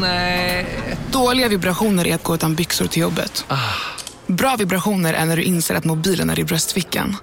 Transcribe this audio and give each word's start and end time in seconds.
Nej. 0.00 0.66
Dåliga 1.12 1.48
vibrationer 1.48 2.06
är 2.06 2.14
att 2.14 2.22
gå 2.22 2.34
utan 2.34 2.54
byxor 2.54 2.86
till 2.86 3.02
jobbet. 3.02 3.44
Bra 4.26 4.56
vibrationer 4.56 5.14
är 5.14 5.24
när 5.24 5.36
du 5.36 5.42
inser 5.42 5.74
att 5.74 5.84
mobilen 5.84 6.30
är 6.30 6.38
i 6.38 6.44
bröstfickan. 6.44 7.16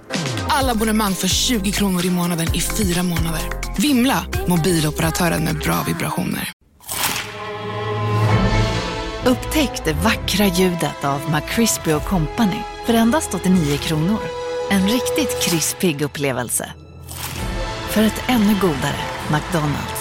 Alla 0.47 0.71
abonnemang 0.71 1.13
för 1.13 1.27
20 1.27 1.71
kronor 1.71 2.05
i 2.05 2.09
månaden 2.09 2.55
i 2.55 2.61
fyra 2.61 3.03
månader. 3.03 3.41
Vimla! 3.77 4.25
Mobiloperatören 4.47 5.43
med 5.43 5.55
bra 5.59 5.83
vibrationer. 5.87 6.51
Upptäck 9.25 9.85
det 9.85 9.93
vackra 9.93 10.45
ljudet 10.45 11.05
av 11.05 11.21
McCrispy 11.31 11.91
Company 11.99 12.59
för 12.85 12.93
endast 12.93 13.33
89 13.33 13.77
kronor. 13.77 14.19
En 14.69 14.87
riktigt 14.87 15.41
krispig 15.43 16.01
upplevelse. 16.01 16.73
För 17.89 18.03
ett 18.03 18.23
ännu 18.27 18.55
godare 18.61 18.99
McDonalds. 19.31 20.00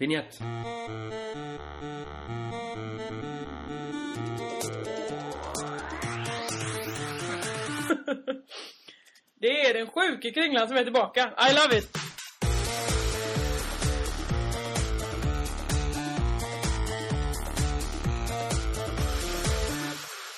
Vinjett. 0.00 0.38
Det 9.40 9.60
är 9.60 9.74
den 9.74 9.86
sjuke 9.86 10.30
kringlan 10.30 10.68
som 10.68 10.76
är 10.76 10.84
tillbaka. 10.84 11.20
I 11.20 11.54
love 11.54 11.78
it! 11.78 11.96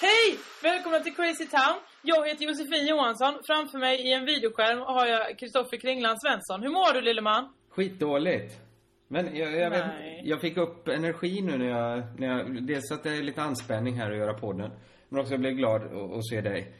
Hej! 0.01 0.39
Välkomna 0.63 1.01
till 1.01 1.15
Crazy 1.15 1.47
Town. 1.47 1.77
Jag 2.03 2.29
heter 2.29 2.45
Josefin 2.45 2.87
Johansson. 2.87 3.35
Framför 3.47 3.79
mig 3.79 4.01
i 4.01 4.13
en 4.13 4.25
videoskärm 4.25 4.79
har 4.79 5.07
jag 5.07 5.39
Kristoffer 5.39 5.77
Kringland 5.77 6.19
Svensson. 6.23 6.63
Hur 6.63 6.71
mår 6.71 6.95
du 6.95 7.01
lille 7.01 7.21
man? 7.21 7.53
Skitdåligt. 7.71 8.72
Men 9.13 9.37
jag, 9.37 9.57
jag, 9.57 9.71
vet, 9.71 9.85
jag 10.23 10.41
fick 10.41 10.57
upp 10.57 10.89
energi 10.89 11.41
nu 11.43 11.59
när 11.59 11.69
jag, 11.69 12.03
när 12.21 12.27
jag... 12.29 12.63
Dels 12.63 12.93
att 12.93 13.03
det 13.03 13.11
är 13.11 13.23
lite 13.23 13.43
anspänning 13.43 13.95
här 13.95 14.11
att 14.11 14.17
göra 14.17 14.35
podden. 14.35 14.71
Men 15.09 15.21
också 15.21 15.33
jag 15.33 15.41
blev 15.41 15.53
glad 15.53 15.83
att, 15.83 16.27
se 16.27 16.41
dig. 16.41 16.73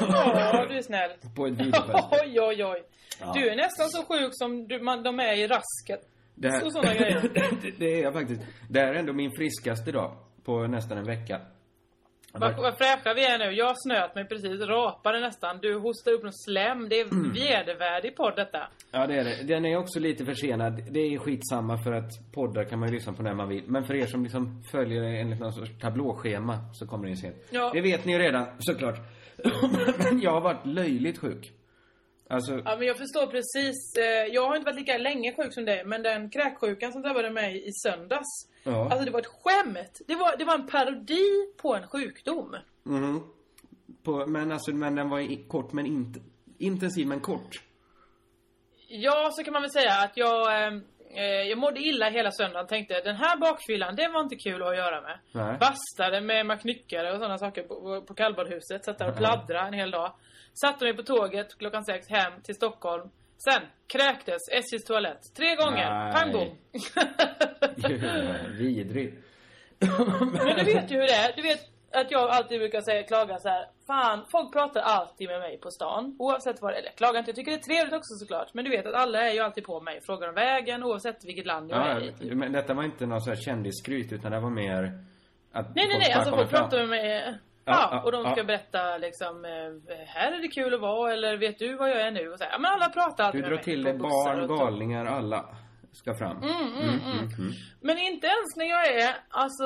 Åh, 0.00 0.68
du 0.68 0.76
är 0.76 0.82
snäll. 0.82 1.10
På 1.36 1.46
ett 1.46 1.52
videofönster. 1.52 2.18
Oj, 2.24 2.40
oj, 2.40 2.64
oj. 2.64 2.82
Du 3.34 3.50
är 3.50 3.56
nästan 3.56 3.88
så 3.88 4.04
sjuk 4.04 4.30
som 4.32 4.68
du, 4.68 4.80
man, 4.80 5.02
de 5.02 5.20
är 5.20 5.36
i 5.36 5.46
rasket. 5.46 6.08
Det, 6.34 6.48
här, 6.48 6.60
Så 6.60 6.70
såna 6.70 6.94
grejer. 6.94 7.30
det, 7.34 7.70
det 7.78 7.98
är 7.98 8.02
jag 8.02 8.12
faktiskt. 8.12 8.42
Det 8.70 8.80
här 8.80 8.94
är 8.94 8.98
ändå 8.98 9.12
min 9.12 9.30
friskaste 9.36 9.92
dag 9.92 10.16
på 10.44 10.66
nästan 10.66 10.98
en 10.98 11.06
vecka. 11.06 11.40
Vad, 12.32 12.56
vad 12.56 12.78
fräscha 12.78 13.14
vi 13.14 13.24
är 13.24 13.38
nu. 13.38 13.44
Jag 13.52 13.72
snöt 13.76 14.14
mig 14.14 14.24
precis, 14.28 14.60
rapade 14.60 15.20
nästan. 15.20 15.58
Du 15.62 15.78
hostar 15.78 16.12
upp 16.12 16.22
någon 16.22 16.32
slem. 16.32 16.88
Det 16.88 17.00
är 17.00 17.04
Mm. 17.12 17.32
vedervärdig 17.32 18.16
podd 18.16 18.36
detta. 18.36 18.68
Ja, 18.90 19.06
det 19.06 19.14
är 19.14 19.24
det. 19.24 19.42
Den 19.42 19.64
är 19.64 19.76
också 19.76 20.00
lite 20.00 20.24
försenad. 20.24 20.82
Det 20.90 21.00
är 21.00 21.18
skitsamma 21.18 21.78
för 21.78 21.92
att 21.92 22.32
poddar 22.34 22.64
kan 22.64 22.78
man 22.78 22.88
ju 22.88 22.94
lyssna 22.94 23.12
på 23.12 23.22
när 23.22 23.34
man 23.34 23.48
vill. 23.48 23.62
Men 23.66 23.84
för 23.84 23.94
er 23.94 24.06
som 24.06 24.22
liksom 24.22 24.62
följer 24.70 25.02
enligt 25.02 25.40
någon 25.40 25.52
sorts 25.52 25.70
tablåschema 25.80 26.58
så 26.72 26.86
kommer 26.86 27.08
det 27.08 27.16
sent. 27.16 27.36
Ja. 27.50 27.70
Det 27.74 27.80
vet 27.80 28.04
ni 28.04 28.12
ju 28.12 28.18
redan, 28.18 28.46
såklart. 28.58 28.96
Men 30.10 30.20
jag 30.20 30.30
har 30.30 30.40
varit 30.40 30.66
löjligt 30.66 31.18
sjuk. 31.18 31.52
Alltså, 32.32 32.62
Ja, 32.64 32.76
men 32.76 32.86
jag 32.86 32.98
förstår 32.98 33.26
precis. 33.26 33.96
Eh, 33.98 34.34
Jag 34.34 34.46
har 34.48 34.56
inte 34.56 34.64
varit 34.66 34.78
lika 34.80 34.98
länge 34.98 35.34
sjuk 35.36 35.54
som 35.54 35.64
dig, 35.64 35.84
men 35.84 36.02
den 36.02 36.30
kräksjukan 36.30 36.92
som 36.92 37.02
drabbade 37.02 37.30
mig 37.30 37.68
i 37.68 37.72
söndags. 37.72 38.28
Ja. 38.64 38.88
Alltså 38.90 39.04
det 39.04 39.10
var 39.10 39.20
ett 39.20 39.26
skämt. 39.42 40.00
Det 40.08 40.14
var, 40.14 40.36
det 40.36 40.44
var 40.44 40.54
en 40.54 40.66
parodi 40.66 41.52
på 41.62 41.74
en 41.74 41.86
sjukdom. 41.88 42.56
mhm. 42.82 43.20
På, 44.02 44.26
men 44.26 44.52
alltså, 44.52 44.70
men 44.74 44.94
den 44.94 45.08
var 45.10 45.20
i, 45.20 45.36
kort 45.48 45.72
men 45.72 45.86
inte, 45.86 46.20
intensiv 46.58 47.06
men 47.06 47.20
kort. 47.20 47.62
Ja, 48.88 49.30
så 49.32 49.44
kan 49.44 49.52
man 49.52 49.62
väl 49.62 49.70
säga 49.70 49.92
att 49.92 50.16
jag, 50.16 50.62
eh, 50.66 50.72
eh, 51.16 51.24
jag 51.24 51.58
mådde 51.58 51.80
illa 51.80 52.10
hela 52.10 52.30
söndagen. 52.30 52.66
Tänkte 52.66 53.00
den 53.00 53.16
här 53.16 53.36
bakfyllan, 53.36 53.96
det 53.96 54.08
var 54.08 54.20
inte 54.20 54.36
kul 54.36 54.54
att 54.54 54.60
ha 54.60 54.70
att 54.70 54.76
göra 54.76 55.00
med. 55.00 55.18
Nej. 55.32 55.56
Bastade 55.60 56.20
med 56.20 56.46
maknyckare 56.46 57.12
och 57.12 57.18
sådana 57.18 57.38
saker 57.38 57.62
på, 57.62 57.80
på, 57.80 58.02
på 58.06 58.14
kallbadhuset. 58.14 58.84
Satt 58.84 58.98
där 58.98 59.08
och 59.10 59.16
pladdrade 59.16 59.66
en 59.68 59.72
hel 59.74 59.90
dag. 59.90 60.12
Satte 60.54 60.84
mig 60.84 60.96
på 60.96 61.02
tåget 61.02 61.58
klockan 61.58 61.84
sex 61.84 62.08
hem 62.08 62.32
till 62.42 62.54
Stockholm. 62.54 63.08
Sen 63.38 63.62
kräktes 63.92 64.42
SJs 64.52 64.84
toalett. 64.84 65.34
Tre 65.36 65.56
gånger. 65.56 65.90
Nej. 65.90 66.12
Pang 66.12 66.32
bom. 66.32 66.56
Vidrigt. 68.58 69.16
Men 70.32 70.56
du 70.56 70.64
vet 70.64 70.90
ju 70.90 70.94
hur 70.96 71.06
det 71.06 71.12
är. 71.14 71.36
Du 71.36 71.42
vet 71.42 71.60
att 71.92 72.10
jag 72.10 72.30
alltid 72.30 72.58
brukar 72.60 72.80
säga, 72.80 73.02
klaga 73.02 73.38
så 73.38 73.48
här. 73.48 73.66
Fan, 73.86 74.24
folk 74.30 74.52
pratar 74.52 74.80
alltid 74.80 75.28
med 75.28 75.40
mig 75.40 75.58
på 75.60 75.70
stan. 75.70 76.16
Oavsett 76.18 76.62
vad 76.62 76.72
det 76.72 76.76
är. 76.76 76.80
Eller 76.82 76.92
klagar 76.92 77.18
inte, 77.18 77.30
jag 77.30 77.36
tycker 77.36 77.50
det 77.50 77.56
är 77.58 77.62
trevligt 77.74 77.94
också 77.94 78.14
såklart. 78.14 78.54
Men 78.54 78.64
du 78.64 78.70
vet 78.70 78.86
att 78.86 78.94
alla 78.94 79.18
är 79.28 79.32
ju 79.34 79.40
alltid 79.40 79.64
på 79.64 79.80
mig. 79.80 80.00
Frågar 80.06 80.28
om 80.28 80.34
vägen 80.34 80.82
oavsett 80.84 81.24
vilket 81.24 81.46
land 81.46 81.70
jag 81.70 81.78
Ja, 81.78 81.84
är 81.86 82.00
i. 82.08 82.12
typ. 82.12 82.32
men 82.34 82.52
detta 82.52 82.74
var 82.74 82.82
inte 82.84 83.06
någon 83.06 83.20
så 83.20 83.30
här 83.30 83.36
kändisskryt 83.40 84.12
utan 84.12 84.32
det 84.32 84.40
var 84.40 84.50
mer 84.50 84.82
att 85.52 85.74
Nej, 85.74 85.86
nej, 85.88 85.98
nej. 85.98 86.12
Alltså 86.12 86.36
folk 86.36 86.50
pratar 86.50 86.78
med 86.78 86.88
mig. 86.88 87.38
Ja, 87.64 88.02
och 88.04 88.12
de 88.12 88.22
ska 88.24 88.36
ja. 88.36 88.44
berätta 88.44 88.96
liksom, 88.96 89.44
eh, 89.44 89.96
här 90.06 90.32
är 90.32 90.42
det 90.42 90.48
kul 90.48 90.74
att 90.74 90.80
vara, 90.80 91.12
eller 91.12 91.36
vet 91.36 91.58
du 91.58 91.76
vad 91.76 91.90
jag 91.90 92.00
är 92.00 92.10
nu? 92.10 92.28
Och 92.28 92.38
så 92.38 92.44
här. 92.44 92.58
Men 92.58 92.70
alla 92.70 92.88
pratar 92.88 93.24
alltid 93.24 93.44
Du 93.44 93.48
drar 93.48 93.56
till 93.56 93.82
dig 93.84 93.94
barn, 93.94 94.48
galningar, 94.48 95.04
alla 95.06 95.56
ska 95.92 96.14
fram. 96.14 96.36
Mm, 96.36 96.54
mm, 96.54 97.00
mm. 97.38 97.52
Men 97.80 97.98
inte 97.98 98.26
ens 98.26 98.56
när 98.56 98.64
jag 98.64 98.86
är, 98.86 99.16
alltså, 99.28 99.64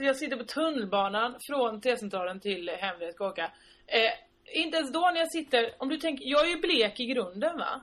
jag 0.00 0.16
sitter 0.16 0.36
på 0.36 0.44
tunnelbanan 0.44 1.36
från 1.40 1.80
T-centralen 1.80 2.40
till 2.40 2.70
hem 2.78 2.98
där 2.98 3.06
jag 3.06 3.14
ska 3.14 3.28
åka. 3.28 3.44
Eh, 3.86 4.60
inte 4.62 4.76
ens 4.76 4.92
då 4.92 5.00
när 5.00 5.20
jag 5.20 5.32
sitter, 5.32 5.70
om 5.78 5.88
du 5.88 5.96
tänker, 5.96 6.24
jag 6.26 6.46
är 6.46 6.50
ju 6.50 6.60
blek 6.60 7.00
i 7.00 7.06
grunden 7.06 7.58
va? 7.58 7.80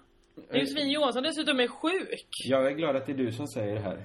Josefin 0.51 0.89
Johansson 0.89 1.23
dessutom 1.23 1.59
är 1.59 1.67
sjuk. 1.67 2.27
Jag 2.45 2.67
är 2.67 2.71
glad 2.71 2.95
att 2.95 3.05
det 3.05 3.11
är 3.11 3.17
du 3.17 3.31
som 3.31 3.47
säger 3.47 3.75
det 3.75 3.81
här. 3.81 4.03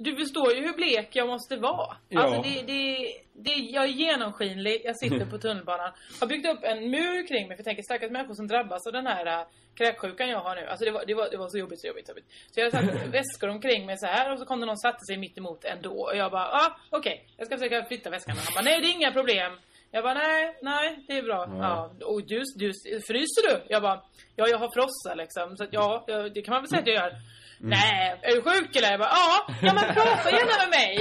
Du 0.00 0.16
förstår 0.16 0.54
ju 0.54 0.60
hur 0.60 0.72
blek 0.72 1.08
jag 1.12 1.28
måste 1.28 1.56
vara. 1.56 1.96
Ja. 2.08 2.22
Alltså 2.22 2.42
det, 2.42 2.62
det, 2.62 3.12
det, 3.32 3.50
jag 3.50 3.84
är 3.84 3.88
genomskinlig, 3.88 4.80
jag 4.84 4.98
sitter 4.98 5.26
på 5.26 5.38
tunnelbanan. 5.38 5.92
Har 6.20 6.26
byggt 6.26 6.48
upp 6.48 6.58
en 6.62 6.90
mur 6.90 7.26
kring 7.28 7.48
mig 7.48 7.56
för 7.56 7.60
jag 7.60 7.64
tänker 7.64 7.82
stackars 7.82 8.10
människor 8.10 8.34
som 8.34 8.46
drabbas 8.46 8.86
av 8.86 8.92
den 8.92 9.06
här 9.06 9.26
äh, 9.26 9.46
kräksjukan 9.74 10.28
jag 10.28 10.40
har 10.40 10.54
nu. 10.54 10.66
Alltså 10.66 10.84
det 10.84 10.90
var, 10.90 11.04
det 11.06 11.14
var, 11.14 11.30
det 11.30 11.36
var 11.36 11.48
så 11.48 11.58
jobbigt, 11.58 11.80
så 11.80 11.86
jobbigt, 11.86 12.06
så 12.06 12.10
jobbigt. 12.10 12.26
Så 12.50 12.60
jag 12.60 12.72
satt 12.72 12.84
väskor 13.18 13.48
omkring 13.48 13.86
mig 13.86 13.98
så 13.98 14.06
här 14.06 14.32
och 14.32 14.38
så 14.38 14.44
kom 14.44 14.60
det 14.60 14.66
någon 14.66 14.72
och 14.72 14.80
satte 14.80 15.04
sig 15.06 15.16
mitt 15.16 15.38
emot 15.38 15.64
ändå. 15.64 15.92
Och 15.92 16.16
jag 16.16 16.30
bara, 16.30 16.48
ah, 16.48 16.76
okej, 16.90 17.28
jag 17.36 17.46
ska 17.46 17.56
försöka 17.56 17.84
flytta 17.84 18.10
väskan. 18.10 18.36
Och 18.36 18.42
han 18.42 18.54
bara, 18.54 18.64
nej 18.70 18.80
det 18.80 18.86
är 18.86 18.94
inga 18.94 19.12
problem. 19.12 19.52
Jag 19.90 20.04
bara, 20.04 20.14
nej, 20.14 20.58
nej, 20.62 21.04
det 21.08 21.18
är 21.18 21.22
bra. 21.22 21.46
Ja. 21.48 21.90
Och 22.04 22.26
du, 22.26 22.42
du, 22.56 22.72
fryser 23.08 23.42
du? 23.48 23.62
Jag 23.68 23.82
bara, 23.82 24.02
ja 24.36 24.48
jag 24.48 24.58
har 24.58 24.70
frossa 24.74 25.14
liksom. 25.14 25.56
Så 25.56 25.64
att, 25.64 25.72
ja, 25.72 26.04
det 26.34 26.42
kan 26.42 26.52
man 26.52 26.62
väl 26.62 26.68
säga 26.68 26.80
att 26.80 26.86
jag 26.86 26.96
gör. 26.96 27.12
Nej, 27.60 28.18
är 28.22 28.34
du 28.34 28.42
sjuk 28.42 28.76
eller? 28.76 28.90
Jag 28.90 29.00
bara, 29.00 29.10
ja, 29.12 29.46
ja 29.62 29.74
men 29.74 29.94
prata 29.94 30.30
gärna 30.30 30.58
med 30.62 30.70
mig. 30.70 30.98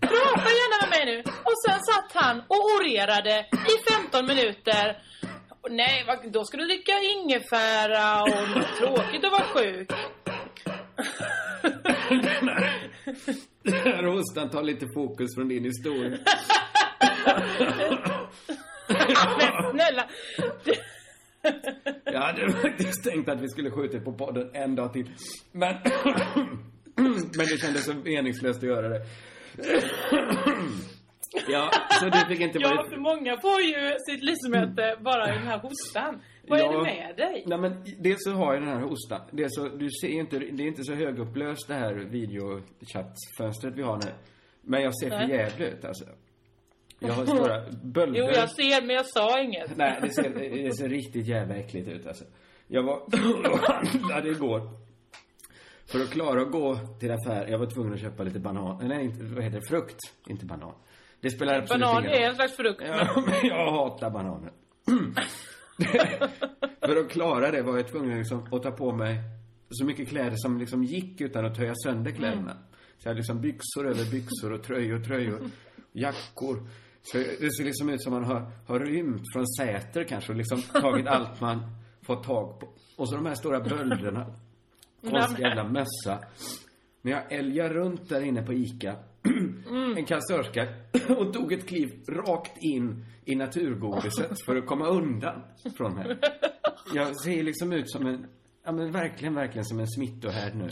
Prata 0.00 0.48
gärna 0.60 0.86
med 0.86 0.90
mig 0.90 1.06
nu. 1.14 1.22
Och 1.48 1.58
sen 1.66 1.80
satt 1.80 2.12
han 2.24 2.42
och 2.48 2.56
orerade 2.56 3.46
i 3.52 3.92
15 3.92 4.26
minuter. 4.26 5.02
Nej, 5.70 6.06
då 6.32 6.44
ska 6.44 6.56
du 6.56 6.64
dricka 6.64 6.92
ingefära 6.92 8.22
och 8.22 8.28
det 8.28 8.60
är 8.60 8.76
tråkigt 8.78 9.24
att 9.24 9.32
vara 9.32 9.44
sjuk. 9.44 9.90
Den 13.62 13.74
här 13.74 14.02
hostan 14.02 14.50
tar 14.50 14.62
lite 14.62 14.86
fokus 14.94 15.34
från 15.34 15.48
din 15.48 15.64
historia. 15.64 16.10
Men 18.88 19.70
snälla. 19.70 20.08
Jag 22.04 22.20
hade 22.20 22.52
faktiskt 22.52 23.04
tänkt 23.04 23.28
att 23.28 23.40
vi 23.40 23.48
skulle 23.48 23.70
skjuta 23.70 24.00
på 24.00 24.12
podden 24.12 24.50
en 24.54 24.74
dag 24.74 24.92
till. 24.92 25.10
Men... 25.52 25.74
Men 27.36 27.46
det 27.46 27.60
kändes 27.60 27.84
så 27.84 27.94
meningslöst 27.94 28.58
att 28.62 28.68
göra 28.68 28.88
det. 28.88 29.02
Ja, 31.48 31.70
så 32.00 32.04
du 32.08 32.18
fick 32.28 32.40
inte 32.40 32.58
Ja, 32.58 32.68
vara... 32.68 32.88
för 32.90 32.96
många 32.96 33.40
får 33.40 33.60
ju 33.60 33.94
sitt 34.08 34.22
livsmöte 34.24 34.96
bara 35.04 35.28
i 35.34 35.38
den 35.38 35.46
här 35.46 35.58
hostan. 35.58 36.20
Vad 36.48 36.60
är 36.60 36.64
Ja. 36.64 36.72
det 36.72 36.82
med 36.82 37.16
dig? 37.16 37.44
Nej 37.46 37.58
men 37.58 37.84
dels 37.98 38.24
så 38.24 38.30
har 38.32 38.54
jag 38.54 38.62
den 38.62 38.68
här 38.70 38.80
hostan. 38.80 39.20
Det 39.32 39.42
är 39.42 39.48
så, 39.48 39.68
du 39.68 39.88
ser 39.90 40.08
inte, 40.08 40.38
det 40.38 40.62
är 40.62 40.66
inte 40.66 40.84
så 40.84 40.94
högupplöst 40.94 41.68
det 41.68 41.74
här 41.74 41.94
videochattfönstret 41.94 43.74
vi 43.76 43.82
har 43.82 43.96
nu. 43.96 44.10
Men 44.62 44.82
jag 44.82 44.98
ser 44.98 45.10
för 45.10 45.28
jävligt 45.28 45.60
ut 45.74 45.84
alltså. 45.84 46.04
Jag 46.98 47.12
har 47.12 47.26
stora 47.26 47.62
bölder. 47.82 48.20
Jo, 48.20 48.26
jag 48.34 48.50
ser, 48.50 48.86
men 48.86 48.96
jag 48.96 49.06
sa 49.06 49.40
inget. 49.40 49.76
Nej, 49.76 49.98
det 50.02 50.10
ser, 50.10 50.30
det 50.64 50.76
ser 50.76 50.88
riktigt 50.88 51.26
jävla 51.26 51.56
äckligt 51.56 51.88
ut 51.88 52.06
alltså. 52.06 52.24
Jag 52.66 52.82
var 52.82 52.96
och 53.52 53.58
handlade 53.58 54.28
igår. 54.30 54.60
För 55.86 56.00
att 56.00 56.10
klara 56.10 56.42
att 56.42 56.52
gå 56.52 56.78
till 57.00 57.10
affär, 57.12 57.46
jag 57.46 57.58
var 57.58 57.66
tvungen 57.66 57.92
att 57.92 58.00
köpa 58.00 58.22
lite 58.22 58.40
banan, 58.40 58.88
nej 58.88 59.04
inte, 59.04 59.24
vad 59.24 59.44
heter 59.44 59.60
det, 59.60 59.66
frukt, 59.66 59.98
inte 60.28 60.46
banan. 60.46 60.74
Det 61.20 61.30
spelar 61.30 61.58
absolut 61.58 61.82
Banan 61.82 62.02
ingen 62.04 62.12
roll. 62.14 62.22
är 62.22 62.28
en 62.28 62.34
slags 62.34 62.56
frukt. 62.56 62.82
Ja, 62.86 63.22
men 63.26 63.34
jag 63.50 63.70
hatar 63.72 64.10
bananer. 64.10 64.52
För 66.86 66.96
att 66.96 67.10
klara 67.10 67.50
det 67.50 67.62
var 67.62 67.76
jag 67.76 67.88
tvungen 67.88 68.18
liksom 68.18 68.48
att 68.52 68.62
ta 68.62 68.70
på 68.70 68.92
mig 68.92 69.16
så 69.70 69.84
mycket 69.84 70.08
kläder 70.08 70.34
som 70.36 70.58
liksom 70.58 70.84
gick 70.84 71.20
utan 71.20 71.44
att 71.46 71.54
töja 71.56 71.74
sönder 71.84 72.10
kläderna. 72.10 72.52
Så 72.98 73.02
jag 73.02 73.10
hade 73.10 73.18
liksom 73.18 73.40
byxor 73.40 73.86
över 73.86 74.10
byxor 74.10 74.52
och 74.52 74.62
tröjor, 74.62 75.00
tröjor, 75.00 75.40
jackor. 75.92 76.68
Så 77.12 77.18
det 77.18 77.56
ser 77.56 77.64
liksom 77.64 77.90
ut 77.90 78.02
som 78.02 78.12
man 78.12 78.24
har, 78.24 78.52
har 78.66 78.80
rymt 78.80 79.22
från 79.32 79.46
Säter 79.46 80.04
kanske 80.04 80.32
och 80.32 80.38
liksom 80.38 80.62
tagit 80.62 81.06
allt 81.06 81.40
man 81.40 81.62
fått 82.02 82.24
tag 82.24 82.60
på. 82.60 82.68
Och 82.96 83.08
så 83.08 83.16
de 83.16 83.26
här 83.26 83.34
stora 83.34 83.60
bölderna. 83.60 84.26
Konstig 85.10 85.42
jävla 85.42 85.64
mössa. 85.64 86.24
När 87.02 87.12
jag 87.12 87.32
älgar 87.32 87.70
runt 87.70 88.08
där 88.08 88.20
inne 88.20 88.42
på 88.42 88.52
ICA. 88.52 88.96
En 89.96 90.04
kassörska 90.04 90.66
och 91.18 91.32
tog 91.32 91.52
ett 91.52 91.68
kliv 91.68 91.88
rakt 92.08 92.58
in 92.60 93.04
i 93.24 93.34
naturgodiset 93.34 94.44
för 94.46 94.56
att 94.56 94.66
komma 94.66 94.88
undan 94.88 95.42
från 95.76 95.94
mig. 95.94 96.18
Jag 96.94 97.20
ser 97.20 97.42
liksom 97.42 97.72
ut 97.72 97.90
som 97.90 98.06
en, 98.06 98.26
ja 98.64 98.72
men 98.72 98.92
verkligen, 98.92 99.34
verkligen 99.34 99.64
som 99.64 99.80
en 99.80 99.88
smittohärd 99.88 100.54
nu. 100.54 100.68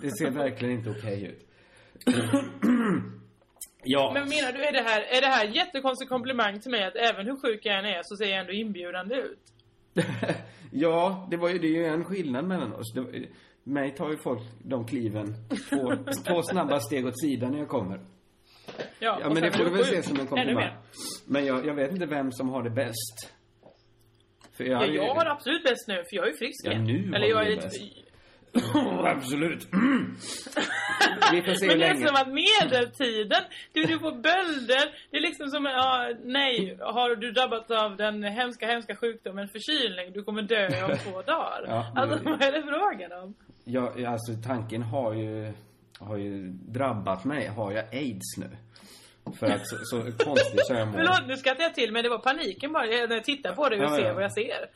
Det 0.00 0.10
ser 0.18 0.30
verkligen 0.30 0.78
inte 0.78 0.90
okej 0.90 1.24
ut. 1.26 1.48
Ja. 3.84 4.10
Men 4.14 4.28
menar 4.28 4.52
du, 4.52 4.64
är 4.64 4.72
det 4.72 4.82
här, 4.82 5.00
är 5.00 5.20
det 5.20 5.26
här 5.26 5.44
jättekonstig 5.44 6.08
komplimang 6.08 6.60
till 6.60 6.70
mig 6.70 6.84
att 6.84 6.96
även 6.96 7.26
hur 7.26 7.36
sjuk 7.36 7.60
jag 7.62 7.78
än 7.78 7.84
är 7.84 8.00
så 8.02 8.16
ser 8.16 8.24
jag 8.30 8.40
ändå 8.40 8.52
inbjudande 8.52 9.14
ut? 9.14 9.38
ja, 10.72 11.28
det 11.30 11.36
var 11.36 11.48
ju, 11.48 11.58
det 11.58 11.66
är 11.66 11.78
ju 11.78 11.84
en 11.86 12.04
skillnad 12.04 12.44
mellan 12.44 12.72
oss. 12.72 12.92
Det, 12.94 13.28
mig 13.64 13.94
tar 13.94 14.10
ju 14.10 14.16
folk 14.18 14.42
de 14.64 14.86
kliven 14.86 15.34
två, 15.70 15.92
två 16.26 16.42
snabba 16.42 16.80
steg 16.80 17.06
åt 17.06 17.20
sidan 17.20 17.52
när 17.52 17.58
jag 17.58 17.68
kommer. 17.68 18.00
Ja, 18.98 19.26
och 19.26 19.34
men 19.34 19.42
det 19.42 19.52
får 19.52 19.64
du 19.64 19.70
väl 19.70 19.84
se 19.84 20.02
som 20.02 20.20
en 20.20 20.26
komplimang. 20.26 20.72
Men 21.26 21.46
jag, 21.46 21.66
jag 21.66 21.74
vet 21.74 21.90
inte 21.90 22.06
vem 22.06 22.32
som 22.32 22.48
har 22.48 22.62
det 22.62 22.70
bäst. 22.70 23.32
För 24.56 24.64
jag, 24.64 24.82
Ja, 24.82 24.86
jag 24.86 25.14
har 25.14 25.24
det 25.24 25.30
absolut 25.32 25.62
bäst 25.62 25.88
nu, 25.88 25.94
för 25.94 26.16
jag 26.16 26.24
är 26.26 26.30
ju 26.30 26.36
frisk 26.36 26.66
Ja, 26.66 26.70
igen. 26.72 26.84
nu 26.84 27.08
har 27.08 27.16
Eller 27.16 27.26
jag 27.26 27.46
är 27.46 27.50
lite... 27.50 27.62
bäst. 27.62 27.80
Absolut. 29.04 29.66
Vi 31.32 31.42
får 31.42 31.54
se 31.54 31.66
hur 31.66 31.72
Men 31.72 31.78
det 31.78 31.84
är 31.86 31.94
länge. 31.94 32.06
som 32.06 32.16
att 32.16 32.28
medeltiden, 32.28 33.42
du, 33.72 33.82
du 33.84 33.98
får 33.98 34.12
bölder, 34.12 34.94
det 35.10 35.16
är 35.16 35.20
liksom 35.20 35.48
som, 35.48 35.64
ja, 35.64 36.10
nej, 36.24 36.78
har 36.80 37.16
du 37.16 37.30
drabbats 37.32 37.70
av 37.70 37.96
den 37.96 38.24
hemska, 38.24 38.66
hemska 38.66 38.96
sjukdomen 38.96 39.48
förkylning, 39.48 40.12
du 40.12 40.22
kommer 40.24 40.42
dö 40.42 40.84
om 40.84 40.96
två 40.98 41.22
dagar. 41.26 41.64
Ja, 41.66 41.92
alltså 41.96 42.18
det- 42.18 42.30
vad 42.30 42.42
är 42.42 42.52
det 42.52 42.62
frågan 42.62 43.22
om? 43.22 43.34
Ja, 43.64 44.08
alltså 44.10 44.32
tanken 44.46 44.82
har 44.82 45.14
ju, 45.14 45.52
har 45.98 46.16
ju 46.16 46.48
drabbat 46.48 47.24
mig. 47.24 47.46
Har 47.46 47.72
jag 47.72 47.84
aids 47.94 48.36
nu? 48.36 48.50
För 49.38 49.46
att 49.46 49.68
så, 49.68 49.76
så 49.82 49.96
konstigt 50.24 50.66
så 50.66 50.74
jag 50.74 50.88
mår. 50.88 50.94
Förlåt, 50.94 51.26
nu 51.26 51.36
skrattar 51.36 51.62
jag 51.62 51.74
till, 51.74 51.92
men 51.92 52.02
det 52.02 52.08
var 52.08 52.18
paniken 52.18 52.72
bara 52.72 52.82
när 52.84 53.14
jag 53.14 53.24
tittar 53.24 53.52
på 53.54 53.68
dig 53.68 53.78
och 53.78 53.84
Ja, 53.84 53.96
ser 53.96 54.04
ja. 54.04 54.14
vad 54.14 54.22
jag 54.22 54.32
ser. 54.32 54.66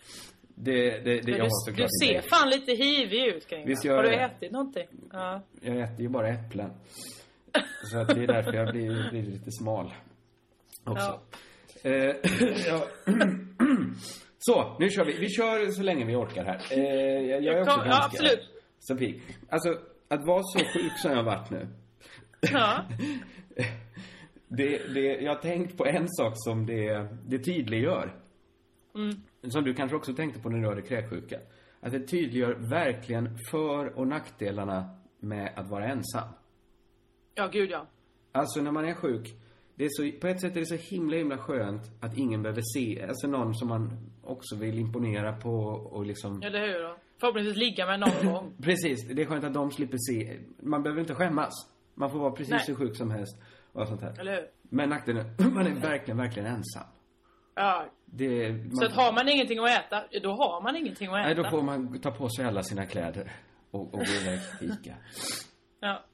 Det, 0.65 0.91
det, 0.91 1.21
det, 1.21 1.31
jag 1.31 1.39
har 1.39 1.45
du, 1.45 1.49
såklart 1.51 1.77
du 1.77 1.83
inte 1.83 2.07
ser 2.07 2.15
aids. 2.17 2.29
fan 2.29 2.51
lite 2.51 2.73
hivig 2.73 3.27
ut 3.27 3.47
kring 3.49 3.67
Visst 3.67 3.85
gör 3.85 3.97
Har 3.97 4.03
du 4.03 4.09
det. 4.11 4.17
ätit 4.17 4.53
någonting? 4.53 4.87
Ja. 5.13 5.43
Jag 5.61 5.77
äter 5.81 6.01
ju 6.01 6.09
bara 6.09 6.29
äpplen. 6.29 6.71
Så 7.93 7.99
att 7.99 8.09
det 8.09 8.23
är 8.23 8.27
därför 8.27 8.53
jag 8.53 8.73
blir, 8.73 9.11
blir 9.11 9.23
lite 9.23 9.51
smal. 9.51 9.95
Också. 10.85 11.21
Ja. 11.83 11.91
Eh, 11.91 12.17
ja. 12.69 12.87
Så, 14.39 14.77
nu 14.81 14.89
kör 14.91 15.05
vi. 15.05 15.13
Vi 15.19 15.29
kör 15.29 15.71
så 15.71 15.83
länge 15.83 16.05
vi 16.05 16.15
orkar 16.17 16.45
här. 16.45 16.61
Eh, 16.71 16.81
jag, 17.31 17.43
jag 17.43 17.55
är 17.55 17.61
också 17.61 17.71
Kom- 17.77 17.81
ja, 17.87 17.91
ganska 17.93 18.05
absolut. 18.07 18.51
så 18.79 18.97
pigg. 18.97 19.23
Alltså, 19.49 19.69
att 20.09 20.27
vara 20.27 20.43
så 20.43 20.59
sjuk 20.59 20.93
som 20.99 21.11
jag 21.11 21.19
har 21.19 21.25
varit 21.25 21.51
nu. 21.51 21.69
ja. 22.53 22.85
Det, 24.49 24.95
det, 24.95 25.01
jag 25.01 25.35
har 25.35 25.43
tänkt 25.43 25.77
på 25.79 25.87
en 25.87 26.09
sak 26.09 26.33
som 26.37 26.67
det, 26.67 27.09
det 27.27 27.39
tydliggör. 27.39 28.15
Mm. 28.95 29.23
Som 29.49 29.65
du 29.65 29.75
kanske 29.75 29.97
också 29.97 30.15
tänkte 30.15 30.41
på 30.41 30.49
när 30.49 30.59
du 30.59 30.69
hade 30.69 30.83
kräksjuka. 30.83 31.39
Att 31.81 31.93
det 31.93 32.01
tydliggör 32.01 32.55
verkligen 32.55 33.39
för 33.51 33.99
och 33.99 34.07
nackdelarna 34.07 34.91
med 35.21 35.53
att 35.57 35.71
vara 35.71 35.85
ensam. 35.85 36.29
Ja, 37.35 37.49
gud 37.53 37.71
ja. 37.71 37.87
Alltså 38.33 38.61
när 38.61 38.71
man 38.71 38.85
är 38.85 38.95
sjuk, 38.95 39.29
det 39.75 39.85
är 39.85 39.89
så, 39.91 40.21
på 40.21 40.27
ett 40.27 40.41
sätt 40.41 40.57
är 40.57 40.61
det 40.61 40.67
så 40.67 40.95
himla 40.95 41.17
himla 41.17 41.39
skönt 41.39 41.83
att 42.01 42.19
ingen 42.19 42.43
behöver 42.43 42.63
se, 42.75 43.03
alltså 43.09 43.27
någon 43.27 43.55
som 43.55 43.69
man 43.69 44.11
också 44.23 44.57
vill 44.57 44.79
imponera 44.79 45.37
på 45.37 45.51
och 45.69 46.07
liksom 46.07 46.43
Eller 46.43 46.61
hur? 46.61 46.83
Då? 46.83 46.97
Förhoppningsvis 47.21 47.57
ligga 47.57 47.87
med 47.87 48.01
någon 48.01 48.33
gång. 48.33 48.53
Precis, 48.63 49.09
det 49.09 49.23
är 49.23 49.27
skönt 49.27 49.45
att 49.45 49.55
de 49.55 49.71
slipper 49.71 49.99
se, 49.99 50.39
man 50.63 50.83
behöver 50.83 51.01
inte 51.01 51.15
skämmas. 51.15 51.53
Man 51.95 52.11
får 52.11 52.19
vara 52.19 52.31
precis 52.31 52.51
Nej. 52.51 52.65
hur 52.67 52.75
sjuk 52.75 52.97
som 52.97 53.11
helst 53.11 53.43
och 53.73 53.89
sånt 53.89 54.01
här. 54.01 54.21
Eller 54.21 54.35
hur? 54.35 54.47
Men 54.63 54.89
nackdelen, 54.89 55.25
man 55.55 55.67
är 55.67 55.81
verkligen, 55.81 56.19
verkligen 56.19 56.49
ensam. 56.49 56.87
Ja. 57.55 57.87
Det, 58.05 58.53
man, 58.53 58.77
Så 58.77 58.85
att 58.85 58.93
har 58.93 59.13
man 59.13 59.29
ingenting 59.29 59.59
att 59.59 59.71
äta, 59.71 60.05
då 60.23 60.31
har 60.33 60.63
man 60.63 60.77
ingenting 60.77 61.09
att 61.09 61.15
äta. 61.19 61.27
Nej, 61.27 61.35
då 61.35 61.45
får 61.45 61.63
man 61.63 62.01
ta 62.01 62.11
på 62.11 62.29
sig 62.29 62.45
alla 62.45 62.63
sina 62.63 62.87
kläder 62.87 63.33
och, 63.71 63.81
och 63.81 63.91
gå 63.91 64.05
iväg 64.23 64.39
och 64.39 64.59
fika. 64.59 64.95
Ja. 65.81 66.05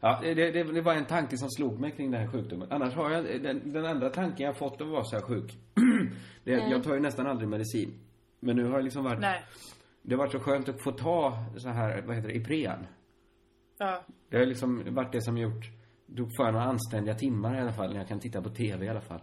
Ja, 0.00 0.20
det, 0.22 0.34
det, 0.34 0.62
det 0.64 0.80
var 0.80 0.94
en 0.94 1.04
tanke 1.04 1.36
som 1.38 1.48
slog 1.50 1.80
mig 1.80 1.90
kring 1.90 2.10
den 2.10 2.20
här 2.20 2.28
sjukdomen. 2.32 2.68
Annars 2.72 2.94
har 2.94 3.10
jag, 3.10 3.42
den, 3.42 3.72
den 3.72 3.86
andra 3.86 4.10
tanken 4.10 4.46
jag 4.46 4.56
fått 4.56 4.80
av 4.80 4.86
att 4.86 4.92
vara 4.92 5.04
så 5.04 5.16
här 5.16 5.22
sjuk. 5.22 5.58
det 6.44 6.54
att 6.54 6.70
jag 6.70 6.84
tar 6.84 6.94
ju 6.94 7.00
nästan 7.00 7.26
aldrig 7.26 7.48
medicin. 7.48 8.00
Men 8.40 8.56
nu 8.56 8.64
har 8.64 8.72
jag 8.72 8.84
liksom 8.84 9.04
varit, 9.04 9.18
Mm. 9.18 9.30
Nej. 9.30 9.42
det 10.02 10.14
har 10.14 10.18
varit 10.18 10.32
så 10.32 10.40
skönt 10.40 10.68
att 10.68 10.82
få 10.82 10.92
ta 10.92 11.44
så 11.56 11.68
här, 11.68 12.02
vad 12.02 12.16
heter 12.16 12.28
det, 12.28 12.34
Ipren. 12.36 12.86
Ja. 13.78 14.02
Det 14.28 14.38
har 14.38 14.46
liksom 14.46 14.94
varit 14.94 15.12
det 15.12 15.22
som 15.22 15.38
gjort, 15.38 15.64
då 16.06 16.22
får 16.36 16.46
jag 16.46 16.52
några 16.52 16.66
anständiga 16.66 17.14
timmar 17.14 17.58
i 17.58 17.60
alla 17.60 17.72
fall, 17.72 17.90
när 17.92 17.96
jag 17.98 18.08
kan 18.08 18.20
titta 18.20 18.42
på 18.42 18.50
TV 18.50 18.86
i 18.86 18.88
alla 18.88 19.00
fall. 19.00 19.20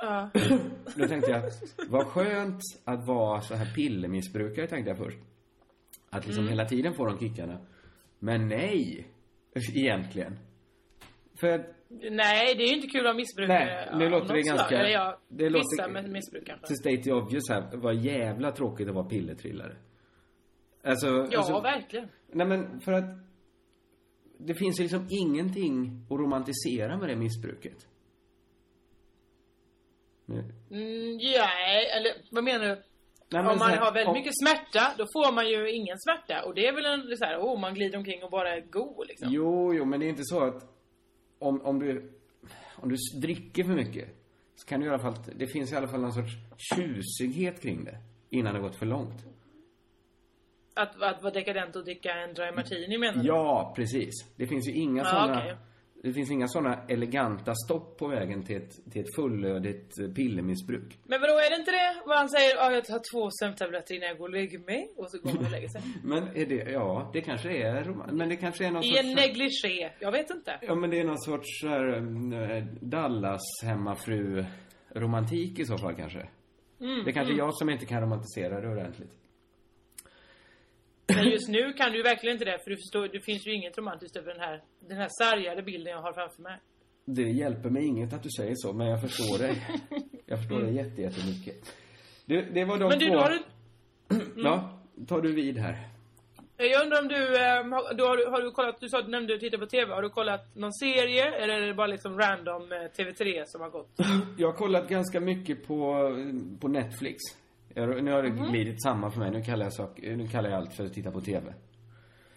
Ja. 0.00 0.30
Då 0.96 1.06
tänkte 1.08 1.30
jag, 1.30 1.42
vad 1.88 2.06
skönt 2.06 2.60
att 2.84 3.06
vara 3.06 3.40
så 3.40 3.54
här 3.54 3.74
pillermissbrukare, 3.74 4.66
tänkte 4.66 4.90
jag 4.90 4.98
först. 4.98 5.18
Att 6.10 6.26
liksom 6.26 6.42
Mm. 6.44 6.50
hela 6.50 6.64
tiden 6.64 6.94
få 6.94 7.06
de 7.06 7.18
kickarna. 7.18 7.58
Men 8.18 8.48
nej, 8.48 9.06
egentligen. 9.74 10.38
För 11.40 11.66
Nej, 12.10 12.54
det 12.54 12.62
är 12.64 12.68
ju 12.68 12.74
inte 12.74 12.86
kul 12.88 13.06
att 13.06 13.16
missbruka 13.16 13.52
Nej, 13.52 13.88
nu 13.94 14.04
av 14.04 14.10
låter 14.10 14.34
det 14.34 14.44
slag. 14.44 14.56
ganska- 14.56 14.78
Eller 14.78 14.88
ja, 14.90 15.18
det 15.28 15.44
vissa 15.44 15.58
låter- 15.86 15.92
med 15.92 16.10
missbruk 16.10 16.46
kanske. 16.46 16.66
to 16.66 16.74
state 16.74 16.96
the 17.02 17.12
obvious 17.12 17.48
här, 17.50 17.70
vad 17.76 17.94
jävla 17.94 18.52
tråkigt 18.52 18.88
att 18.88 18.94
vara 18.94 19.04
pillertrillare. 19.04 19.76
Alltså, 20.84 21.06
Ja, 21.30 21.38
alltså, 21.38 21.60
verkligen. 21.60 22.08
Nej 22.32 22.46
men 22.46 22.80
för 22.80 22.92
att 22.92 23.04
det 24.38 24.54
finns 24.54 24.78
ju 24.80 24.82
liksom 24.82 25.06
ingenting 25.10 26.04
att 26.10 26.18
romantisera 26.18 26.96
med 26.98 27.08
det 27.08 27.16
missbruket. 27.16 27.86
Mm, 30.70 31.18
ja, 31.20 31.48
eller 31.96 32.12
vad 32.30 32.44
menar 32.44 32.66
du? 32.66 32.74
Nej, 33.32 33.42
men 33.42 33.46
om 33.52 33.58
man 33.58 33.70
här, 33.70 33.76
har 33.76 33.92
väldigt 33.92 34.08
om- 34.08 34.14
mycket 34.14 34.32
smärta, 34.42 34.94
då 34.98 35.04
får 35.04 35.32
man 35.32 35.48
ju 35.48 35.70
ingen 35.70 35.96
smärta. 35.98 36.42
Och 36.44 36.54
det 36.54 36.66
är 36.66 36.72
väl 36.72 36.84
en 36.84 37.16
så 37.16 37.24
här, 37.24 37.38
oh, 37.38 37.60
man 37.60 37.74
glider 37.74 37.98
omkring 37.98 38.22
och 38.24 38.30
bara 38.30 38.56
är 38.56 38.60
god 38.60 39.06
liksom. 39.08 39.28
Jo, 39.30 39.74
jo, 39.74 39.84
men 39.84 40.00
det 40.00 40.06
är 40.06 40.08
inte 40.08 40.24
så 40.24 40.44
att 40.44 40.62
om, 41.38 41.60
om 41.62 41.78
du 41.78 42.12
om 42.76 42.88
du 42.88 42.96
dricker 43.20 43.64
för 43.64 43.72
mycket 43.72 44.08
så 44.56 44.66
kan 44.66 44.80
du 44.80 44.86
i 44.86 44.88
alla 44.88 44.98
fall, 44.98 45.14
det 45.36 45.46
finns 45.46 45.72
i 45.72 45.76
alla 45.76 45.88
fall 45.88 46.00
någon 46.00 46.12
sorts 46.12 46.32
tjusighet 46.76 47.62
kring 47.62 47.84
det 47.84 47.98
innan 48.30 48.54
det 48.54 48.60
gått 48.60 48.76
för 48.76 48.86
långt. 48.86 49.24
Att, 50.74 51.02
att 51.02 51.22
vara 51.22 51.32
dekadent 51.32 51.76
och 51.76 51.84
dricka 51.84 52.12
en 52.14 52.34
dry 52.34 52.52
martini 52.52 52.98
menar 52.98 53.22
du? 53.22 53.28
Ja, 53.28 53.72
precis. 53.76 54.12
Det 54.36 54.46
finns 54.46 54.68
ju 54.68 54.72
inga 54.72 55.02
Ja, 55.02 55.08
sådana 55.10 55.38
okej. 55.42 55.56
Det 56.02 56.12
finns 56.12 56.30
inga 56.30 56.48
sådana 56.48 56.84
eleganta 56.88 57.54
stopp 57.54 57.98
på 57.98 58.08
vägen 58.08 58.42
till 58.42 58.56
ett, 58.56 58.92
till 58.92 59.00
ett 59.00 59.14
fullödigt 59.16 59.98
eh, 59.98 60.08
pillermissbruk. 60.08 60.98
Men 61.04 61.20
vadå, 61.20 61.32
är 61.32 61.50
det 61.50 61.56
inte 61.56 61.70
det? 61.70 62.02
Vad 62.06 62.18
han 62.18 62.28
säger, 62.28 62.56
ja 62.56 62.72
jag 62.72 62.84
tar 62.84 63.00
två 63.12 63.30
sömntabletter 63.30 63.94
innan 63.94 64.08
jag 64.08 64.18
går 64.18 64.28
och 64.28 64.34
lägger 64.34 64.58
mig. 64.58 64.92
Och 64.96 65.10
så 65.10 65.18
går 65.18 65.32
man 65.34 65.44
och 65.44 65.50
lägger 65.50 65.68
sig. 65.68 65.82
Men 66.04 66.22
är 66.36 66.46
det, 66.46 66.70
ja, 66.70 67.10
det 67.12 67.20
kanske 67.20 67.50
är 67.50 67.84
men 68.12 68.28
det 68.28 68.36
kanske 68.36 68.66
är 68.66 68.70
någon 68.70 68.84
I 68.84 68.98
en 68.98 69.04
sorts... 69.04 69.16
negligé. 69.16 69.90
Jag 69.98 70.12
vet 70.12 70.30
inte. 70.30 70.58
Ja, 70.62 70.74
men 70.74 70.90
det 70.90 71.00
är 71.00 71.04
någon 71.04 71.20
sorts 71.20 71.64
här, 71.64 71.96
eh, 72.56 72.64
Dallas 72.80 73.42
hemmafru 73.64 74.44
romantik 74.94 75.58
i 75.58 75.64
så 75.64 75.78
fall 75.78 75.94
kanske. 75.94 76.28
Mm, 76.80 77.04
det 77.04 77.10
är 77.10 77.12
kanske 77.12 77.34
jag 77.34 77.54
som 77.54 77.70
inte 77.70 77.86
kan 77.86 78.00
romantisera 78.00 78.60
det 78.60 78.68
ordentligt. 78.68 79.19
Men 81.16 81.30
just 81.30 81.48
nu 81.48 81.72
kan 81.72 81.92
du 81.92 82.02
verkligen 82.02 82.34
inte 82.36 82.44
det. 82.44 82.58
För 82.64 82.70
du 82.70 82.76
förstår, 82.76 83.08
det 83.08 83.20
finns 83.20 83.46
ju 83.46 83.54
inget 83.54 83.78
romantiskt 83.78 84.16
över 84.16 84.32
den 84.32 84.40
här, 84.40 84.62
den 84.88 84.96
här 84.96 85.08
sargade 85.18 85.62
bilden 85.62 85.92
jag 85.92 86.02
har 86.02 86.12
framför 86.12 86.42
mig. 86.42 86.58
Det 87.04 87.22
hjälper 87.22 87.70
mig 87.70 87.86
inget 87.86 88.12
att 88.12 88.22
du 88.22 88.30
säger 88.30 88.54
så, 88.56 88.72
men 88.72 88.86
jag 88.86 89.00
förstår 89.00 89.38
dig. 89.38 89.62
Jag 90.26 90.38
förstår 90.38 90.60
dig 90.60 90.74
jätte, 90.74 91.02
jättemycket. 91.02 91.74
Det, 92.26 92.40
det 92.42 92.64
var 92.64 92.78
de 92.78 92.88
Men 92.88 92.98
du, 92.98 93.06
två... 93.08 93.14
har 93.14 93.30
du... 93.30 93.38
Ja, 94.36 94.80
tar 95.08 95.20
du 95.20 95.32
vid 95.34 95.58
här. 95.58 95.76
Jag 96.56 96.82
undrar 96.82 97.02
om 97.02 97.08
du, 97.08 97.36
eh, 97.36 97.64
har, 97.64 97.94
då 97.94 98.04
har, 98.04 98.16
du, 98.16 98.26
har 98.26 98.42
du 98.42 98.50
kollat, 98.50 98.80
du 98.80 98.88
sa 98.88 98.98
att 98.98 99.04
du 99.04 99.10
nämnde 99.10 99.34
att 99.34 99.40
titta 99.40 99.58
på 99.58 99.66
TV. 99.66 99.94
Har 99.94 100.02
du 100.02 100.10
kollat 100.10 100.56
någon 100.56 100.72
serie? 100.72 101.24
Eller 101.24 101.54
är 101.54 101.66
det 101.66 101.74
bara 101.74 101.86
liksom 101.86 102.18
random 102.18 102.72
eh, 102.72 102.76
TV3 102.76 103.42
som 103.46 103.60
har 103.60 103.70
gått? 103.70 103.90
Jag 104.38 104.48
har 104.48 104.56
kollat 104.56 104.88
ganska 104.88 105.20
mycket 105.20 105.66
på, 105.66 106.10
på 106.60 106.68
Netflix. 106.68 107.18
Jag, 107.74 108.04
nu 108.04 108.12
har 108.12 108.22
det 108.22 108.30
Mhm. 108.30 108.50
glidit 108.52 108.82
samman 108.82 109.12
för 109.12 109.18
mig. 109.20 109.30
Nu 109.30 109.42
kallar, 109.42 109.64
jag 109.64 109.72
sak, 109.72 109.98
nu 110.02 110.28
kallar 110.28 110.50
jag 110.50 110.56
allt 110.58 110.74
för 110.74 110.84
att 110.86 110.92
titta 110.92 111.10
på 111.10 111.20
TV. 111.20 111.54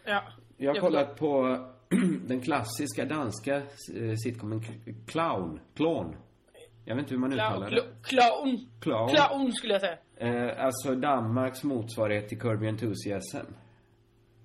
Ja. 0.05 0.23
Jag 0.57 0.69
har 0.69 0.75
Jag 0.75 0.81
kollat 0.83 1.15
på 1.19 1.57
den 2.27 2.41
klassiska 2.41 3.05
danska 3.05 3.55
eh, 3.55 4.15
sitcomen 4.23 4.61
Clown. 5.07 5.59
Clown. 5.75 6.15
Jag 6.85 6.95
vet 6.95 7.03
inte 7.03 7.13
hur 7.13 7.19
man 7.21 7.33
uttalar 7.33 7.67
Clown. 7.67 7.85
det. 8.01 8.07
Clown. 8.09 8.67
Clown. 8.79 9.09
Clown 9.09 9.51
skulle 9.51 9.73
jag 9.73 9.81
säga. 9.81 9.97
Eh, 10.17 10.65
alltså 10.65 10.95
Danmarks 10.95 11.63
motsvarighet 11.63 12.29
till 12.29 12.39
Kirby 12.41 12.67
Enthusiasm. 12.67 13.37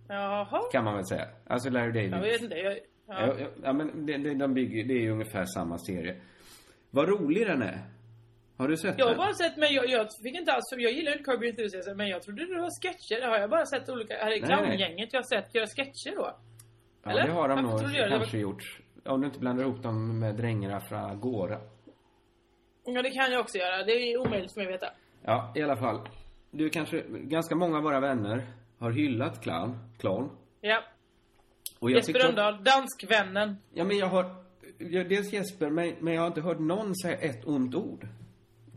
Jaha. 0.09 0.61
Kan 0.73 0.85
man 0.85 0.95
väl 0.95 1.07
säga. 1.07 1.29
Alltså 1.47 1.71
Larry 1.71 1.93
David. 1.93 2.13
Jag 2.13 2.21
vet 2.21 2.43
inte. 2.43 2.55
Jag, 2.57 2.73
ja. 2.73 2.79
Ja, 3.27 3.35
ja, 3.39 3.47
ja 3.63 3.73
men 3.73 4.07
det, 4.07 4.17
det, 4.19 4.35
de 4.35 4.55
bygger, 4.55 4.85
det 4.85 4.95
är 4.95 5.01
ju 5.01 5.11
ungefär 5.11 5.45
samma 5.45 5.79
serie. 5.79 6.17
Vad 6.91 7.09
rolig 7.09 7.47
den 7.47 7.63
är. 7.63 7.79
Har 8.59 8.69
du 8.69 8.77
sett 8.77 8.99
Jag 8.99 9.05
har 9.07 9.11
den? 9.11 9.19
bara 9.19 9.35
sett, 9.35 9.57
men 9.57 9.73
jag, 9.75 9.89
jag 9.89 10.09
fick 10.23 10.35
inte 10.35 10.53
alls, 10.53 10.65
jag 10.77 10.93
gillar 10.93 11.13
inte 11.13 11.25
Kirby 11.31 11.49
Enthusiasm, 11.49 11.97
men 11.97 12.09
jag 12.09 12.23
trodde 12.23 12.47
det 12.47 12.61
var 12.61 12.71
sketcher. 12.83 13.21
Det 13.21 13.27
har 13.27 13.39
jag 13.39 13.51
bara 13.51 13.67
sett 13.67 13.89
olika, 13.89 14.15
här 14.15 14.27
Nej, 14.31 14.41
clowngänget, 14.41 15.13
jag 15.13 15.21
har 15.21 15.41
sett 15.43 15.55
göra 15.55 15.67
sketcher 15.67 16.17
då. 16.17 16.37
Ja, 17.03 17.11
eller? 17.11 17.27
det 17.27 17.33
har 17.33 17.49
de 17.49 17.63
nog? 17.63 17.81
Det 17.81 18.01
var- 18.01 18.09
kanske 18.09 18.39
gjort. 18.39 18.81
Om 19.05 19.21
du 19.21 19.27
inte 19.27 19.39
blandar 19.39 19.65
ihop 19.65 19.83
dem 19.83 20.19
med 20.21 20.35
drängarna 20.35 20.81
från 20.81 20.99
Agora. 20.99 21.61
Ja, 22.85 23.03
det 23.03 23.11
kan 23.11 23.33
jag 23.33 23.41
också 23.41 23.59
göra. 23.59 23.85
Det 23.85 23.93
är 23.93 24.19
omöjligt 24.21 24.53
för 24.55 24.61
mig 24.61 24.67
att 24.67 24.75
veta. 24.83 24.93
Ja, 25.25 25.53
i 25.57 25.63
alla 25.63 25.77
fall. 25.77 26.09
Du 26.51 26.71
kanske, 26.71 27.03
ganska 27.09 27.55
många 27.55 27.77
av 27.77 27.83
våra 27.83 28.01
vänner 28.01 28.47
har 28.79 28.91
hyllat 28.91 29.43
clown, 29.43 29.79
clown. 29.99 30.31
Ja. 30.61 30.83
Och 31.79 31.91
jag 31.91 31.97
Jesper 31.97 32.19
Rönndahl, 32.19 32.65
danskvännen. 32.65 33.57
Ja, 33.75 33.85
men 33.85 33.99
jag 33.99 34.07
har, 34.07 34.45
jag, 34.79 35.09
dels 35.09 35.33
Jesper, 35.33 35.71
men, 35.71 35.95
men 36.01 36.15
jag 36.15 36.21
har 36.21 36.27
inte 36.27 36.41
hört 36.41 36.59
någon 36.59 36.97
säga 36.97 37.17
ett 37.19 37.45
ont 37.47 37.75
ord. 37.75 38.09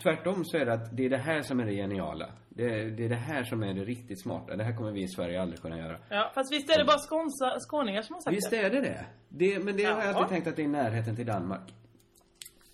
Tvärtom 0.04 0.46
så 0.46 0.58
är 0.58 0.66
det 0.66 0.74
att 0.74 0.98
det 0.98 1.06
är 1.06 1.10
det 1.10 1.18
här 1.18 1.42
som 1.42 1.60
är 1.60 1.66
det 1.66 1.74
geniala. 1.74 2.30
Det, 2.50 2.64
är- 2.64 2.86
det 2.90 3.06
är 3.06 3.10
det 3.10 3.16
här 3.16 3.44
som 3.44 3.64
är 3.64 3.74
det 3.74 3.84
riktigt 3.86 4.22
smarta. 4.22 4.56
Det 4.56 4.64
här 4.64 4.76
kommer 4.78 4.92
vi 4.92 5.02
i 5.04 5.08
Sverige 5.08 5.42
aldrig 5.42 5.62
kunna 5.62 5.78
göra. 5.78 5.98
Ja, 6.10 6.32
fast 6.36 6.54
visst 6.54 6.70
är 6.70 6.78
det 6.78 6.86
bara 6.86 6.98
skånsa, 6.98 7.60
skåningar 7.60 8.02
som 8.02 8.14
har 8.14 8.22
sagt 8.22 8.36
Visst 8.38 8.50
det? 8.52 8.58
är 8.58 8.70
det 8.70 8.82
det. 8.82 9.06
det 9.30 9.64
men 9.64 9.78
det 9.78 9.84
har 9.84 10.04
jag 10.04 10.14
Ja. 10.14 10.18
alltid 10.18 10.30
tänkt 10.30 10.48
att 10.48 10.56
det 10.56 10.64
är 10.64 10.68
närheten 10.68 11.16
till 11.16 11.26
Danmark. 11.26 11.74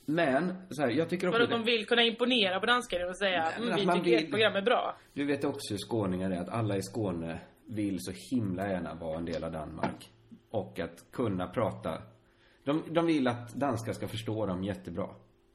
Men, 0.06 0.54
så 0.70 0.82
här, 0.82 0.90
jag 0.90 1.10
tycker 1.10 1.28
också... 1.28 1.38
För 1.38 1.44
att 1.44 1.50
de 1.50 1.64
vill 1.64 1.86
kunna 1.86 2.04
imponera 2.04 2.60
på 2.60 2.66
danskar 2.66 3.10
och 3.10 3.18
säga 3.18 3.44
Nej, 3.44 3.54
mm, 3.58 3.72
att 3.74 3.80
vi 3.80 4.00
tycker 4.00 4.04
vill- 4.18 4.24
ert 4.26 4.30
program 4.30 4.56
är 4.56 4.62
bra. 4.62 4.98
Du 5.14 5.26
vet 5.26 5.44
också 5.44 5.74
hur 5.74 5.78
skåningar 5.78 6.32
är, 6.32 6.42
att 6.42 6.50
alla 6.50 6.78
i 6.78 6.82
Skåne 6.82 7.40
vill 7.66 7.98
så 8.00 8.12
himla 8.32 8.68
gärna 8.70 8.94
vara 8.94 9.18
en 9.18 9.26
del 9.26 9.44
av 9.44 9.52
Danmark. 9.52 10.12
Och 10.52 10.80
att 10.80 11.06
kunna 11.12 11.48
prata. 11.48 12.02
De, 12.64 12.84
de 12.92 13.06
vill 13.06 13.28
att 13.28 13.54
danskar 13.54 13.94
ska 13.94 14.08
förstå 14.08 14.46
dem 14.46 14.64
jättebra. 14.64 15.08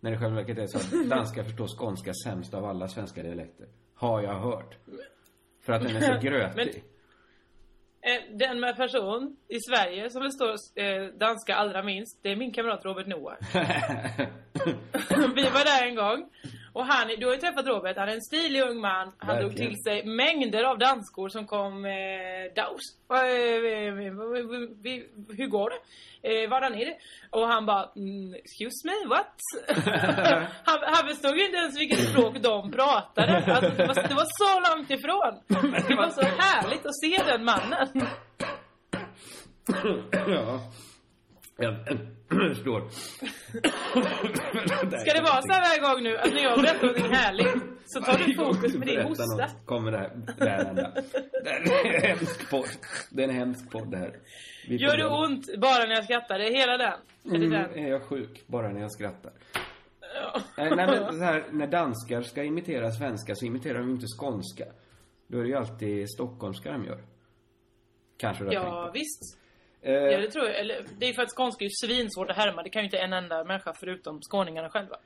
När 0.02 0.11
det 0.11 0.16
i 0.16 0.21
själva 0.21 0.37
verket 0.37 0.59
är 0.59 0.66
så 0.66 0.78
att 0.78 1.09
danskar 1.09 1.42
förstår 1.42 1.66
skånska 1.78 2.12
sämst 2.25 2.54
av 2.54 2.64
alla 2.64 2.88
svenska 2.88 3.23
dialekter. 3.23 3.66
Har 3.94 4.23
jag 4.23 4.35
hört. 4.40 4.76
För 5.61 5.73
att 5.73 5.82
den 5.82 5.97
är 5.97 6.00
så 6.00 6.21
grötig. 6.28 6.85
Eh, 8.00 8.37
Den 8.38 8.61
med 8.61 8.76
person 8.76 9.37
i 9.49 9.59
Sverige 9.61 10.11
som 10.11 10.23
förstår 10.23 10.50
eh, 10.75 11.04
danska 11.18 11.54
allra 11.54 11.82
minst, 11.82 12.23
det 12.23 12.28
är 12.32 12.37
min 12.37 12.52
kamrat 12.52 12.85
Robert 12.85 13.06
Noah. 13.06 13.37
Vi 15.35 15.42
var 15.42 15.64
där 15.64 15.87
en 15.88 15.94
gång. 15.94 16.30
Och 16.73 16.87
han, 16.87 17.09
du 17.19 17.26
har 17.26 17.33
ju 17.35 17.41
träffat 17.41 17.67
Robert, 17.67 17.97
han 17.97 18.09
är 18.09 18.12
en 18.14 18.21
stilig 18.23 18.62
ung 18.62 18.81
man. 18.81 19.12
Han 19.19 19.37
drog 19.41 19.57
till 19.57 19.76
sig 19.83 20.07
mängder 20.07 20.64
av 20.64 20.79
danskor 20.79 21.29
som 21.29 21.47
kom 21.47 21.85
eh, 21.85 21.93
daus. 22.57 22.81
Eh, 23.12 23.19
eh, 23.19 23.95
vi- 24.83 25.09
Hur 25.37 25.47
går 25.47 25.71
det? 25.71 25.79
Eh, 26.43 26.50
vadan 26.50 26.75
är 26.75 26.87
det? 26.87 26.97
Och 27.31 27.49
han 27.49 27.67
bara, 27.67 27.88
mm, 27.97 28.35
excuse 28.35 28.87
me, 28.88 29.09
what? 29.09 29.35
han, 30.64 30.79
han 30.83 31.09
förstod 31.09 31.37
ju 31.37 31.45
inte 31.45 31.57
ens 31.57 31.81
vilket 31.81 32.09
språk 32.11 32.37
de 32.41 32.71
pratade. 32.73 33.37
Alltså, 33.55 33.71
det, 33.76 33.87
var, 33.87 34.09
det 34.09 34.14
var 34.14 34.26
så 34.29 34.75
långt 34.76 34.91
ifrån. 34.91 35.41
Det 35.88 35.95
var 35.95 36.09
så 36.11 36.23
härligt 36.23 36.87
att 36.87 37.00
se 37.00 37.33
den 37.33 37.45
mannen. 37.45 37.88
ja. 40.29 40.61
Förstår. 42.54 42.88
Ska 45.00 45.12
det 45.12 45.23
vara 45.23 45.42
så 45.42 45.52
här 45.52 45.61
varje 45.69 45.95
gång 45.95 46.02
nu, 46.02 46.16
att 46.19 46.33
när 46.35 46.42
jag 46.42 46.59
berättar 46.61 46.87
någonting 46.87 47.12
härligt 47.12 47.62
så 47.87 48.00
tar 48.00 48.19
du 48.19 48.35
fokus 48.35 48.75
med 48.75 48.88
din 48.88 49.00
hosta? 49.02 49.49
kommer 49.66 49.92
det 49.92 49.99
här, 49.99 50.11
det 50.38 50.49
här 50.50 50.64
hända. 50.64 50.92
Det 51.45 51.50
är 51.50 51.95
en 51.95 52.02
hemsk 52.16 52.50
podd. 52.50 52.66
Det 53.11 53.25
är 53.25 53.28
en 53.28 53.35
hemsk 53.35 53.71
podd 53.71 53.90
det 53.90 53.97
här. 53.99 54.16
Vi 54.69 54.76
Gör 54.76 54.97
det 54.97 55.07
ont 55.09 55.47
bara 55.61 55.85
när 55.85 55.95
jag 55.95 56.04
skrattar? 56.04 56.38
Det 56.38 56.47
är 56.49 56.54
hela 56.54 56.76
den? 56.78 56.92
Är 57.25 57.38
det 57.38 57.47
Mm, 57.47 57.50
den? 57.50 57.85
är 57.85 57.88
jag 57.90 58.02
sjuk 58.02 58.42
bara 58.47 58.69
när 58.69 58.81
jag 58.81 58.92
skrattar. 58.92 59.33
Ja. 60.14 60.40
Eh, 60.64 60.76
Nej 60.76 60.87
men 60.87 61.12
så 61.19 61.25
här, 61.25 61.45
när 61.50 61.66
danskar 61.66 62.23
ska 62.23 62.45
imitera 62.45 62.90
svenska 62.90 63.35
så 63.35 63.45
imiterar 63.47 63.78
de 63.78 63.90
inte 63.90 64.07
skånska. 64.19 64.64
Då 65.26 65.38
är 65.38 65.42
det 65.42 65.49
ju 65.49 65.54
alltid 65.57 66.11
stockholmska 66.11 66.73
de 66.73 66.85
gör. 66.85 67.02
Kanske 68.16 68.45
du 68.45 68.49
har 68.49 68.54
Ja, 68.54 68.61
tänkt 68.62 68.87
på. 68.87 68.90
visst. 68.99 69.38
Eh, 69.83 69.93
Ja, 69.93 70.21
det 70.21 70.31
tror 70.31 70.45
jag. 70.47 70.59
Eller, 70.61 70.85
det 70.99 71.07
är 71.09 71.12
för 71.12 71.23
att 71.23 71.37
skånska 71.37 71.65
är 71.65 71.69
ju 71.69 71.75
svinsvårt 71.87 72.31
att 72.31 72.37
härma. 72.37 72.62
Det 72.62 72.71
kan 72.71 72.83
ju 72.83 72.85
inte 72.85 72.99
en 72.99 73.12
enda 73.12 73.45
människa 73.45 73.73
förutom 73.81 74.21
skåningarna 74.23 74.71
själva. 74.71 74.97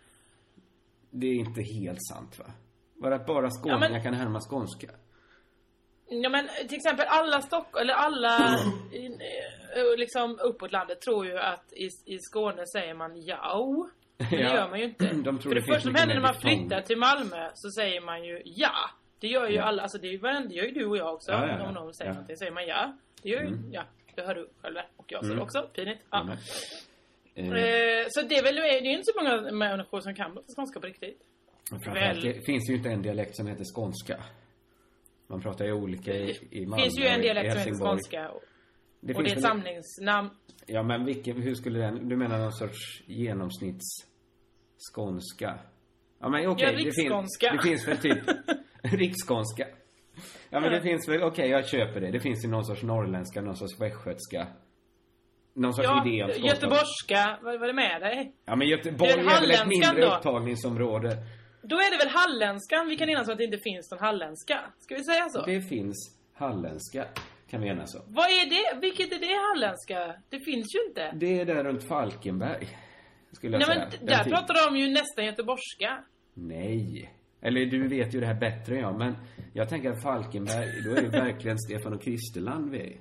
Det 1.11 1.27
är 1.27 1.35
inte 1.35 1.63
helt 1.63 2.03
sant 2.13 2.39
va? 2.39 2.45
Var 2.95 3.11
att 3.11 3.27
bara 3.27 3.51
skåningar 3.51 3.91
men- 3.91 4.03
kan 4.03 4.15
härma 4.15 4.41
skånska? 4.41 4.87
Ja 6.09 6.29
men 6.29 6.49
till 6.69 6.77
exempel 6.77 7.07
alla 7.09 7.41
Stockholm, 7.43 7.83
eller 7.83 7.95
alla 7.95 8.59
i, 8.93 9.07
eh, 9.07 9.99
liksom 9.99 10.39
uppåt 10.43 10.73
landet 10.73 11.01
tror 11.01 11.27
ju 11.27 11.39
att 11.39 11.73
i, 11.73 11.89
i 12.15 12.19
Skåne 12.19 12.67
säger 12.67 12.95
man 12.95 13.23
ja. 13.23 13.89
Men 14.19 14.31
det 14.31 14.37
Ja. 14.37 14.55
gör 14.55 14.69
man 14.69 14.79
ju 14.79 14.85
inte. 14.85 15.07
De 15.15 15.23
tror 15.23 15.41
För 15.41 15.49
det 15.49 15.55
det 15.61 15.67
första 15.67 15.81
som 15.81 15.95
händer 15.95 16.15
när 16.15 16.23
man 16.23 16.35
flyttar 16.35 16.81
till 16.81 16.99
Malmö 16.99 17.51
så 17.55 17.71
säger 17.71 18.01
man 18.01 18.25
ju 18.25 18.43
ja. 18.45 18.91
Det 19.21 19.29
gör 19.29 19.49
ju 19.49 19.55
Ja. 19.57 19.63
alla, 19.65 19.83
alltså 19.83 19.99
det 19.99 20.09
är 20.09 20.49
det 20.49 20.55
gör 20.55 20.65
ju 20.65 20.71
du 20.71 20.87
och 20.87 20.97
jag 20.97 21.15
också. 21.15 21.33
Ja, 21.33 21.47
ja, 21.47 21.59
ja. 21.59 21.69
Om 21.69 21.75
någon 21.75 21.95
säger 21.95 22.11
Ja. 22.11 22.15
någonting 22.15 22.37
säger 22.37 22.53
man 22.53 22.67
ja. 22.67 22.93
Det 23.23 23.29
gör 23.29 23.41
ju, 23.41 23.47
Mm. 23.47 23.73
ja. 23.73 23.83
Det 24.17 24.23
hör 24.23 24.35
du 24.35 24.49
själv 24.63 24.75
där. 24.75 24.87
Och 24.97 25.05
jag 25.09 25.21
sa 25.21 25.27
Mm. 25.27 25.37
det 25.37 25.43
också. 25.43 25.71
Pinigt. 25.75 26.01
Ja. 26.11 26.21
Mm. 26.21 27.53
Eh, 27.53 27.59
Eh, 27.63 28.07
så 28.09 28.23
det 28.23 28.37
är 28.39 28.43
väl, 28.43 28.55
det 28.55 28.69
är 28.79 28.83
ju 28.83 28.91
inte 28.91 29.03
så 29.05 29.23
många 29.23 29.53
människor 29.53 30.01
som 30.01 30.15
kan 30.15 30.33
prata 30.35 30.53
skånska 30.57 30.81
på 30.81 30.87
riktigt. 30.87 31.19
framförallt, 31.71 32.25
väl- 32.25 32.33
det 32.33 32.41
finns 32.47 32.71
ju 32.71 32.75
inte 32.75 32.89
en 32.91 33.03
dialekt 33.03 33.37
som 33.37 33.47
heter 33.47 33.65
skånska. 33.75 34.23
Man 35.27 35.41
pratar 35.41 35.65
ju 35.65 35.73
olika 35.73 36.15
i, 36.15 36.31
i 36.51 36.61
Det 36.61 36.67
Malmö 36.67 36.83
finns 36.83 37.01
ju 37.01 37.07
en 37.07 37.21
dialekt 37.21 37.53
som 37.53 37.59
heter 37.61 37.85
skånska. 37.85 38.29
Och, 38.29 38.43
Det 39.01 39.15
och 39.15 39.23
det 39.25 39.31
är 39.31 39.37
ett 39.37 39.43
samlingsnamn. 39.43 40.31
Ja, 40.67 40.83
men 40.83 41.05
vilken, 41.05 41.43
hur 41.43 41.55
skulle 41.55 41.79
den, 41.79 42.09
du 42.09 42.17
menar 42.17 42.39
någon 42.39 42.53
sorts 42.53 43.03
genomsnitts 43.07 43.85
skånska? 44.95 45.59
Ja, 46.21 46.29
men 46.29 46.47
okej. 46.47 46.65
Ja, 46.65 46.71
det, 46.73 46.77
finns, 46.83 46.97
riksskånska. 46.99 47.53
det 47.53 47.63
finns 47.63 47.89
väl 47.89 47.97
typ 47.99 48.19
riksskånska. 48.83 49.67
Ja, 50.51 50.61
men 50.61 50.73
det 50.73 50.81
finns 50.81 51.09
väl, 51.09 51.23
okej, 51.23 51.49
jag 51.51 51.69
köper 51.69 52.01
det. 52.01 52.11
Det 52.11 52.21
finns 52.21 52.45
ju 52.45 52.49
någon 52.49 52.65
sorts 52.65 52.83
norrländska, 52.83 53.41
någon 53.41 53.57
sorts 53.57 53.81
västgötska. 53.81 54.47
Någon 55.55 55.73
sorts 55.75 55.89
Ja, 55.89 56.07
idé 56.07 56.23
om 56.25 56.29
skånska. 56.31 56.47
göteborgska. 56.49 57.39
Vad 57.43 57.53
vad 57.61 57.63
är 57.63 57.67
det 57.67 57.73
med 57.73 58.01
dig? 58.01 58.33
Ja, 58.45 58.57
men 58.57 58.69
Göteborg 58.69 59.13
Det 59.13 59.19
är 59.21 59.37
är, 59.37 59.41
väl 59.41 59.51
ett 59.51 59.67
mindre 59.67 60.01
då. 60.07 60.15
upptagningsområde. 60.17 61.17
Då 61.63 61.77
är 61.77 61.91
det 61.91 62.05
väl 62.05 62.15
halländskan? 62.15 62.89
Vi 62.89 62.97
kan 62.97 63.09
enas 63.11 63.29
om 63.29 63.33
att 63.33 63.39
det 63.39 63.45
inte 63.45 63.59
finns 63.59 63.91
någon 63.91 64.01
halländska. 64.01 64.61
Ska 64.79 64.95
vi 64.95 65.05
säga 65.05 65.29
så? 65.29 65.45
Det 65.47 65.61
finns 65.61 66.19
halländska, 66.35 67.05
kan 67.51 67.61
vi 67.61 67.69
enas 67.69 67.95
om. 67.95 68.03
Vad 68.07 68.25
är 68.27 68.47
det? 68.51 68.81
Vilket 68.81 69.13
är 69.13 69.19
det 69.19 69.35
halländska? 69.55 70.23
Det 70.29 70.41
finns 70.41 70.75
ju 70.75 70.89
inte. 70.89 71.13
Det 71.15 71.41
är 71.41 71.45
där 71.45 71.65
runt 71.65 71.89
Falkenberg. 71.89 72.69
Skulle 73.33 73.53
jag 73.59 73.69
Nej 73.69 73.77
säga. 73.77 73.89
men 73.99 74.07
Den 74.07 74.17
där 74.19 74.25
pratar 74.37 74.71
de 74.71 74.77
ju 74.77 74.89
nästan 74.91 75.25
göteborgska. 75.25 76.05
Nej. 76.35 77.13
Eller 77.41 77.67
du 77.67 77.89
vet 77.89 78.15
ju 78.15 78.21
det 78.21 78.27
här 78.27 78.41
bättre 78.41 78.75
än 78.75 78.81
jag, 78.81 78.99
men 78.99 79.17
jag 79.53 79.69
tänker 79.69 79.91
att 79.91 80.03
Falkenberg, 80.03 80.83
då 80.85 80.91
är 80.91 81.03
det 81.03 81.09
verkligen 81.09 81.59
Stefan 81.59 81.93
och 81.93 82.03
Kristerland 82.03 82.71
vi 82.71 82.81
är. 82.81 83.01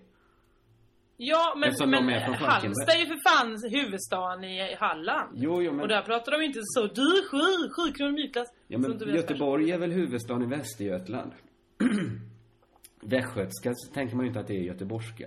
Ja, 1.17 1.53
men, 1.57 1.69
Eftersom 1.69 1.89
men 1.89 2.09
är. 2.09 2.19
Halmstad 2.19 2.95
är 2.95 2.99
ju 2.99 3.05
för 3.05 3.29
fan 3.29 3.71
huvudstaden 3.71 4.43
i 4.43 4.75
Halland. 4.79 5.29
Jo, 5.35 5.61
jo, 5.61 5.71
men, 5.71 5.81
Och 5.81 5.87
där 5.87 6.01
pratar 6.01 6.31
de 6.31 6.41
inte 6.41 6.59
så 6.63 6.87
du 6.87 7.21
sju, 7.31 7.69
sju 7.75 7.91
kronor 7.91 8.11
mjukglass. 8.11 8.47
ja, 8.67 8.77
men 8.77 9.15
Göteborg 9.15 9.71
är 9.71 9.77
väl 9.77 9.91
huvudstaden 9.91 10.43
i 10.43 10.45
Västergötland? 10.45 11.31
Västgötska 13.01 13.73
tänker 13.93 14.15
man 14.15 14.25
ju 14.25 14.27
inte 14.27 14.39
att 14.39 14.47
det 14.47 14.57
är 14.57 14.63
göteborgska. 14.63 15.25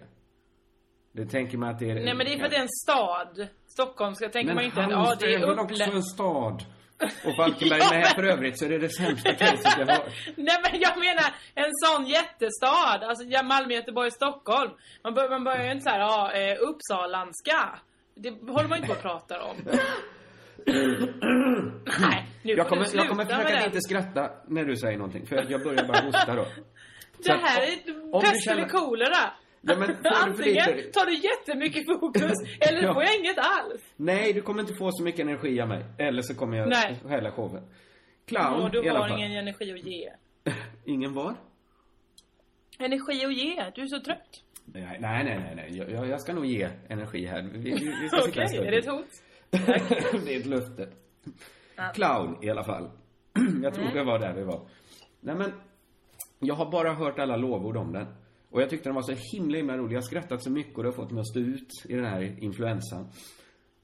Det 1.12 1.26
tänker 1.26 1.58
man 1.58 1.68
att 1.68 1.78
det 1.78 1.90
är... 1.90 1.94
Nej 1.94 2.14
men 2.14 2.26
det 2.26 2.34
är 2.34 2.38
för 2.38 2.44
att 2.44 2.50
det 2.50 2.56
är 2.56 2.62
en 2.62 2.68
stad. 2.68 3.48
Stockholmska 3.66 4.28
tänker 4.28 4.54
man 4.54 4.62
ju 4.64 4.68
inte 4.68 4.80
att, 4.82 4.90
ja 4.90 4.96
Halmstad 4.96 5.28
det 5.28 5.34
är 5.34 5.46
väl 5.46 5.58
också 5.58 5.82
en 5.82 6.02
stad? 6.02 6.64
Och 7.24 7.36
Falkenberg 7.36 7.78
Ja, 7.80 7.90
med 7.90 8.00
men- 8.00 8.14
för 8.14 8.22
övrigt 8.22 8.58
så 8.58 8.64
är 8.64 8.68
det 8.68 8.78
det 8.78 8.88
sämsta 8.88 9.32
caset 9.32 9.74
jag 9.78 9.86
har. 9.86 10.04
Nej 10.36 10.56
men 10.64 10.80
jag 10.80 10.98
menar 10.98 11.28
en 11.54 11.70
sån 11.84 12.06
jättestad. 12.06 13.02
Alltså 13.02 13.44
Malmö, 13.44 13.74
Göteborg, 13.74 14.10
Stockholm. 14.10 14.70
Man, 15.04 15.14
bör, 15.14 15.30
man 15.30 15.44
börjar 15.44 15.64
ju 15.64 15.70
inte 15.72 15.84
såhär, 15.84 15.98
ja, 16.00 16.32
eh, 16.32 16.56
Uppsalanska. 16.68 17.78
Det 18.14 18.30
håller 18.52 18.68
man 18.68 18.78
inte 18.78 18.88
på 18.88 18.94
att 18.94 19.02
prata 19.02 19.42
om. 19.42 19.56
Nej, 22.00 22.26
nu 22.42 22.52
Jag 22.52 22.68
kommer, 22.68 22.86
jag 22.96 23.08
kommer 23.08 23.24
med 23.24 23.36
försöka 23.36 23.58
att 23.58 23.66
inte 23.66 23.80
skratta 23.80 24.30
när 24.48 24.64
du 24.64 24.76
säger 24.76 24.98
någonting, 24.98 25.26
för 25.26 25.36
att 25.36 25.50
jag 25.50 25.62
börjar 25.62 25.84
bara 25.84 26.00
hosta 26.00 26.34
då. 26.34 26.44
Så 26.44 26.52
Det 27.22 27.34
att 27.34 27.40
här 27.40 27.62
om- 28.12 28.14
är 28.14 28.20
pest 28.20 28.50
eller 28.50 28.68
kolera. 28.68 29.32
Ja, 29.60 29.76
men 29.78 29.88
du 29.88 30.08
Antingen 30.08 30.92
tar 30.92 31.06
du 31.06 31.14
jättemycket 31.14 31.86
fokus 31.86 32.32
eller 32.60 32.82
Ja. 32.82 32.94
får 32.94 33.02
jag 33.02 33.16
inget 33.18 33.38
alls. 33.38 33.82
Nej, 33.96 34.32
du 34.32 34.42
kommer 34.42 34.60
inte 34.60 34.74
få 34.74 34.90
så 34.92 35.02
mycket 35.04 35.20
energi 35.20 35.60
av 35.60 35.68
mig. 35.68 35.84
Eller 35.98 36.22
så 36.22 36.34
kommer 36.34 36.56
jag 36.56 36.68
Nej. 36.68 36.98
stjäla 37.04 37.30
showen. 37.32 37.62
Clown, 38.26 38.62
Och 38.62 38.70
du 38.70 38.90
har 38.90 39.08
ingen 39.18 39.32
energi 39.32 39.72
att 39.72 39.84
ge. 39.84 40.10
Ingen 40.84 41.14
var? 41.14 41.34
Energi 42.78 43.24
att 43.24 43.34
ge? 43.34 43.70
Du 43.74 43.82
är 43.82 43.86
så 43.86 44.00
trött. 44.00 44.42
Nej, 44.64 44.98
nej, 45.00 45.24
nej, 45.24 45.52
nej. 45.56 45.76
Jag, 45.92 46.08
jag 46.08 46.20
ska 46.20 46.32
nog 46.32 46.46
ge 46.46 46.68
energi 46.88 47.26
här. 47.26 47.42
Vi, 47.42 47.70
vi, 47.70 48.08
ska 48.08 48.16
sitta 48.22 48.28
Okej, 48.28 48.48
stund 48.48 48.66
är 48.66 48.70
det 48.70 48.78
ett 48.78 48.88
hot? 48.90 49.06
det 50.24 50.34
är 50.34 50.40
ett 50.40 50.46
löfte. 50.46 50.88
Clown 51.94 52.38
i 52.44 52.50
alla 52.50 52.64
fall. 52.64 52.90
jag 53.62 53.74
tror 53.74 53.84
det 53.94 54.04
var 54.04 54.18
där 54.18 54.34
vi 54.34 54.42
var. 54.44 54.66
Nej 55.20 55.34
men, 55.34 55.52
jag 56.38 56.54
har 56.54 56.70
bara 56.70 56.92
hört 56.94 57.18
alla 57.18 57.36
lovord 57.36 57.76
om 57.76 57.92
den. 57.92 58.06
Och 58.50 58.62
jag 58.62 58.70
tyckte 58.70 58.88
den 58.88 58.94
var 58.94 59.02
så 59.02 59.14
himla, 59.32 59.56
himla 59.56 59.76
rolig. 59.76 59.94
Jag 59.94 60.00
har 60.00 60.06
skrattat 60.06 60.42
så 60.42 60.50
mycket 60.50 60.76
och 60.76 60.82
det 60.82 60.88
har 60.88 60.94
fått 60.94 61.10
mig 61.10 61.20
att 61.20 61.28
stå 61.28 61.40
ut 61.40 61.68
i 61.88 61.94
den 61.94 62.04
här 62.04 62.44
influensan. 62.44 63.08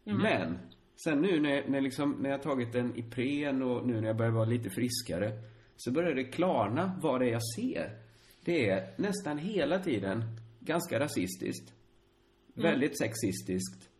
Men, 0.04 0.59
sen 1.04 1.21
nu 1.21 1.40
när, 1.40 1.68
när, 1.68 1.80
liksom, 1.80 2.16
när 2.21 2.30
jag 2.30 2.42
tagit 2.42 2.73
den 2.73 2.99
Ipren 2.99 3.62
och 3.62 3.87
nu 3.87 4.00
när 4.00 4.06
jag 4.06 4.16
börjar 4.16 4.33
vara 4.33 4.44
lite 4.44 4.71
friskare. 4.71 5.33
Så 5.76 5.92
börjar 5.92 6.14
det 6.14 6.25
klarna 6.25 6.99
vad 7.02 7.21
det 7.21 7.26
är 7.26 7.33
jag 7.33 7.42
ser. 7.56 7.99
Det 8.44 8.68
är 8.68 8.94
nästan 8.99 9.38
hela 9.38 9.78
tiden 9.78 10.25
ganska 10.61 11.00
rasistiskt. 11.00 11.75
Väldigt 12.54 12.99
sexistiskt. 12.99 13.90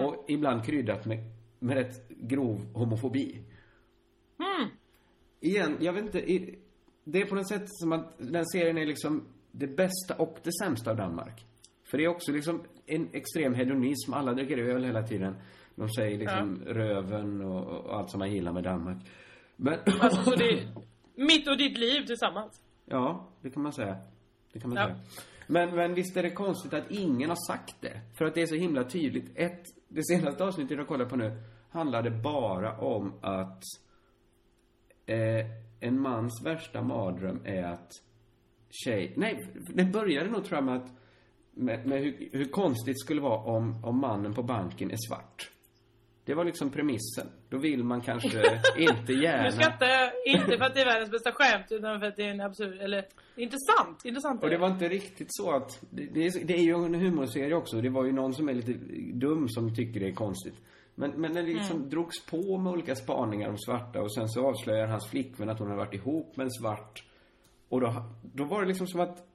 Och 0.00 0.24
ibland 0.28 0.64
kryddat 0.64 1.06
med, 1.06 1.18
med 1.58 1.76
rätt 1.76 2.08
grov 2.08 2.66
homofobi. 2.72 3.44
Igen, 5.40 5.76
jag 5.80 5.92
vet 5.92 6.04
inte. 6.04 6.20
Det 7.04 7.20
är 7.20 7.26
på 7.26 7.34
något 7.34 7.48
sätt 7.48 7.64
som 7.66 7.92
att 7.92 8.18
den 8.18 8.46
serien 8.46 8.78
är 8.78 8.86
liksom 8.86 9.28
det 9.52 9.66
bästa 9.66 10.14
och 10.18 10.38
det 10.42 10.52
sämsta 10.62 10.90
av 10.90 10.96
Danmark. 10.96 11.46
För 11.84 11.98
det 11.98 12.04
är 12.04 12.08
också 12.08 12.32
liksom 12.32 12.62
en 12.86 13.08
extrem 13.12 13.54
hedonism. 13.54 14.12
Alla 14.14 14.32
dricker 14.34 14.58
öl 14.58 14.84
hela 14.84 15.02
tiden. 15.02 15.36
De 15.74 15.88
säger 15.88 16.18
liksom 16.18 16.62
röven 16.66 17.40
och, 17.40 17.66
och 17.66 17.96
allt 17.96 18.10
som 18.10 18.18
man 18.18 18.32
gillar 18.32 18.52
med 18.52 18.64
Danmark. 18.64 19.06
Men... 19.56 19.78
Alltså, 20.00 20.22
så 20.22 20.30
det 20.36 20.44
är 20.50 20.68
mitt 21.14 21.48
och 21.48 21.56
ditt 21.58 21.78
liv 21.78 22.06
tillsammans. 22.06 22.62
Ja, 22.84 23.28
det 23.40 23.50
kan 23.50 23.62
man 23.62 23.72
säga. 23.72 23.96
Det 24.52 24.60
kan 24.60 24.70
man 24.70 24.78
Ja. 24.78 24.84
säga. 24.86 24.98
Men, 25.46 25.74
men 25.76 25.94
visst 25.94 26.16
är 26.16 26.22
det 26.22 26.30
konstigt 26.30 26.74
att 26.74 26.90
ingen 26.90 27.28
har 27.28 27.46
sagt 27.52 27.76
det? 27.80 28.00
För 28.18 28.24
att 28.24 28.34
det 28.34 28.42
är 28.42 28.46
så 28.46 28.54
himla 28.54 28.84
tydligt. 28.84 29.30
Ett, 29.34 29.62
det 29.88 30.04
senaste 30.04 30.44
avsnittet 30.44 30.78
jag 30.78 30.88
kollar 30.88 31.04
på 31.06 31.16
nu 31.16 31.42
handlade 31.70 32.10
bara 32.10 32.78
om 32.78 33.12
att 33.20 33.62
eh, 35.06 35.46
en 35.80 36.00
mans 36.00 36.42
värsta 36.44 36.82
mardröm 36.82 37.40
är 37.44 37.62
att 37.64 37.90
tjej... 38.72 39.12
Nej, 39.16 39.46
det 39.74 39.84
började 39.84 40.30
nog 40.30 40.44
tror 40.44 40.56
jag 40.56 40.64
med 40.64 40.76
att 40.76 40.90
med, 41.54 41.86
med 41.86 42.00
hur, 42.00 42.28
hur 42.32 42.44
konstigt 42.44 42.94
det 42.94 42.98
skulle 42.98 43.20
vara 43.20 43.38
om, 43.38 43.84
om 43.84 44.00
mannen 44.00 44.34
på 44.34 44.42
banken 44.42 44.90
är 44.90 44.96
svart. 45.08 45.50
Det 46.24 46.34
var 46.34 46.44
liksom 46.44 46.70
premissen. 46.70 47.26
Då 47.48 47.58
vill 47.58 47.84
man 47.84 48.00
kanske 48.00 48.38
inte 48.78 49.12
gärna... 49.12 49.42
Nu 49.42 49.50
skrattar 49.50 49.86
jag 49.86 50.12
inte 50.26 50.58
för 50.58 50.64
att 50.64 50.74
det 50.74 50.80
är 50.80 50.86
världens 50.86 51.10
bästa 51.10 51.32
skämt 51.32 51.66
utan 51.70 52.00
för 52.00 52.06
att 52.06 52.16
det 52.16 52.22
är 52.22 52.30
en 52.30 52.40
absurd, 52.40 52.78
eller 52.80 53.04
intressant, 53.36 54.04
intressant. 54.04 54.42
Och 54.42 54.50
det 54.50 54.58
var 54.58 54.70
inte 54.70 54.88
riktigt 54.88 55.28
så 55.30 55.50
att... 55.50 55.80
Det, 55.90 56.06
det, 56.44 56.54
är, 56.54 56.62
ju 56.62 56.74
en 56.74 56.94
humorserie 56.94 57.54
också. 57.54 57.80
Det 57.80 57.90
var 57.90 58.04
ju 58.04 58.12
någon 58.12 58.34
som 58.34 58.48
är 58.48 58.54
lite 58.54 58.72
dum 59.12 59.48
som 59.48 59.74
tycker 59.74 60.00
det 60.00 60.08
är 60.08 60.14
konstigt. 60.14 60.54
Men, 60.94 61.10
men 61.10 61.34
det 61.34 61.42
liksom 61.42 61.76
Mm. 61.76 61.90
drogs 61.90 62.26
på 62.26 62.58
med 62.58 62.72
olika 62.72 62.94
spaningar 62.94 63.48
om 63.48 63.58
svarta 63.58 64.00
och 64.00 64.14
sen 64.14 64.28
så 64.28 64.46
avslöjar 64.48 64.86
hans 64.86 65.10
flickvän 65.10 65.48
att 65.48 65.58
hon 65.58 65.70
har 65.70 65.76
varit 65.76 65.94
ihop 65.94 66.36
med 66.36 66.44
en 66.44 66.50
svart. 66.50 67.04
Och 67.72 67.80
då, 67.80 67.94
då 68.22 68.44
var 68.44 68.60
det 68.62 68.68
liksom 68.68 68.86
som 68.86 69.00
att... 69.00 69.26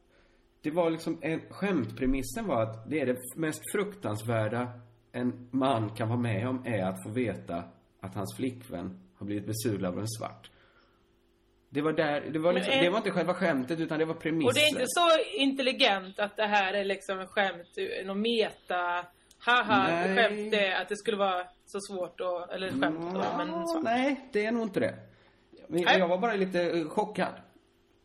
Det 0.62 0.72
var 0.72 0.90
liksom 0.90 1.18
en... 1.22 1.42
Skämtpremissen 1.50 2.48
var 2.48 2.64
att 2.64 2.90
det 2.90 3.00
är 3.02 3.06
det 3.06 3.18
mest 3.36 3.62
fruktansvärda 3.72 4.70
en 5.12 5.48
man 5.52 5.90
kan 5.96 6.08
vara 6.10 6.20
med 6.20 6.48
om 6.48 6.66
är 6.66 6.84
att 6.84 7.04
få 7.04 7.10
veta 7.10 7.64
att 8.00 8.16
hans 8.16 8.36
flickvän 8.38 9.00
har 9.16 9.26
blivit 9.26 9.46
besudlad 9.48 9.94
av 9.94 10.00
en 10.00 10.08
svart. 10.08 10.52
Det 11.70 11.82
var 11.82 11.94
där, 11.94 12.22
det 12.22 12.40
var, 12.40 12.54
liksom, 12.54 12.74
är- 12.74 12.84
det 12.84 12.90
var 12.90 12.98
inte 12.98 13.12
själva 13.12 13.34
skämtet 13.34 13.80
utan 13.80 14.00
det 14.00 14.06
var 14.06 14.14
premissen. 14.14 14.48
Och 14.48 14.54
det 14.54 14.60
är 14.62 14.70
inte 14.70 14.86
så 14.88 15.10
intelligent 15.38 16.20
att 16.20 16.36
det 16.38 16.48
här 16.48 16.74
är 16.74 16.84
liksom 16.86 17.20
en 17.20 17.28
skämt, 17.28 17.78
någon 18.06 18.22
meta, 18.22 19.06
haha, 19.40 19.88
Nej. 19.90 20.16
skämt 20.16 20.52
det, 20.52 20.78
att 20.82 20.90
det 20.90 20.98
skulle 20.98 21.18
vara 21.18 21.48
så 21.66 21.80
svårt 21.90 22.22
att, 22.22 22.50
eller 22.52 22.70
skämt 22.70 23.14
då, 23.14 23.24
men 23.38 23.68
så. 23.68 23.82
nej, 23.82 24.30
det 24.32 24.46
är 24.46 24.52
nog 24.52 24.64
inte 24.64 24.80
det. 24.80 24.96
Men 25.68 25.82
jag 25.82 26.08
var 26.08 26.18
bara 26.18 26.34
lite 26.34 26.84
chockad. 26.84 27.34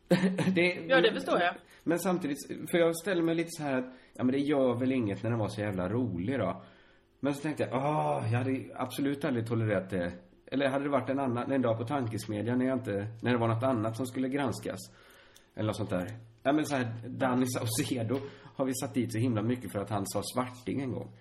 det, 0.55 0.85
Ja, 0.87 1.01
det 1.01 1.13
förstår 1.13 1.39
jag. 1.39 1.55
Men 1.83 1.99
samtidigt, 1.99 2.37
för 2.71 2.77
jag 2.77 2.97
ställer 2.97 3.21
mig 3.21 3.35
lite 3.35 3.49
så 3.51 3.63
här 3.63 3.77
att, 3.77 3.85
ja 4.13 4.23
men 4.23 4.31
det 4.31 4.39
gör 4.39 4.73
väl 4.73 4.91
inget 4.91 5.23
när 5.23 5.29
den 5.29 5.39
var 5.39 5.47
så 5.47 5.61
jävla 5.61 5.89
rolig 5.89 6.39
då. 6.39 6.63
Men 7.19 7.33
så 7.33 7.41
tänkte 7.41 7.63
jag, 7.63 7.73
ah, 7.73 8.27
jag 8.31 8.37
hade 8.37 8.65
absolut 8.75 9.25
aldrig 9.25 9.47
tolererat 9.47 9.89
det. 9.89 10.13
Eller 10.45 10.69
hade 10.69 10.83
det 10.83 10.89
varit 10.89 11.09
en 11.09 11.19
annan, 11.19 11.51
en 11.51 11.61
dag 11.61 11.77
på 11.77 11.85
tankesmedjan 11.85 12.57
när 12.57 12.65
jag 12.65 12.77
inte, 12.77 13.07
när 13.21 13.31
det 13.31 13.37
var 13.37 13.47
något 13.47 13.63
annat 13.63 13.97
som 13.97 14.05
skulle 14.05 14.29
granskas. 14.29 14.79
Eller 15.55 15.67
något 15.67 15.77
sånt 15.77 15.89
där. 15.89 16.17
Ja 16.43 16.53
men 16.53 16.65
så 16.65 16.75
här, 16.75 16.93
Danny 17.07 17.45
Saucedo 17.45 18.19
har 18.55 18.65
vi 18.65 18.73
satt 18.73 18.93
dit 18.93 19.11
så 19.11 19.17
himla 19.17 19.41
mycket 19.41 19.71
för 19.71 19.79
att 19.79 19.89
han 19.89 20.07
sa 20.07 20.21
svarting 20.33 20.81
en 20.81 20.91
gång. 20.91 21.11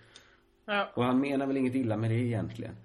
Ja. 0.65 0.91
Och 0.95 1.05
han 1.05 1.21
menar 1.21 1.47
väl 1.47 1.57
inget 1.57 1.75
illa 1.75 1.97
med 1.97 2.11
det 2.11 2.17
egentligen. 2.17 2.77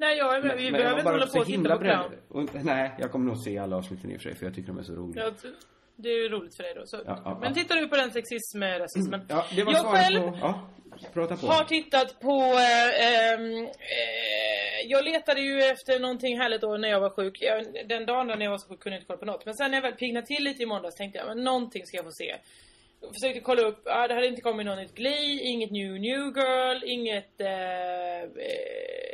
Nej, 0.00 0.18
jag, 0.18 0.40
vi 0.40 0.70
Men 0.70 0.72
behöver 0.72 0.98
inte 0.98 1.10
hålla 1.10 1.26
på 1.26 1.38
och 1.38 1.46
titta 1.46 1.76
på 1.76 1.78
beredd. 1.78 2.18
Och, 2.28 2.64
nej, 2.64 2.94
jag 2.98 3.12
kommer 3.12 3.26
nog 3.26 3.38
se 3.38 3.58
alla 3.58 3.76
avsnitten 3.76 4.10
i 4.10 4.16
och 4.16 4.20
för 4.20 4.28
sig, 4.28 4.38
för 4.38 4.46
jag 4.46 4.54
tycker 4.54 4.68
de 4.68 4.78
är 4.78 4.82
så 4.82 4.92
roliga. 4.92 5.24
Ja, 5.24 5.50
det 5.96 6.08
är 6.08 6.22
ju 6.22 6.28
roligt 6.28 6.56
för 6.56 6.62
dig 6.62 6.74
då. 6.74 6.86
Så. 6.86 6.96
Ja, 7.06 7.22
ja, 7.24 7.38
men 7.40 7.54
tittar 7.54 7.76
du 7.76 7.88
på 7.88 7.96
den 7.96 8.10
sexism, 8.10 8.62
rasismen? 8.62 9.20
Ja, 9.28 9.46
det 9.56 9.64
var 9.64 9.72
jag 9.72 9.84
själv 9.84 10.20
på... 10.20 10.54
Prata 11.12 11.36
på. 11.36 11.46
har 11.46 11.64
tittat 11.64 12.20
på... 12.20 12.36
Eh, 12.40 13.06
ehm, 13.06 13.64
eh, 13.66 14.80
jag 14.86 15.04
letade 15.04 15.40
ju 15.40 15.62
efter 15.62 16.00
någonting 16.00 16.38
härligt 16.40 16.60
då 16.60 16.76
när 16.76 16.88
jag 16.88 17.00
var 17.00 17.10
sjuk. 17.10 17.38
Jag, 17.40 17.88
den 17.88 18.06
dagen 18.06 18.26
när 18.26 18.40
jag 18.40 18.50
var 18.50 18.58
så 18.58 18.68
sjuk 18.68 18.80
kunde 18.80 18.96
jag 18.96 19.00
inte 19.00 19.06
kolla 19.06 19.18
på 19.18 19.26
något. 19.26 19.44
Men 19.46 19.54
sen 19.54 19.70
när 19.70 19.78
jag 19.78 19.82
väl 19.82 19.94
piggnade 19.94 20.26
till 20.26 20.44
lite 20.44 20.62
i 20.62 20.66
måndags 20.66 20.96
tänkte 20.96 21.18
jag, 21.18 21.28
men 21.28 21.44
någonting 21.44 21.86
ska 21.86 21.96
jag 21.96 22.04
få 22.04 22.12
se. 22.12 22.36
Jag 23.00 23.10
försökte 23.14 23.40
kolla 23.40 23.62
upp, 23.62 23.82
ah, 23.84 24.08
det 24.08 24.14
hade 24.14 24.26
inte 24.26 24.42
kommit 24.42 24.66
något 24.66 24.78
nytt 24.78 24.94
Glee, 24.94 25.40
inget 25.42 25.70
New 25.70 25.92
New 25.92 26.24
Girl, 26.36 26.82
inget... 26.84 27.40
Eh, 27.40 28.22
eh, 28.22 29.09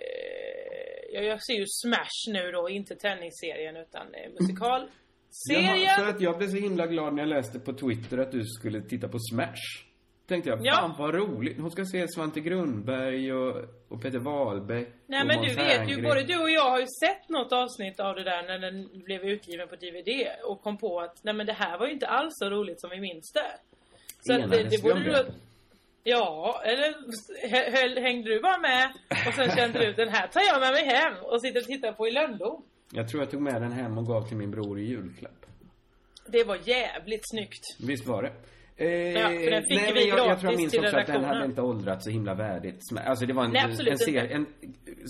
jag, 1.24 1.44
ser 1.44 1.55
ju 1.55 1.64
Smash 1.66 2.33
nu 2.33 2.50
då, 2.52 2.68
inte 2.70 2.94
tennisserien 2.94 3.76
utan 3.76 4.14
eh, 4.14 4.31
musikalserien. 4.40 5.83
Jaha, 5.83 5.98
för 5.98 6.09
att 6.09 6.20
jag 6.20 6.38
blev 6.38 6.48
så 6.48 6.57
himla 6.57 6.87
glad 6.87 7.14
när 7.14 7.22
jag 7.22 7.29
läste 7.29 7.59
på 7.59 7.72
Twitter 7.72 8.18
att 8.18 8.33
du 8.33 8.44
skulle 8.44 8.83
titta 8.83 9.09
på 9.09 9.18
Smash. 9.18 9.87
Tänkte 10.29 10.50
jag, 10.50 10.59
Ja. 10.62 10.74
fan 10.74 10.94
vad 10.98 11.14
roligt. 11.14 11.61
Hon 11.61 11.70
ska 11.70 11.85
se 11.85 12.09
Svante 12.09 12.40
Grundberg 12.40 13.33
och, 13.33 13.64
och 13.88 14.02
Peter 14.02 14.18
Wahlbeck 14.18 14.88
Nej 15.07 15.24
men 15.26 15.42
du 15.42 15.55
vet 15.55 15.90
ju, 15.90 16.02
både 16.02 16.22
du 16.22 16.38
och 16.38 16.50
jag 16.50 16.70
har 16.70 16.81
ju 16.81 16.87
sett 17.05 17.29
något 17.29 17.52
avsnitt 17.52 18.00
av 18.00 18.14
det 18.14 18.24
där 18.24 18.42
när 18.42 18.59
den 18.59 19.05
blev 19.05 19.22
utgiven 19.24 19.68
på 19.68 19.76
DVD 19.76 20.26
och 20.44 20.62
kom 20.62 20.79
på 20.79 21.00
att 21.00 21.24
nej 21.24 21.35
men 21.35 21.46
det 21.46 21.52
här 21.52 21.79
var 21.79 21.87
ju 21.87 21.92
inte 21.92 22.07
alls 22.07 22.33
så 22.35 22.50
roligt 22.50 22.81
som 22.81 22.90
vi 22.90 23.00
minns 23.00 23.33
det. 23.33 23.52
Så 24.20 24.33
att 24.33 24.50
det, 24.50 24.62
det 24.62 24.83
borde 24.83 25.05
du... 25.05 25.33
Ja, 26.08 26.62
eller 26.64 26.94
höll, 27.70 28.02
hängde 28.02 28.30
du 28.30 28.40
bara 28.40 28.58
med 28.58 28.92
och 29.26 29.34
sen 29.34 29.56
kände 29.56 29.78
du 29.86 29.92
den 29.92 30.08
här 30.08 30.26
tar 30.26 30.40
jag 30.40 30.60
med 30.60 30.72
mig 30.72 30.84
hem 30.84 31.14
och 31.22 31.42
sitter 31.42 31.60
och 31.60 31.66
tittar 31.66 31.92
på 31.92 32.08
i 32.08 32.10
lönndom. 32.10 32.62
Jag 32.92 33.08
tror 33.08 33.22
jag 33.22 33.30
tog 33.30 33.42
med 33.42 33.62
den 33.62 33.72
hem 33.72 33.98
och 33.98 34.06
gav 34.06 34.28
till 34.28 34.36
min 34.36 34.50
bror 34.50 34.80
i 34.80 34.84
julklapp. 34.84 35.46
Det 36.26 36.44
var 36.44 36.58
jävligt 36.64 37.22
snyggt. 37.30 37.64
Visst 37.86 38.06
var 38.06 38.22
det? 38.22 38.32
Eh, 38.76 39.12
Ja, 39.12 39.28
för 39.28 39.50
den 39.50 39.62
fick 39.62 39.80
nej, 39.80 39.92
vi 39.94 40.08
jag, 40.08 40.18
jag 40.18 40.40
tror 40.40 40.52
jag 40.52 40.60
minns 40.60 40.74
också 40.74 40.96
att 40.96 41.06
den 41.06 41.24
hade 41.24 41.44
inte 41.44 41.62
åldrats 41.62 42.04
så 42.04 42.10
himla 42.10 42.34
värdigt. 42.34 42.80
Alltså 43.06 43.26
det 43.26 43.32
var 43.32 43.44
en, 43.44 43.50
Nej, 43.50 43.76
en, 43.90 43.98
serie, 43.98 44.34
en 44.34 44.46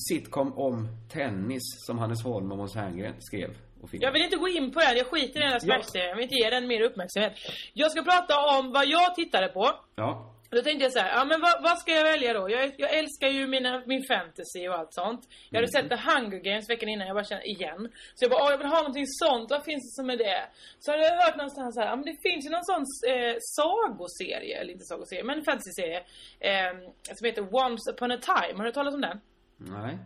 sitcom 0.09 0.59
om 0.59 0.89
tennis 1.13 1.63
som 1.87 1.99
Hannes 1.99 2.25
Holm 2.25 2.53
och 2.53 2.59
Måns 2.59 2.75
Herngren 2.75 3.15
skrev. 3.19 3.51
Jag 3.93 4.13
vill 4.13 4.23
inte 4.23 4.37
gå 4.37 4.49
in 4.49 4.73
på 4.73 4.81
den, 4.81 4.97
jag 4.97 5.07
skiter 5.07 5.41
i 5.41 5.43
den 5.43 5.53
här 5.53 5.59
Smash-serien. 5.59 6.09
Jag 6.09 6.17
vill 6.17 6.23
inte 6.23 6.35
ge 6.35 6.51
den 6.51 6.67
mer 6.67 6.81
uppmärksamhet. 6.81 7.33
Jag 7.73 7.91
ska 7.91 8.03
prata 8.03 8.59
om 8.59 8.73
vad 8.73 8.87
jag 8.87 9.15
tittade 9.15 9.49
på. 9.49 9.71
Ja. 9.95 10.36
Då 10.51 10.63
tänkte 10.63 10.85
jag 10.85 10.93
så 10.93 10.99
här, 10.99 11.11
ja 11.19 11.25
men 11.25 11.41
vad, 11.41 11.63
vad 11.63 11.79
ska 11.79 11.93
jag 11.93 12.05
välja 12.05 12.33
då? 12.33 12.51
Jag, 12.51 12.75
jag 12.79 12.91
älskar 12.99 13.29
ju 13.29 13.47
mina, 13.47 13.83
min 13.87 14.05
fantasy 14.13 14.69
och 14.69 14.75
allt 14.79 14.95
sånt. 14.95 15.23
Jag 15.51 15.59
hade 15.59 15.73
sett 15.73 15.89
The 15.89 16.01
Hunger 16.09 16.39
Games 16.39 16.71
veckan 16.71 16.89
innan, 16.89 17.07
jag 17.07 17.17
bara 17.17 17.25
kände 17.25 17.49
igen. 17.49 17.81
Så 18.15 18.25
jag 18.25 18.31
bara, 18.31 18.43
åh 18.45 18.51
jag 18.51 18.59
vill 18.59 18.67
ha 18.67 18.79
någonting 18.79 19.07
sånt, 19.07 19.51
vad 19.51 19.65
finns 19.65 19.83
det 19.87 19.95
som 20.03 20.11
är 20.11 20.17
det? 20.17 20.43
Så 20.79 20.91
hade 20.91 21.03
jag 21.03 21.17
hört 21.25 21.37
någonstans 21.37 21.75
så 21.75 21.81
här, 21.81 21.89
ja 21.89 21.97
men 21.97 22.05
det 22.05 22.17
finns 22.27 22.47
ju 22.47 22.51
någon 22.51 22.69
sån 22.73 22.85
eh, 23.13 23.37
sagoserie, 23.57 24.61
eller 24.61 24.73
inte 24.73 24.85
sagoserie, 24.85 25.25
men 25.25 25.45
fantasyserie. 25.45 26.01
Eh, 26.41 26.73
som 27.17 27.25
heter 27.29 27.43
Once 27.65 27.93
upon 27.93 28.11
a 28.13 28.19
time, 28.33 28.59
har 28.59 28.65
du 28.65 28.73
talas 28.73 28.95
om 28.95 29.01
den? 29.01 29.21
Nej. 29.57 29.99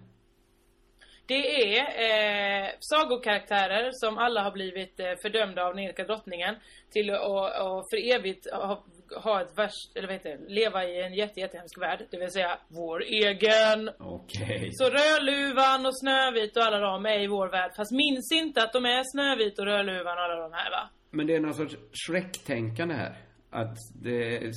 Det 1.27 1.77
är 1.77 1.83
eh, 2.07 2.69
sagokaraktärer 2.81 3.91
som 3.93 4.19
alla 4.19 4.43
har 4.43 4.51
blivit 4.51 5.01
eh, 5.01 5.15
fördömda 5.23 5.63
av 5.65 5.77
Nerika 5.77 6.05
drottningen 6.05 6.55
till 6.91 7.11
att 7.11 7.21
och 7.61 7.85
för 7.91 8.15
evigt 8.15 8.51
ha, 8.53 8.85
ha 9.17 9.43
ett 9.43 9.59
värst, 9.59 9.97
eller 9.97 10.07
vad 10.09 10.17
heter 10.17 10.31
det, 10.37 10.49
leva 10.55 10.85
i 10.85 11.03
en 11.03 11.15
jätte, 11.15 11.41
jättehemsk 11.41 11.81
värld. 11.83 12.07
Det 12.11 12.19
vill 12.19 12.31
säga 12.31 12.59
vår 12.69 13.03
egen. 13.03 13.91
Okej. 13.99 14.69
Så 14.73 14.85
Rödluvan 14.85 15.87
och 15.87 15.99
Snövit 16.01 16.57
och 16.57 16.63
alla 16.63 16.79
de 16.79 17.07
är 17.07 17.21
i 17.23 17.27
vår 17.27 17.49
värld. 17.51 17.73
Fast 17.77 17.93
minns 17.93 18.33
inte 18.33 18.63
att 18.63 18.73
de 18.73 18.85
är 18.85 19.03
Snövit 19.13 19.59
och 19.59 19.65
Rödluvan 19.65 20.19
och 20.19 20.25
alla 20.25 20.37
de 20.43 20.53
här 20.53 20.71
va? 20.71 20.89
Men 21.11 21.27
det 21.27 21.35
är 21.37 21.41
någon 21.41 21.55
sorts 21.55 21.77
Shrek-tänkande 22.07 22.95
här. 22.95 23.19
Att 23.51 23.77
det 24.03 24.53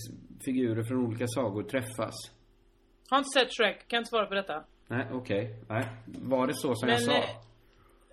figurer 0.46 0.84
från 0.84 0.98
olika 1.08 1.28
sagor 1.28 1.64
träffas. 1.64 2.14
Har 3.10 3.18
inte 3.18 3.30
sett 3.40 3.50
Shrek, 3.58 3.88
kan 3.88 3.98
inte 3.98 4.10
svara 4.10 4.26
på 4.26 4.34
detta. 4.36 4.64
Nej, 4.88 5.08
okej. 5.12 5.56
Nej. 5.70 5.86
Var 6.06 6.48
det 6.48 6.54
så 6.54 6.76
som 6.76 6.88
Men, 6.88 6.94
jag 6.96 7.02
sa? 7.04 7.12
eh, 7.18 7.24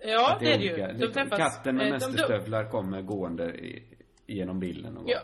Ja, 0.03 0.33
Att 0.33 0.39
det 0.39 0.53
är 0.53 0.57
det 0.57 0.63
ju. 0.63 0.97
De 1.07 1.13
träffas. 1.13 1.37
Katten 1.39 1.75
med 1.75 1.85
eh, 1.85 1.91
mästerstövlar 1.91 2.69
kommer 2.69 3.01
gående 3.01 3.43
i, 3.43 3.83
genom 4.27 4.59
bilden 4.59 4.95
gång. 4.95 5.03
Ja. 5.07 5.19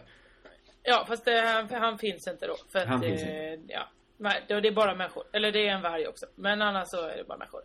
Ja, 0.89 1.05
fast 1.07 1.25
det, 1.25 1.39
han, 1.41 1.69
han 1.81 1.97
finns 1.97 2.27
inte 2.27 2.47
då. 2.47 2.55
För 2.71 2.79
att, 2.79 2.87
Han 2.87 3.01
finns 3.01 3.21
eh, 3.21 3.53
inte. 3.53 3.73
Ja, 3.73 3.89
nej, 4.17 4.43
det 4.47 4.53
är 4.53 4.71
bara 4.71 4.95
människor. 4.95 5.23
Eller 5.31 5.51
det 5.51 5.67
är 5.67 5.71
en 5.71 5.81
varg 5.81 6.07
också. 6.07 6.25
Men 6.35 6.61
annars 6.61 6.87
så 6.87 7.01
är 7.07 7.17
det 7.17 7.23
bara 7.23 7.37
människor. 7.37 7.61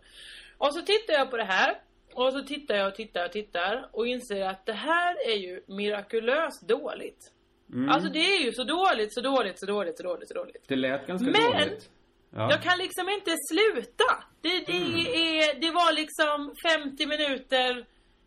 Och 0.57 0.73
så 0.73 0.81
tittar 0.81 1.13
jag 1.13 1.29
på 1.31 1.37
det 1.37 1.43
här. 1.43 1.79
Och 2.13 2.33
så 2.33 2.41
tittar 2.43 2.75
jag 2.75 2.87
och 2.87 2.95
tittar 2.95 3.25
och 3.25 3.31
tittar. 3.31 3.89
Och 3.91 4.07
inser 4.07 4.45
att 4.45 4.65
det 4.65 4.73
här 4.73 5.15
är 5.29 5.35
ju 5.35 5.61
mirakulöst 5.67 6.67
dåligt. 6.67 7.31
Mm. 7.73 7.89
Alltså 7.89 8.09
det 8.09 8.19
är 8.19 8.39
ju 8.45 8.51
så 8.53 8.63
dåligt, 8.63 9.13
så 9.13 9.21
dåligt, 9.21 9.59
så 9.59 9.65
dåligt, 9.65 9.97
så 9.97 10.03
dåligt, 10.03 10.27
så 10.27 10.33
dåligt. 10.33 10.63
Det 10.67 10.75
lät 10.75 11.07
ganska 11.07 11.29
Men- 11.31 11.51
dåligt. 11.51 11.89
Ja. 12.35 12.49
Jag 12.51 12.61
kan 12.63 12.77
liksom 12.77 13.09
inte 13.09 13.31
sluta. 13.51 14.23
Det, 14.41 14.49
det, 14.65 14.71
Mm. 14.77 14.95
är, 14.99 15.59
det 15.59 15.71
var 15.71 15.93
liksom 15.93 16.55
50 16.69 17.05
minuter, 17.07 17.85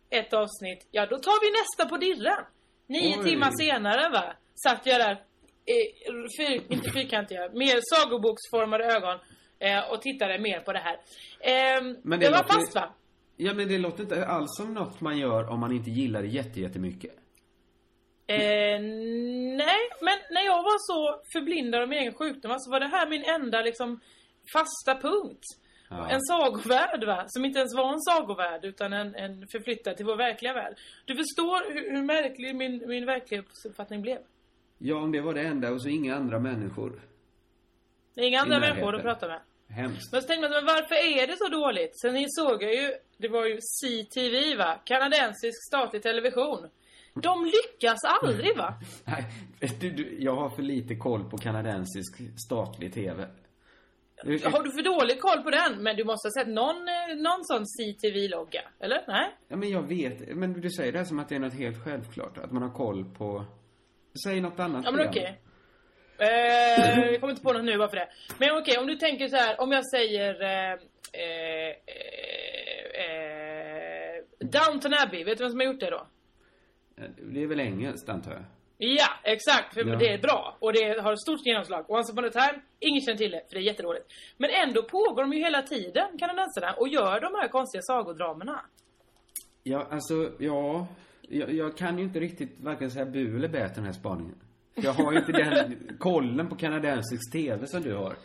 ett 0.09 0.33
avsnitt. 0.33 0.87
Ja, 0.91 1.05
då 1.05 1.17
tar 1.17 1.37
vi 1.45 1.51
nästa 1.59 1.85
på 1.89 1.97
dirren. 1.97 2.45
Nio 2.87 3.17
Oj. 3.19 3.23
timmar 3.29 3.51
senare 3.51 4.09
va, 4.09 4.33
satt 4.63 4.85
jag 4.85 4.99
där, 4.99 5.11
eh, 5.11 6.13
fyr, 6.39 6.61
inte 6.69 6.89
fyrkantiga, 6.91 7.49
mer 7.53 7.79
sagoboksformade 7.93 8.85
ögon 8.85 9.17
eh, 9.59 9.91
och 9.91 10.01
tittade 10.01 10.39
mer 10.39 10.59
på 10.59 10.73
det 10.73 10.79
här. 10.79 10.95
Eh, 11.39 11.81
Men 12.03 12.19
det 12.19 12.25
jag 12.25 12.31
var 12.31 12.37
låter- 12.43 12.53
fast 12.53 12.75
va? 12.75 12.93
Ja, 13.37 13.53
men 13.53 13.67
det 13.67 13.77
låter 13.77 14.03
inte 14.03 14.25
alls 14.25 14.57
som 14.57 14.73
något 14.73 15.01
man 15.01 15.17
gör 15.17 15.49
om 15.49 15.59
man 15.59 15.71
inte 15.71 15.89
gillar 15.89 16.21
det 16.21 16.27
jätte, 16.27 16.59
jättemycket. 16.61 17.11
Eh, 18.29 18.79
nej, 19.63 19.81
men 20.01 20.17
när 20.31 20.45
jag 20.45 20.63
var 20.63 20.77
så 20.91 21.21
förblindad 21.33 21.81
av 21.81 21.89
min 21.89 21.99
egen 21.99 22.13
sjukdom 22.13 22.55
så 22.59 22.71
var 22.71 22.79
det 22.79 22.87
här 22.87 23.09
min 23.09 23.23
enda 23.23 23.61
liksom 23.61 23.99
fasta 24.53 24.95
punkt. 25.01 25.43
Ja. 25.89 26.09
En 26.09 26.21
sagovärld 26.21 27.03
va, 27.03 27.23
som 27.27 27.45
inte 27.45 27.59
ens 27.59 27.75
var 27.75 27.93
en 27.93 27.99
sagovärld 28.01 28.65
utan 28.65 28.93
en, 28.93 29.15
en 29.15 29.47
förflyttad 29.47 29.97
till 29.97 30.05
vår 30.05 30.15
verkliga 30.17 30.53
värld. 30.53 30.77
Du 31.05 31.15
förstår 31.15 31.73
hur, 31.73 31.91
hur 31.95 32.03
märklig 32.03 32.55
min, 32.55 32.83
min 32.87 33.05
verklighetsuppfattning 33.05 34.01
blev. 34.01 34.17
Ja, 34.77 34.95
om 34.95 35.11
det 35.11 35.21
var 35.21 35.33
det 35.33 35.41
enda 35.41 35.71
och 35.71 35.81
så 35.81 35.89
inga 35.89 36.15
andra 36.15 36.39
människor. 36.39 37.01
Det 38.15 38.21
är 38.21 38.27
inga 38.27 38.41
andra 38.41 38.59
människor 38.59 38.95
att 38.95 39.01
prata 39.01 39.27
med. 39.27 39.41
Hemskt. 39.69 40.11
Men 40.11 40.21
så 40.21 40.27
tänkte 40.27 40.49
man, 40.49 40.51
men 40.51 40.65
varför 40.65 40.95
är 40.95 41.27
det 41.27 41.37
så 41.37 41.47
dåligt? 41.47 41.99
Sen 41.99 42.17
insåg 42.17 42.63
jag 42.63 42.75
ju, 42.75 42.91
det 43.17 43.27
var 43.27 43.45
ju 43.45 43.57
CTV 43.61 44.55
va, 44.57 44.79
kanadensisk 44.85 45.67
statlig 45.67 46.03
television. 46.03 46.69
De 47.13 47.45
lyckas 47.45 47.99
aldrig 48.03 48.57
va? 48.57 48.73
Nej, 49.05 49.25
du, 49.79 49.91
du, 49.91 50.17
jag 50.19 50.35
har 50.35 50.49
för 50.49 50.61
lite 50.63 50.95
koll 50.95 51.29
på 51.29 51.37
kanadensisk 51.37 52.21
statlig 52.45 52.93
TV. 52.93 53.27
Har 54.23 54.63
du 54.63 54.71
för 54.71 54.83
dålig 54.83 55.21
koll 55.21 55.43
på 55.43 55.49
den? 55.49 55.83
Men 55.83 55.95
du 55.95 56.03
måste 56.03 56.27
ha 56.27 56.31
sett 56.31 56.47
någon, 56.47 56.75
eh, 56.87 57.15
någon 57.17 57.43
sån 57.43 57.65
CTV-logga, 57.65 58.61
eller? 58.79 59.03
Nej? 59.07 59.35
Ja, 59.47 59.55
men 59.55 59.69
jag 59.69 59.87
vet. 59.87 60.35
Men 60.35 60.61
du 60.61 60.69
säger 60.69 60.91
det 60.91 60.97
här 60.97 61.05
som 61.05 61.19
att 61.19 61.29
det 61.29 61.35
är 61.35 61.39
något 61.39 61.53
helt 61.53 61.83
självklart. 61.83 62.37
Att 62.37 62.51
man 62.51 62.63
har 62.63 62.69
koll 62.69 63.05
på... 63.17 63.45
Säg 64.23 64.41
något 64.41 64.59
annat 64.59 64.85
Ja 64.85 64.91
men 64.91 65.07
okej. 65.09 65.39
Eh, 66.19 67.11
jag 67.11 67.19
kommer 67.19 67.31
inte 67.31 67.43
på 67.43 67.53
något 67.53 67.63
nu 67.63 67.77
bara 67.77 67.89
för 67.89 67.95
det. 67.97 68.09
Men 68.39 68.57
okej, 68.57 68.77
om 68.77 68.87
du 68.87 68.95
tänker 68.95 69.27
så 69.27 69.35
här, 69.35 69.61
om 69.61 69.71
jag 69.71 69.89
säger 69.89 70.41
eh, 70.41 70.73
eh, 71.23 71.69
eh, 71.93 73.03
eh, 73.03 74.23
Downton 74.39 74.93
Abbey, 74.93 75.23
vet 75.23 75.37
du 75.37 75.43
vem 75.43 75.51
som 75.51 75.59
har 75.59 75.67
gjort 75.67 75.79
det 75.79 75.89
då? 75.89 76.07
Det 77.33 77.43
är 77.43 77.47
väl 77.47 77.59
engelskt, 77.59 78.09
antar 78.09 78.31
jag? 78.31 78.43
Ja, 78.77 79.07
exakt, 79.23 79.73
för 79.73 79.85
Ja. 79.85 79.95
det 79.95 80.13
är 80.13 80.17
bra 80.17 80.57
och 80.59 80.73
det 80.73 81.01
har 81.01 81.13
ett 81.13 81.19
stort 81.21 81.45
genomslag. 81.45 81.85
Once 81.91 82.11
upon 82.13 82.25
a 82.25 82.29
time, 82.29 82.61
ingen 82.79 83.01
känner 83.01 83.17
till 83.17 83.31
det, 83.31 83.41
för 83.49 83.55
det 83.55 83.61
är 83.61 83.63
jättedåligt. 83.63 84.05
Men 84.37 84.49
ändå 84.49 84.83
pågår 84.83 85.21
de 85.21 85.33
ju 85.33 85.39
hela 85.39 85.61
tiden, 85.61 86.17
kanadensarna, 86.19 86.73
och 86.73 86.87
gör 86.87 87.19
de 87.19 87.35
här 87.35 87.47
konstiga 87.47 87.81
sagodramerna. 87.81 88.61
Ja, 89.63 89.87
alltså, 89.91 90.31
ja. 90.39 90.87
Jag, 91.29 91.53
jag 91.53 91.77
kan 91.77 91.97
ju 91.97 92.03
inte 92.03 92.19
riktigt 92.19 92.59
varken 92.59 92.91
säga 92.91 93.05
bu 93.05 93.35
eller 93.37 93.47
bä 93.47 93.67
till 93.69 93.75
den 93.75 93.85
här 93.85 93.91
spaningen. 93.91 94.35
Jag 94.75 94.93
har 94.93 95.11
ju 95.11 95.19
inte 95.19 95.31
den 95.31 95.77
kollen 95.99 96.49
på 96.49 96.55
kanadensisk 96.55 97.31
TV 97.31 97.67
som 97.67 97.81
du 97.81 97.93
har. 97.95 98.15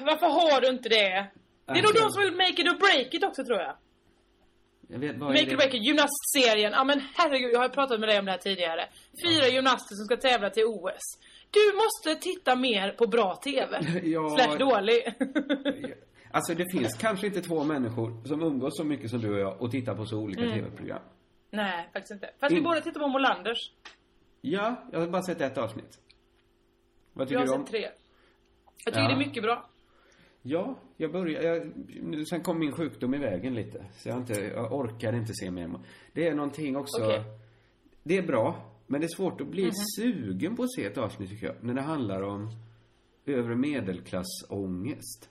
Varför 0.00 0.26
har 0.26 0.60
du 0.60 0.68
inte 0.68 0.88
det? 0.88 0.94
Det 1.66 1.72
är 1.72 1.74
nog 1.74 1.76
Alltså- 1.78 2.02
de 2.02 2.10
som 2.10 2.22
har 2.22 2.28
gjort 2.28 2.36
Make 2.36 2.62
It 2.62 2.68
or 2.68 2.78
Break 2.78 3.14
It 3.14 3.24
också 3.24 3.44
tror 3.44 3.58
jag. 3.58 3.74
Jag 4.88 4.98
vet, 4.98 5.16
vad 5.18 5.28
Make 5.28 5.42
It 5.42 5.52
or 5.52 5.56
Break 5.56 5.74
It, 5.74 5.86
gymnastserien. 5.86 6.72
Ja 6.72 6.84
men 6.84 7.00
herregud, 7.14 7.50
jag 7.54 7.60
har 7.60 7.68
pratat 7.68 8.00
med 8.00 8.08
dig 8.08 8.18
om 8.18 8.24
det 8.24 8.30
här 8.30 8.38
tidigare. 8.38 8.88
Fyra 9.26 9.48
gymnaster 9.48 9.94
som 9.94 10.04
ska 10.04 10.16
tävla 10.16 10.50
till 10.50 10.64
OS. 10.64 11.00
Du 11.50 11.72
måste 11.82 12.22
titta 12.22 12.56
mer 12.56 12.92
på 12.92 13.06
bra 13.06 13.36
TV. 13.36 13.80
Ja. 14.02 14.28
Slash 14.38 14.56
dålig. 14.58 15.14
Alltså 16.30 16.54
det 16.54 16.66
finns 16.72 16.94
kanske 17.00 17.26
inte 17.26 17.40
två 17.40 17.64
människor 17.64 18.24
som 18.28 18.42
umgås 18.42 18.76
så 18.76 18.84
mycket 18.84 19.10
som 19.10 19.20
du 19.20 19.32
och 19.34 19.40
jag 19.40 19.62
och 19.62 19.70
tittar 19.70 19.94
på 19.94 20.04
så 20.06 20.18
olika 20.18 20.40
Mm. 20.42 20.54
TV-program. 20.54 21.02
Nej, 21.52 21.88
faktiskt 21.92 22.10
inte. 22.12 22.30
Fast 22.38 22.52
vi 22.52 22.56
In- 22.58 22.64
båda 22.64 22.80
tittar 22.80 23.00
på 23.00 23.08
Molanders. 23.08 23.72
Ja, 24.40 24.88
jag 24.92 25.00
har 25.00 25.06
bara 25.06 25.22
sett 25.22 25.40
ett 25.40 25.58
avsnitt. 25.58 25.98
Vad 27.12 27.22
Jag 27.22 27.28
tycker 27.28 27.38
har 27.40 27.46
du 27.46 27.52
om? 27.52 27.60
sett 27.66 27.70
tre. 27.70 27.80
Jag 28.84 28.94
tycker 28.94 29.00
Ja. 29.00 29.08
det 29.08 29.14
är 29.14 29.18
mycket 29.26 29.42
bra. 29.42 29.68
Ja, 30.42 30.74
jag 30.96 31.12
började, 31.12 31.46
jag, 31.46 31.72
nu- 32.02 32.24
sen 32.26 32.42
kom 32.42 32.58
min 32.58 32.72
sjukdom 32.72 33.14
i 33.14 33.18
vägen 33.18 33.54
lite. 33.54 33.84
Så 33.96 34.08
jag, 34.08 34.18
inte, 34.18 34.32
jag 34.40 34.72
orkade 34.72 35.16
inte 35.16 35.32
se 35.34 35.50
mer. 35.50 35.70
Det 36.12 36.28
är 36.28 36.34
någonting 36.34 36.76
också. 36.76 37.02
Mhm. 37.02 37.22
det 38.02 38.16
är 38.18 38.22
bra. 38.22 38.68
Men 38.86 39.00
det 39.00 39.06
är 39.06 39.16
svårt 39.16 39.40
att 39.40 39.46
bli 39.46 39.70
sugen 39.96 40.56
på 40.56 40.62
att 40.62 40.72
se 40.72 40.84
ett 40.84 40.98
avsnitt 40.98 41.30
tycker 41.30 41.46
jag. 41.46 41.56
När 41.64 41.74
det 41.74 41.80
handlar 41.82 42.22
om 42.22 42.48
övre 43.26 43.56
medelklassångest. 43.56 45.28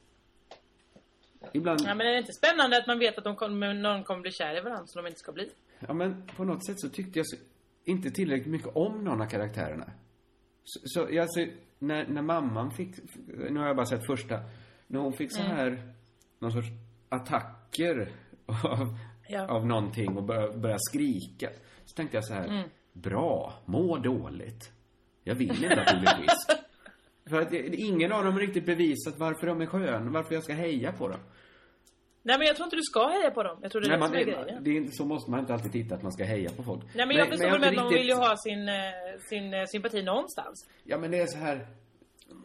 Ibland, 1.53 1.81
Ja, 1.86 1.95
men 1.95 2.07
är 2.07 2.12
det 2.12 2.17
inte 2.17 2.34
spännande 2.34 2.77
att 2.77 2.88
man 2.88 2.99
vet 2.99 3.17
att 3.17 3.23
de 3.23 3.36
kommer, 3.36 3.73
någon 3.73 4.03
kommer 4.03 4.21
bli 4.21 4.31
kär 4.31 4.57
i 4.57 4.62
varandra 4.62 4.86
som 4.88 5.03
de 5.03 5.07
inte 5.10 5.19
ska 5.19 5.31
bli? 5.31 5.49
Ja, 5.87 5.93
men 5.93 6.23
på 6.37 6.43
något 6.43 6.65
sätt 6.65 6.79
så 6.79 6.89
tyckte 6.89 7.19
jag 7.19 7.27
så, 7.27 7.37
inte 7.83 8.11
tillräckligt 8.11 8.51
mycket 8.51 8.75
om 8.75 9.03
någon 9.03 9.21
av 9.21 9.25
karaktärerna. 9.25 9.91
Så, 10.63 10.79
så 10.83 10.99
jag, 10.99 11.17
alltså, 11.17 11.45
när, 11.79 12.07
när 12.07 12.21
mamman 12.21 12.71
fick, 12.71 12.95
nu 13.49 13.59
har 13.59 13.67
jag 13.67 13.75
bara 13.75 13.85
sett 13.85 14.05
första, 14.05 14.39
när 14.87 14.99
hon 14.99 15.13
fick 15.13 15.31
så 15.35 15.41
här, 15.41 15.93
någon 16.39 16.51
sorts 16.51 16.67
attacker 17.09 18.11
av, 18.45 18.97
Ja. 19.27 19.47
av 19.47 19.65
någonting 19.67 20.17
och 20.17 20.23
började, 20.23 20.57
började 20.57 20.79
skrika. 20.81 21.49
Så 21.85 21.95
tänkte 21.95 22.17
jag 22.17 22.25
så 22.25 22.33
här, 22.33 22.63
bra, 22.93 23.53
må 23.65 23.97
dåligt. 23.97 24.71
Jag 25.23 25.35
vill 25.35 25.63
inte 25.63 25.81
att 25.81 25.93
du 25.93 25.99
blir 25.99 26.09
frisk. 26.09 26.49
För 27.29 27.41
att 27.41 27.53
ingen 27.73 28.11
av 28.11 28.23
dem 28.23 28.39
riktigt 28.39 28.65
bevisat 28.65 29.13
varför 29.19 29.47
de 29.47 29.61
är 29.61 29.65
skön, 29.65 30.11
varför 30.11 30.33
jag 30.35 30.43
ska 30.43 30.53
heja 30.53 30.91
på 30.91 31.07
dem. 31.07 31.19
Nej 32.23 32.38
men 32.38 32.47
jag 32.47 32.55
tror 32.55 32.65
inte 32.65 32.75
du 32.75 32.81
ska 32.84 33.07
heja 33.07 33.31
på 33.31 33.43
dem. 33.43 33.60
Jag 33.62 33.71
tror 33.71 33.81
det 33.81 33.88
är 33.88 33.89
Nej, 33.89 33.97
det 33.97 33.99
man, 33.99 34.10
som 34.10 34.17
är 34.17 34.25
det, 34.25 34.31
grejen. 34.31 34.63
det 34.63 34.69
är 34.69 34.75
inte, 34.75 34.91
så 34.91 35.05
måste 35.05 35.31
man 35.31 35.39
inte 35.39 35.53
alltid 35.53 35.71
titta 35.71 35.95
att 35.95 36.03
man 36.03 36.12
ska 36.12 36.23
heja 36.23 36.49
på 36.49 36.63
folk. 36.63 36.81
Nej 36.95 37.05
men 37.07 37.17
jag 37.17 37.27
förstår 37.29 37.55
inte 37.55 37.67
att 37.69 37.75
man 37.75 37.89
vill 37.89 38.07
ju 38.07 38.13
ha 38.13 38.36
sin, 38.38 38.69
eh, 38.69 38.75
sin 39.29 39.53
eh, 39.53 39.63
sympati 39.71 40.03
någonstans. 40.03 40.67
Ja 40.84 40.97
men 40.97 41.12
det 41.12 41.17
är 41.19 41.25
så 41.27 41.38
här 41.38 41.67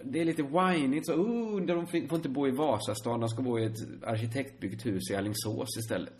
Det 0.03 0.21
är 0.21 0.25
lite 0.25 0.43
whinigt 0.43 1.07
så, 1.07 1.15
oh, 1.15 1.61
de 1.61 1.87
får 1.87 2.17
inte 2.17 2.29
bo 2.29 2.49
i 2.49 2.51
Vasastan, 2.51 3.21
de 3.21 3.29
ska 3.29 3.43
bo 3.43 3.59
i 3.59 3.65
ett 3.65 4.03
arkitektbyggt 4.07 4.87
hus 4.87 5.11
i 5.11 5.17
Alingsås 5.17 5.69
istället. 5.79 6.17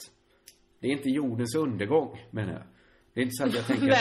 Det 0.81 0.87
är 0.87 0.93
inte 0.93 1.09
jordens 1.11 1.55
undergång, 1.55 2.21
menar 2.31 2.53
jag. 2.53 2.63
Det 3.15 3.21
är 3.21 3.23
inte 3.25 3.33
så 3.35 3.45
att 3.45 3.55
jag 3.55 3.67
tänker 3.81 3.97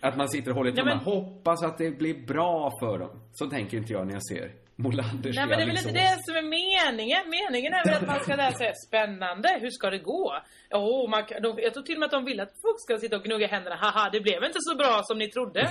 att 0.00 0.16
man 0.16 0.28
sitter 0.28 0.50
och 0.50 0.56
håller 0.56 0.72
tummarna. 0.72 0.94
men- 0.94 1.04
Hoppas 1.04 1.62
att 1.62 1.78
det 1.78 1.90
blir 1.98 2.26
bra 2.26 2.70
för 2.82 2.98
dem. 2.98 3.20
Så 3.32 3.50
tänker 3.50 3.76
inte 3.78 3.92
jag 3.92 4.06
när 4.06 4.12
jag 4.14 4.26
ser 4.26 4.52
Molanders 4.82 5.36
Nej 5.36 5.46
men 5.46 5.58
det 5.58 5.64
är 5.64 5.66
väl 5.66 5.76
inte 5.76 5.88
Alingsås. 5.88 6.16
det 6.16 6.24
som 6.26 6.34
är 6.42 6.46
meningen. 6.60 7.22
Meningen 7.38 7.72
är 7.78 7.84
väl 7.84 7.94
att 7.94 8.06
man 8.12 8.20
ska 8.24 8.36
lära 8.36 8.52
sig 8.52 8.72
spännande, 8.86 9.48
hur 9.60 9.70
ska 9.70 9.90
det 9.90 9.98
gå? 9.98 10.26
Oh, 10.70 11.10
man, 11.10 11.22
de, 11.42 11.48
jag 11.66 11.72
tror 11.74 11.84
till 11.84 11.96
och 11.96 12.00
med 12.00 12.06
att 12.06 12.16
de 12.18 12.24
vill 12.24 12.40
att 12.40 12.54
folk 12.64 12.78
ska 12.84 12.98
sitta 12.98 13.16
och 13.16 13.24
gnugga 13.24 13.46
händerna. 13.46 13.76
Haha, 13.76 14.10
det 14.14 14.20
blev 14.20 14.44
inte 14.44 14.58
så 14.68 14.74
bra 14.76 15.00
som 15.04 15.18
ni 15.18 15.28
trodde. 15.30 15.60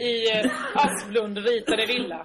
I, 0.00 0.02
i 0.10 0.14
eh, 0.34 0.50
Asplund 0.84 1.38
ritade 1.38 1.86
villa. 1.86 2.24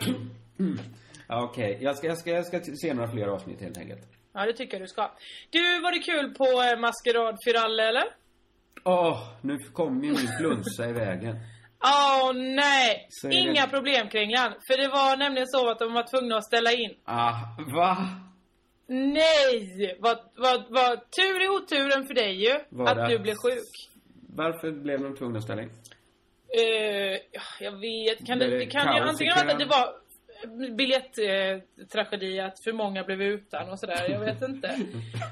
Okej, 1.28 1.78
jag, 1.82 1.98
ska, 1.98 2.08
jag, 2.08 2.18
ska, 2.18 2.30
jag 2.30 2.46
ska 2.46 2.60
se 2.82 2.94
några 2.94 3.12
fler 3.12 3.28
avsnitt 3.28 3.62
helt 3.62 3.78
enkelt. 3.78 4.04
Ja, 4.34 4.46
det 4.46 4.54
tycker 4.54 4.74
jag 4.74 4.84
du 4.84 4.88
ska. 4.88 5.12
Du, 5.50 5.82
var 5.82 5.92
det 5.92 6.00
kul 6.00 6.34
på 6.34 6.44
eh, 6.44 6.80
Maskerad 6.80 7.38
Fyralle 7.46 7.84
eller? 7.90 8.04
Åh, 8.84 9.18
nu 9.42 9.58
kom 9.58 10.04
ju 10.04 10.10
min 10.10 10.30
flunsa 10.40 10.90
i 10.90 10.94
vägen. 10.94 11.36
Åh 11.84 12.34
nej! 12.34 13.08
Så 13.10 13.30
Inga 13.30 13.66
det- 13.66 13.72
problem 13.72 14.10
Kringlan. 14.10 14.54
För 14.68 14.78
det 14.78 14.88
var 14.88 15.18
nämligen 15.18 15.48
så 15.48 15.70
att 15.70 15.80
de 15.80 15.94
var 15.94 16.04
tvungna 16.04 16.38
att 16.38 16.46
ställa 16.46 16.72
in. 16.72 16.96
Ah, 17.06 17.34
va? 17.76 17.98
Nej! 18.88 19.96
Vad, 20.00 20.18
vad, 20.36 20.64
vad 20.70 21.12
tur 21.12 21.46
i 21.46 21.50
oturen 21.50 22.08
för 22.08 22.14
dig 22.14 22.46
ju. 22.46 22.60
Var 22.70 22.88
att 22.92 22.98
det? 22.98 23.08
du 23.08 23.20
blev 23.20 23.36
sjuk. 23.36 23.90
Varför 24.36 24.72
blev 24.72 25.04
de 25.04 25.16
tvungna 25.16 25.38
att 25.38 25.44
ställa 25.44 25.62
in? 25.62 25.72
Eh, 26.58 27.18
ja, 27.32 27.42
jag 27.60 27.72
vet. 27.72 28.28
Kan 28.28 28.40
det, 28.40 28.48
det 28.48 28.58
det 28.58 28.66
kan 28.66 28.96
ju 28.96 29.02
antingen 29.02 29.36
vara 29.36 29.52
att 29.52 29.60
det 29.60 29.66
var 29.66 30.06
biljetttragedi, 30.78 32.40
att 32.40 32.64
för 32.64 32.74
många 32.74 33.04
blev 33.04 33.22
utan 33.22 33.70
och 33.70 33.80
sådär. 33.80 34.10
Jag 34.10 34.20
vet 34.20 34.42
inte. 34.42 34.80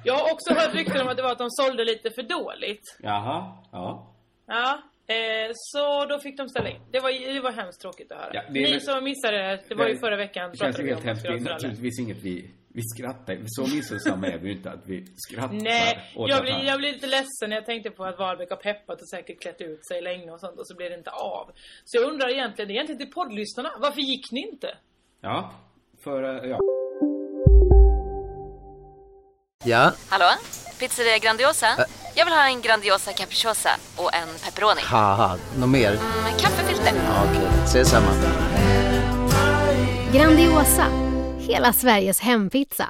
Jag 0.04 0.14
har 0.14 0.34
också 0.34 0.54
hört 0.54 0.76
rykten 0.76 1.02
om 1.02 1.08
att 1.08 1.18
det 1.18 1.24
var 1.24 1.32
att 1.32 1.38
de 1.38 1.50
sålde 1.50 1.86
lite 1.86 2.10
för 2.12 2.24
dåligt. 2.24 2.98
Jaha, 3.00 3.58
ja. 3.72 4.14
Ja. 4.48 4.82
Eh, 5.08 5.52
så 5.54 6.06
då 6.06 6.20
fick 6.20 6.38
de 6.38 6.50
ställa 6.50 6.70
in. 6.70 6.82
Det 6.92 7.00
var, 7.00 7.34
det 7.34 7.40
var 7.42 7.52
hemskt 7.52 7.82
tråkigt 7.82 8.12
att 8.12 8.18
höra. 8.18 8.32
Ja, 8.34 8.42
det 8.50 8.60
är 8.60 8.64
Ni 8.64 8.72
väl- 8.72 8.82
som 8.82 9.04
missade 9.04 9.38
det, 9.38 9.64
det 9.70 9.76
var 9.76 9.88
ju 9.88 9.98
förra 9.98 10.16
veckan. 10.16 10.52
Det 10.52 10.58
känns 10.58 10.80
ju 10.80 10.88
helt 10.88 11.04
hemskt. 11.04 11.24
Det 11.24 11.30
är 11.30 11.40
naturligtvis 11.40 12.00
inget 12.00 12.18
vi 12.18 12.50
Vi 12.76 12.82
skrattar 12.82 13.38
Så 13.46 13.62
missunnsamma 13.76 14.28
är 14.28 14.38
vi 14.38 14.50
ju 14.50 14.56
inte 14.56 14.72
att 14.72 14.84
vi 14.86 15.06
skrattar 15.16 15.54
Nej, 15.54 16.12
åt 16.16 16.30
jag 16.30 16.42
blir, 16.42 16.64
jag 16.64 16.80
blir 16.80 16.94
lite 16.94 17.08
ledsen 17.08 17.50
när 17.50 17.56
jag 17.56 17.66
tänkte 17.66 17.90
på 17.92 18.04
att 18.06 18.20
Wahlbeck 18.20 18.50
har 18.50 18.58
peppat 18.58 19.02
och 19.02 19.10
säkert 19.10 19.42
klätt 19.42 19.62
ut 19.62 19.88
sig 19.88 20.02
länge 20.02 20.32
och 20.32 20.40
sånt 20.40 20.60
och 20.60 20.68
så 20.68 20.76
blir 20.76 20.90
det 20.90 20.96
inte 20.98 21.12
av. 21.12 21.52
Så 21.86 21.98
jag 21.98 22.12
undrar 22.12 22.30
egentligen, 22.30 22.72
egentligen 22.72 23.00
till 23.00 23.12
poddlyssnarna, 23.12 23.72
varför 23.80 24.02
gick 24.02 24.32
ni 24.32 24.42
inte? 24.52 24.78
Ja, 25.22 25.54
för, 26.04 26.24
eh, 26.24 26.50
ja. 26.50 26.60
Ja, 29.66 29.92
Hallå? 30.10 30.26
Pizzeria 30.80 31.18
Grandiosa? 31.18 31.68
Jag 32.16 32.26
vill 32.26 32.34
ha 32.34 32.48
en 32.48 32.62
Grandiosa 32.62 33.12
capriciosa 33.14 33.70
och 33.96 34.14
en 34.16 34.28
pepperoni. 34.46 34.82
haha, 34.84 35.38
något 35.58 35.70
mer? 35.70 35.92
Med 36.24 36.40
kaffefilter. 36.40 36.94
Ja, 36.96 37.24
Okej, 37.30 37.48
ses 37.66 37.90
samma. 37.90 38.08
Grandiosa, 40.14 40.86
hela 41.40 41.74
Sveriges 41.74 42.20
hempizza. 42.20 42.90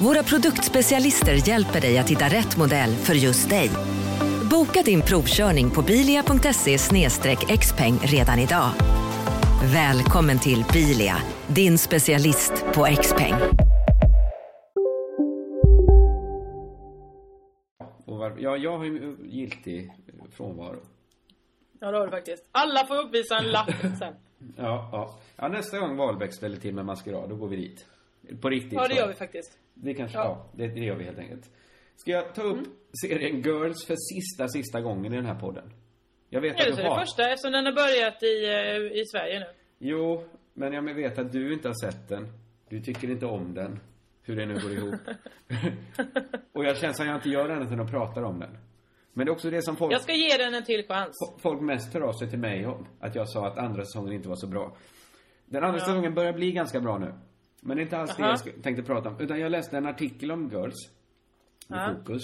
Våra 0.00 0.22
produktspecialister 0.22 1.48
hjälper 1.48 1.80
dig 1.80 1.98
att 1.98 2.10
hitta 2.10 2.24
rätt 2.24 2.56
modell 2.56 2.90
för 2.90 3.14
just 3.14 3.48
dig. 3.48 3.70
Boka 4.50 4.82
din 4.82 5.02
provkörning 5.02 5.70
på 5.70 5.82
bilia.se 5.82 6.78
xpeng 7.58 7.98
redan 8.02 8.38
idag. 8.38 8.70
Välkommen 9.74 10.38
till 10.38 10.64
Bilia, 10.72 11.16
din 11.46 11.78
specialist 11.78 12.64
på 12.74 12.86
XPeng. 13.02 13.34
Ja, 18.38 18.56
jag 18.56 18.78
har 18.78 18.84
ju 18.84 19.16
giltig 19.24 19.92
frånvaro. 20.30 20.80
Ja, 21.80 21.90
det 21.90 21.98
har 21.98 22.04
du 22.04 22.10
faktiskt. 22.10 22.48
Alla 22.52 22.86
får 22.86 22.96
uppvisa 22.96 23.38
en 23.38 23.50
lapp 23.50 23.70
sen. 23.98 24.14
Ja, 24.56 24.88
ja. 24.92 25.18
ja 25.36 25.48
nästa 25.48 25.78
gång 25.78 25.96
Wahlbeck 25.96 26.34
ställer 26.34 26.56
till 26.56 26.74
med 26.74 26.84
maskerad, 26.84 27.30
då 27.30 27.36
går 27.36 27.48
vi 27.48 27.56
dit. 27.56 27.86
På 28.40 28.50
riktigt. 28.50 28.72
Ja, 28.72 28.88
det 28.88 28.94
gör 28.94 29.08
vi 29.08 29.14
faktiskt. 29.14 29.58
Det 29.82 29.94
kanske, 29.94 30.18
Ja. 30.18 30.24
ja, 30.24 30.50
det, 30.58 30.68
det 30.68 30.80
gör 30.80 30.96
vi 30.96 31.04
helt 31.04 31.18
enkelt. 31.18 31.50
Ska 31.96 32.10
jag 32.10 32.34
ta 32.34 32.42
upp 32.42 32.58
serien 33.02 33.42
Girls 33.42 33.86
för 33.86 33.96
sista, 34.14 34.48
sista 34.48 34.80
gången 34.80 35.12
i 35.12 35.16
den 35.16 35.26
här 35.26 35.40
podden? 35.40 35.72
Jag 36.30 36.40
vet 36.40 36.58
Ja, 36.58 36.64
det 36.64 36.70
att 36.70 36.76
du 36.76 36.82
har. 36.82 36.98
det 36.98 37.04
första 37.06 37.30
eftersom 37.30 37.52
den 37.52 37.66
har 37.66 37.72
börjat 37.72 38.22
i, 38.22 38.44
eh, 38.44 39.00
i 39.00 39.04
Sverige 39.06 39.38
nu. 39.40 39.46
Jo, 39.78 40.24
men 40.54 40.72
jag 40.72 40.82
vet 40.94 41.18
att 41.18 41.32
du 41.32 41.52
inte 41.52 41.68
har 41.68 41.90
sett 41.90 42.08
den. 42.08 42.26
Du 42.68 42.80
tycker 42.80 43.10
inte 43.10 43.26
om 43.26 43.54
den. 43.54 43.80
Hur 44.22 44.36
det 44.36 44.46
nu 44.46 44.54
går 44.54 44.72
ihop. 44.72 44.94
och 46.52 46.64
jag 46.64 46.76
känner 46.76 46.90
att 46.94 47.06
jag 47.06 47.14
inte 47.16 47.28
gör 47.28 47.48
annat 47.50 47.70
än 47.72 47.80
att 47.80 47.90
prata 47.90 48.26
om 48.26 48.40
den. 48.40 48.58
Men 49.12 49.26
det 49.26 49.30
är 49.30 49.32
också 49.32 49.50
det 49.50 49.62
som 49.62 49.76
folk, 49.76 49.92
Jag 49.94 50.00
ska 50.02 50.12
ge 50.12 50.36
den 50.36 50.54
en 50.54 50.64
till 50.64 50.84
chans. 50.88 51.16
folk 51.42 51.60
mest 51.60 51.94
hör 51.94 52.00
av 52.00 52.12
sig 52.12 52.30
till 52.30 52.38
mig 52.38 52.66
om. 52.66 52.86
Att 53.00 53.14
jag 53.14 53.28
sa 53.28 53.46
att 53.46 53.58
andra 53.58 53.84
säsongen 53.84 54.12
inte 54.12 54.28
var 54.28 54.36
så 54.36 54.46
bra. 54.46 54.76
Den 55.46 55.64
andra 55.64 55.78
Ja. 55.78 55.84
säsongen 55.86 56.14
börjar 56.14 56.32
bli 56.32 56.52
ganska 56.52 56.80
bra 56.80 56.98
nu. 56.98 57.12
Men 57.60 57.76
det 57.76 57.80
är 57.80 57.84
inte 57.84 57.98
alls 57.98 58.16
det 58.16 58.22
Aha. 58.24 58.36
jag 58.54 58.62
tänkte 58.62 58.82
prata 58.82 59.08
om. 59.08 59.20
Utan 59.20 59.40
jag 59.40 59.50
läste 59.52 59.76
en 59.76 59.86
artikel 59.86 60.30
om 60.32 60.48
Girls. 60.50 60.74
I 60.88 60.92
Ja. 61.68 61.94
Fokus. 61.98 62.22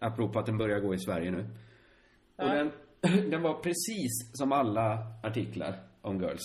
Apropå 0.00 0.38
att 0.38 0.46
den 0.46 0.58
börjar 0.58 0.80
gå 0.80 0.94
i 0.94 0.98
Sverige 0.98 1.30
nu. 1.30 1.40
Och 2.36 2.44
Ja. 2.44 2.54
den, 2.54 2.70
den 3.30 3.42
var 3.42 3.54
precis 3.54 4.30
som 4.32 4.52
alla 4.52 4.98
artiklar 5.22 5.74
om 6.00 6.20
Girls. 6.20 6.42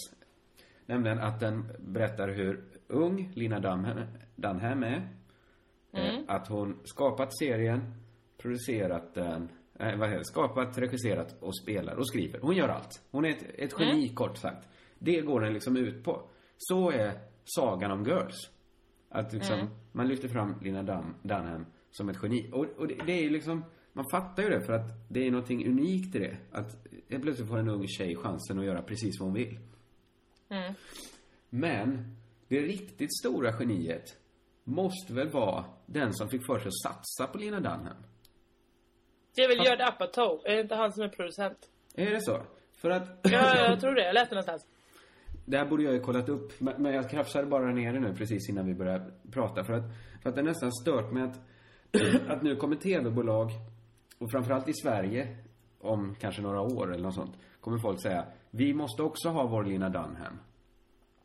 Nämligen 0.85 1.19
att 1.19 1.39
den 1.39 1.71
berättar 1.79 2.27
hur 2.29 2.63
ung 2.87 3.31
Lina 3.35 3.59
Dunham, 3.59 3.99
Dunham 4.35 4.83
är. 4.83 5.09
Mm. 5.93 6.15
Eh, 6.15 6.21
Att 6.27 6.47
hon 6.47 6.79
skapat 6.83 7.37
serien, 7.37 7.93
producerat 8.37 9.13
den, 9.13 9.49
eh, 9.79 9.95
vad 9.97 10.07
heter 10.09 10.17
det, 10.19 10.25
skapat, 10.25 10.77
regisserat 10.77 11.35
och 11.41 11.57
spelar 11.57 11.95
och 11.95 12.07
skriver. 12.07 12.39
Hon 12.39 12.55
gör 12.55 12.69
allt. 12.69 13.01
Hon 13.11 13.25
är 13.25 13.29
ett, 13.29 13.43
ett 13.55 13.73
geni 13.79 14.03
Mm. 14.03 14.15
kort 14.15 14.37
sagt. 14.37 14.67
Det 14.99 15.21
går 15.21 15.41
den 15.41 15.53
liksom 15.53 15.77
ut 15.77 16.03
på. 16.03 16.21
Så 16.57 16.91
är 16.91 17.19
sagan 17.55 17.91
om 17.91 18.05
Girls. 18.05 18.49
Att 19.09 19.33
liksom, 19.33 19.55
Mm. 19.59 19.67
man 19.91 20.07
lyfter 20.07 20.27
fram 20.27 20.55
Lina 20.61 20.83
Dun, 20.83 21.15
Dunham 21.23 21.65
som 21.91 22.09
ett 22.09 22.17
geni. 22.23 22.49
Och, 22.53 22.65
och 22.77 22.87
det, 22.87 22.95
det 23.05 23.11
är 23.13 23.21
ju 23.21 23.29
liksom, 23.29 23.65
man 23.93 24.05
fattar 24.11 24.43
ju 24.43 24.49
det 24.49 24.61
för 24.61 24.73
att 24.73 24.89
det 25.09 25.27
är 25.27 25.31
någonting 25.31 25.67
unikt 25.67 26.15
i 26.15 26.19
det. 26.19 26.37
Att 26.51 26.87
helt 27.09 27.23
plötsligt 27.23 27.47
får 27.47 27.57
en 27.57 27.69
ung 27.69 27.87
tjej 27.87 28.15
chansen 28.15 28.59
att 28.59 28.65
göra 28.65 28.81
precis 28.81 29.19
vad 29.19 29.27
hon 29.27 29.33
vill. 29.33 29.59
Mm. 30.49 30.73
Men 31.49 32.15
det 32.47 32.61
riktigt 32.61 33.17
stora 33.19 33.51
geniet 33.59 34.17
måste 34.63 35.13
väl 35.13 35.29
vara 35.29 35.65
den 35.85 36.13
som 36.13 36.29
fick 36.29 36.45
för 36.45 36.59
sig 36.59 36.67
att 36.67 36.93
satsa 36.93 37.27
på 37.31 37.37
Lina 37.37 37.59
Dunham. 37.59 37.97
Det 39.35 39.41
är 39.41 39.47
väl 39.47 39.65
Judd 39.71 39.81
Apatow? 39.81 40.41
Är 40.45 40.55
det 40.55 40.61
inte 40.61 40.75
han 40.75 40.91
som 40.93 41.03
är 41.03 41.09
producent? 41.09 41.69
Är 41.95 42.11
det 42.11 42.21
så? 42.21 42.41
För 42.73 42.89
att... 42.89 43.19
Ja, 43.23 43.57
jag 43.57 43.79
tror 43.81 43.95
det. 43.95 44.05
Jag 44.05 44.13
läste 44.13 44.35
någonstans. 44.35 44.65
Det 45.49 45.57
här 45.57 45.65
borde 45.65 45.83
jag 45.83 45.93
ju 45.93 45.99
kollat 45.99 46.29
upp, 46.29 46.53
men 46.59 46.93
jag 46.93 47.09
krafsade 47.09 47.47
bara 47.47 47.71
ner 47.71 47.93
det 47.93 47.99
nu 47.99 48.15
precis 48.15 48.49
innan 48.49 48.65
vi 48.65 48.73
började 48.73 49.11
prata. 49.31 49.63
För 49.63 49.73
att, 49.73 49.83
för 50.21 50.29
att 50.29 50.35
det 50.35 50.41
nästan 50.41 50.71
stört 50.71 51.11
mig 51.11 51.23
att, 51.23 51.39
att 52.27 52.41
nu 52.41 52.55
kommer 52.55 52.75
tv-bolag, 52.75 53.51
och 54.17 54.31
framförallt 54.31 54.69
i 54.69 54.73
Sverige, 54.73 55.37
om 55.79 56.15
kanske 56.19 56.41
några 56.41 56.61
år 56.61 56.93
eller 56.93 57.03
något 57.03 57.15
sånt, 57.15 57.35
kommer 57.61 57.77
folk 57.77 58.01
säga 58.01 58.25
vi 58.51 58.73
måste 58.73 59.03
också 59.03 59.29
ha 59.29 59.47
vår 59.47 59.63
Lina 59.63 59.89
Dunham. 59.89 60.39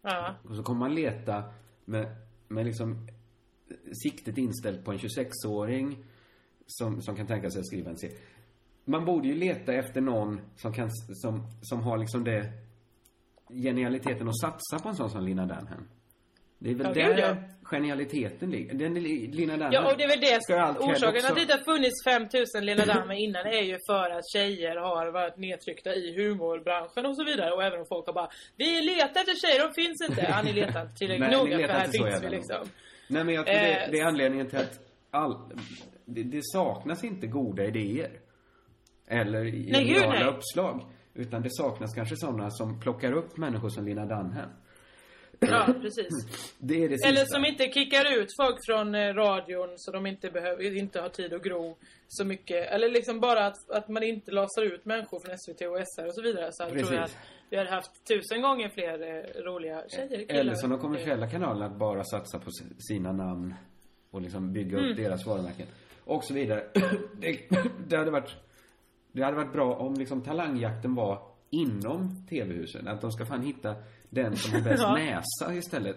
Ja. 0.02 0.34
Och 0.48 0.56
så 0.56 0.62
kommer 0.62 0.80
man 0.80 0.94
leta 0.94 1.44
med, 1.84 2.16
med 2.48 2.66
liksom 2.66 3.06
siktet 4.04 4.38
inställt 4.38 4.84
på 4.84 4.92
en 4.92 4.98
26-åring 4.98 6.04
som, 6.66 7.02
som 7.02 7.16
kan 7.16 7.26
tänka 7.26 7.50
sig 7.50 7.60
att 7.60 7.66
skriva 7.66 7.90
en 7.90 7.96
serie. 7.96 8.16
Man 8.84 9.04
borde 9.04 9.28
ju 9.28 9.34
leta 9.34 9.72
efter 9.72 10.00
någon 10.00 10.40
som 10.56 10.72
kan, 10.72 10.90
som, 10.90 11.46
som 11.62 11.82
har 11.82 11.98
liksom 11.98 12.24
det 12.24 12.63
genialiteten 13.48 14.28
att 14.28 14.40
satsa 14.40 14.78
på 14.82 14.88
en 14.88 14.94
sån 14.94 15.10
som 15.10 15.24
Lina 15.24 15.46
Dunham. 15.46 15.88
Det 16.58 16.70
är 16.70 16.74
väl 16.74 16.86
Ja, 16.86 17.08
där 17.08 17.18
ja. 17.18 17.36
genialiteten 17.62 18.50
ligger. 18.50 18.74
Den, 18.74 18.94
Lina 18.94 19.52
Dunham 19.56 19.72
Ja, 19.72 19.90
och 19.92 19.98
det 19.98 20.04
är 20.04 20.08
väl 20.08 20.20
det. 20.20 20.38
Orsaken 20.80 21.24
att 21.26 21.34
det 21.34 21.40
inte 21.40 21.54
har 21.54 21.64
funnits 21.72 22.04
5000 22.04 22.66
Lilla 22.66 22.84
Damme 22.84 23.14
innan 23.16 23.46
är 23.46 23.62
ju 23.62 23.78
för 23.90 24.10
att 24.10 24.24
tjejer 24.32 24.76
har 24.76 25.12
varit 25.12 25.36
nedtryckta 25.36 25.94
i 25.94 26.16
humorbranschen 26.16 27.06
och 27.06 27.16
så 27.16 27.24
vidare. 27.24 27.50
Och 27.52 27.62
även 27.62 27.78
om 27.80 27.86
folk 27.88 28.06
har 28.06 28.14
bara 28.14 28.28
Vi 28.56 28.80
letar 28.82 29.20
efter 29.20 29.34
tjejer, 29.46 29.68
de 29.68 29.74
finns 29.82 30.10
inte. 30.10 30.22
Ja, 30.30 30.42
ni 30.44 30.52
letar 30.52 30.82
inte 30.82 30.94
tillräckligt 30.94 31.30
Nej, 31.30 31.38
noga 31.38 31.56
för 31.58 31.74
här 31.74 31.88
finns 31.88 32.22
vi 32.24 32.28
liksom. 32.30 32.68
Nej 33.08 33.24
men 33.24 33.34
jag 33.34 33.46
tror 33.46 33.54
det, 33.54 33.84
Eh, 33.84 33.90
det 33.90 33.98
är 34.00 34.04
anledningen 34.04 34.46
till 34.50 34.58
att 34.58 34.80
all, 35.10 35.36
det, 36.04 36.22
det 36.22 36.40
saknas 36.42 37.04
inte 37.04 37.26
goda 37.26 37.64
idéer. 37.64 38.10
Eller 39.06 39.40
Nej, 39.42 39.52
gud, 39.52 39.72
geniala 39.72 40.12
nej. 40.12 40.28
uppslag. 40.28 40.84
Utan 41.14 41.42
det 41.42 41.50
saknas 41.52 41.94
kanske 41.94 42.16
sådana 42.16 42.50
som 42.50 42.80
plockar 42.80 43.12
upp 43.12 43.36
människor 43.36 43.68
som 43.68 43.84
Lina 43.86 44.06
Dunham. 44.06 44.48
Ja, 45.40 45.74
precis. 45.82 46.08
Det 46.58 46.84
är 46.84 46.88
det 46.88 46.94
sista. 46.94 47.08
Eller 47.08 47.24
som 47.24 47.44
inte 47.44 47.64
kickar 47.64 48.18
ut 48.18 48.28
folk 48.40 48.56
från 48.66 48.94
eh, 48.94 49.14
radion 49.14 49.68
så 49.76 49.90
de 49.92 50.06
inte 50.06 50.30
behöver, 50.30 50.76
inte 50.76 51.00
har 51.00 51.08
tid 51.08 51.32
att 51.34 51.42
gro 51.42 51.76
så 52.08 52.24
mycket. 52.24 52.66
Eller 52.70 52.88
liksom 52.90 53.20
bara 53.20 53.46
att, 53.46 53.70
att 53.70 53.88
man 53.88 54.02
inte 54.02 54.30
lasar 54.32 54.62
ut 54.62 54.84
människor 54.84 55.20
från 55.20 55.38
SVT 55.38 55.60
och 55.62 55.76
SR 55.86 56.06
och 56.06 56.14
så 56.14 56.22
vidare. 56.22 56.48
Så 56.52 56.62
jag 56.62 56.78
tror 56.78 56.94
jag 56.94 57.04
att 57.04 57.16
vi 57.50 57.56
hade 57.56 57.70
haft 57.70 57.90
tusen 58.08 58.42
gånger 58.42 58.68
fler 58.68 59.02
eh, 59.02 59.42
roliga 59.42 59.82
tjejer, 59.88 60.18
killar. 60.26 60.40
Eller 60.40 60.54
som 60.54 60.70
de 60.70 60.78
kommersiella 60.78 61.30
kanalerna 61.30 61.66
att 61.66 61.78
bara 61.78 62.04
satsa 62.04 62.38
på 62.38 62.50
sina 62.88 63.12
namn 63.12 63.54
och 64.10 64.20
liksom 64.20 64.52
bygga 64.52 64.76
upp 64.78 64.84
Mm. 64.84 64.96
deras 64.96 65.26
varumärken. 65.26 65.66
Och 66.04 66.24
så 66.24 66.34
vidare. 66.34 66.64
Det, 67.20 67.38
det 67.88 67.96
hade 67.96 68.10
varit 68.10 68.36
Det 69.14 69.22
hade 69.24 69.36
varit 69.36 69.52
bra 69.52 69.74
om 69.74 69.94
liksom 69.94 70.20
talangjakten 70.20 70.94
var 70.94 71.22
inom 71.50 72.26
TV-husen. 72.26 72.88
Att 72.88 73.00
de 73.00 73.12
ska 73.12 73.26
fan 73.26 73.42
hitta 73.42 73.74
den 74.10 74.36
som 74.36 74.52
har 74.54 74.60
bäst 74.60 74.82
Ja. 74.82 74.94
näsa 74.94 75.54
istället. 75.54 75.96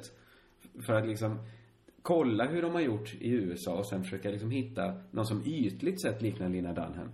För 0.85 0.93
att 0.93 1.07
liksom 1.07 1.39
kolla 2.01 2.45
hur 2.45 2.61
de 2.61 2.73
har 2.73 2.81
gjort 2.81 3.15
i 3.19 3.29
USA 3.29 3.73
och 3.73 3.87
sen 3.87 4.03
försöka 4.03 4.29
liksom 4.29 4.51
hitta 4.51 4.93
någon 5.11 5.25
som 5.25 5.43
ytligt 5.45 6.01
sett 6.01 6.21
liknar 6.21 6.49
Lina 6.49 6.73
Dunham. 6.73 7.09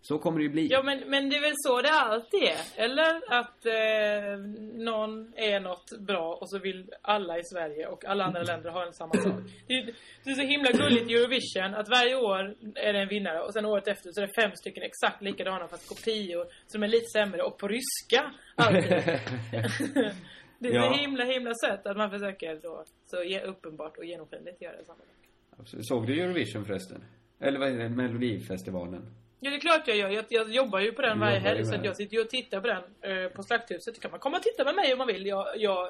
Så 0.00 0.18
kommer 0.18 0.38
det 0.38 0.42
ju 0.42 0.48
bli. 0.50 0.66
Ja 0.66 0.82
men, 0.82 0.98
men 1.10 1.30
det 1.30 1.36
är 1.36 1.40
väl 1.40 1.52
så 1.56 1.82
det 1.82 1.90
alltid 1.92 2.42
är? 2.42 2.84
Eller 2.84 3.32
att 3.40 3.66
eh, 3.66 4.38
någon 4.84 5.32
är 5.36 5.60
något 5.60 5.98
bra 5.98 6.34
och 6.40 6.50
så 6.50 6.58
vill 6.58 6.90
alla 7.02 7.38
i 7.38 7.42
Sverige 7.44 7.86
och 7.86 8.04
alla 8.04 8.24
andra 8.24 8.42
länder 8.42 8.70
ha 8.70 8.86
en 8.86 8.92
samma 8.92 9.14
sak. 9.14 9.32
Det 9.66 9.74
är, 9.74 9.84
det 10.24 10.30
är 10.30 10.34
så 10.34 10.42
himla 10.42 10.70
gulligt 10.70 11.10
i 11.10 11.14
Eurovision 11.14 11.74
att 11.74 11.88
varje 11.88 12.16
år 12.16 12.56
är 12.74 12.92
det 12.92 12.98
en 13.00 13.08
vinnare 13.08 13.40
och 13.40 13.52
sen 13.52 13.64
året 13.64 13.88
efter 13.88 14.10
så 14.12 14.20
är 14.22 14.26
det 14.26 14.42
fem 14.42 14.50
stycken 14.56 14.82
exakt 14.82 15.22
likadana 15.22 15.68
fast 15.68 15.88
kopior 15.88 16.46
som 16.66 16.82
är 16.82 16.88
lite 16.88 17.06
sämre 17.06 17.42
och 17.42 17.58
på 17.58 17.68
ryska 17.68 18.32
alltid. 18.54 18.82
det 20.58 20.68
är 20.68 20.74
Ja. 20.74 20.82
så 20.92 21.00
himla 21.00 21.24
himla 21.24 21.52
sött 21.54 21.86
att 21.86 21.96
man 21.96 22.10
försöker 22.10 22.60
då 22.62 22.84
så 23.06 23.16
uppenbart 23.50 23.96
och 23.98 24.04
genomskinligt 24.04 24.62
göra 24.62 24.84
samma 24.84 24.98
sak. 24.98 25.82
Såg 25.82 26.06
du 26.06 26.20
Eurovision 26.22 26.64
förresten? 26.64 27.04
Eller 27.40 27.58
vad 27.58 27.68
är 27.68 27.78
det? 27.78 27.88
Melodifestivalen. 27.88 29.02
Ja, 29.40 29.50
det 29.50 29.56
är 29.56 29.60
klart 29.60 29.88
jag 29.88 29.96
gör. 29.96 30.08
Jag, 30.08 30.24
jag 30.28 30.50
jobbar 30.50 30.80
ju 30.80 30.92
på 30.92 31.02
den 31.02 31.20
varje 31.20 31.38
helg. 31.38 31.64
Så 31.64 31.74
jag 31.84 31.96
sitter 31.96 32.16
ju 32.16 32.22
och 32.22 32.30
tittar 32.30 32.60
på 32.60 32.66
den 32.66 32.82
eh, 33.24 33.28
på 33.28 33.42
Slakthuset. 33.42 33.94
Det 33.94 34.00
kan 34.00 34.10
man 34.10 34.20
komma 34.20 34.36
och 34.36 34.42
titta 34.42 34.64
med 34.64 34.74
mig 34.74 34.92
om 34.92 34.98
man 34.98 35.06
vill. 35.06 35.26
Jag, 35.26 35.46
jag, 35.56 35.88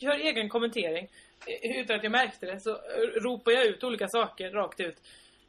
gör 0.00 0.18
egen 0.18 0.48
kommentering. 0.48 1.08
Eh, 1.46 1.80
Utan 1.80 1.96
att 1.96 2.02
jag 2.02 2.12
märkte 2.12 2.46
det 2.46 2.60
så 2.60 2.70
eh, 2.70 2.76
ropar 3.22 3.52
jag 3.52 3.66
ut 3.66 3.84
olika 3.84 4.08
saker 4.08 4.50
rakt 4.50 4.80
ut. 4.80 4.96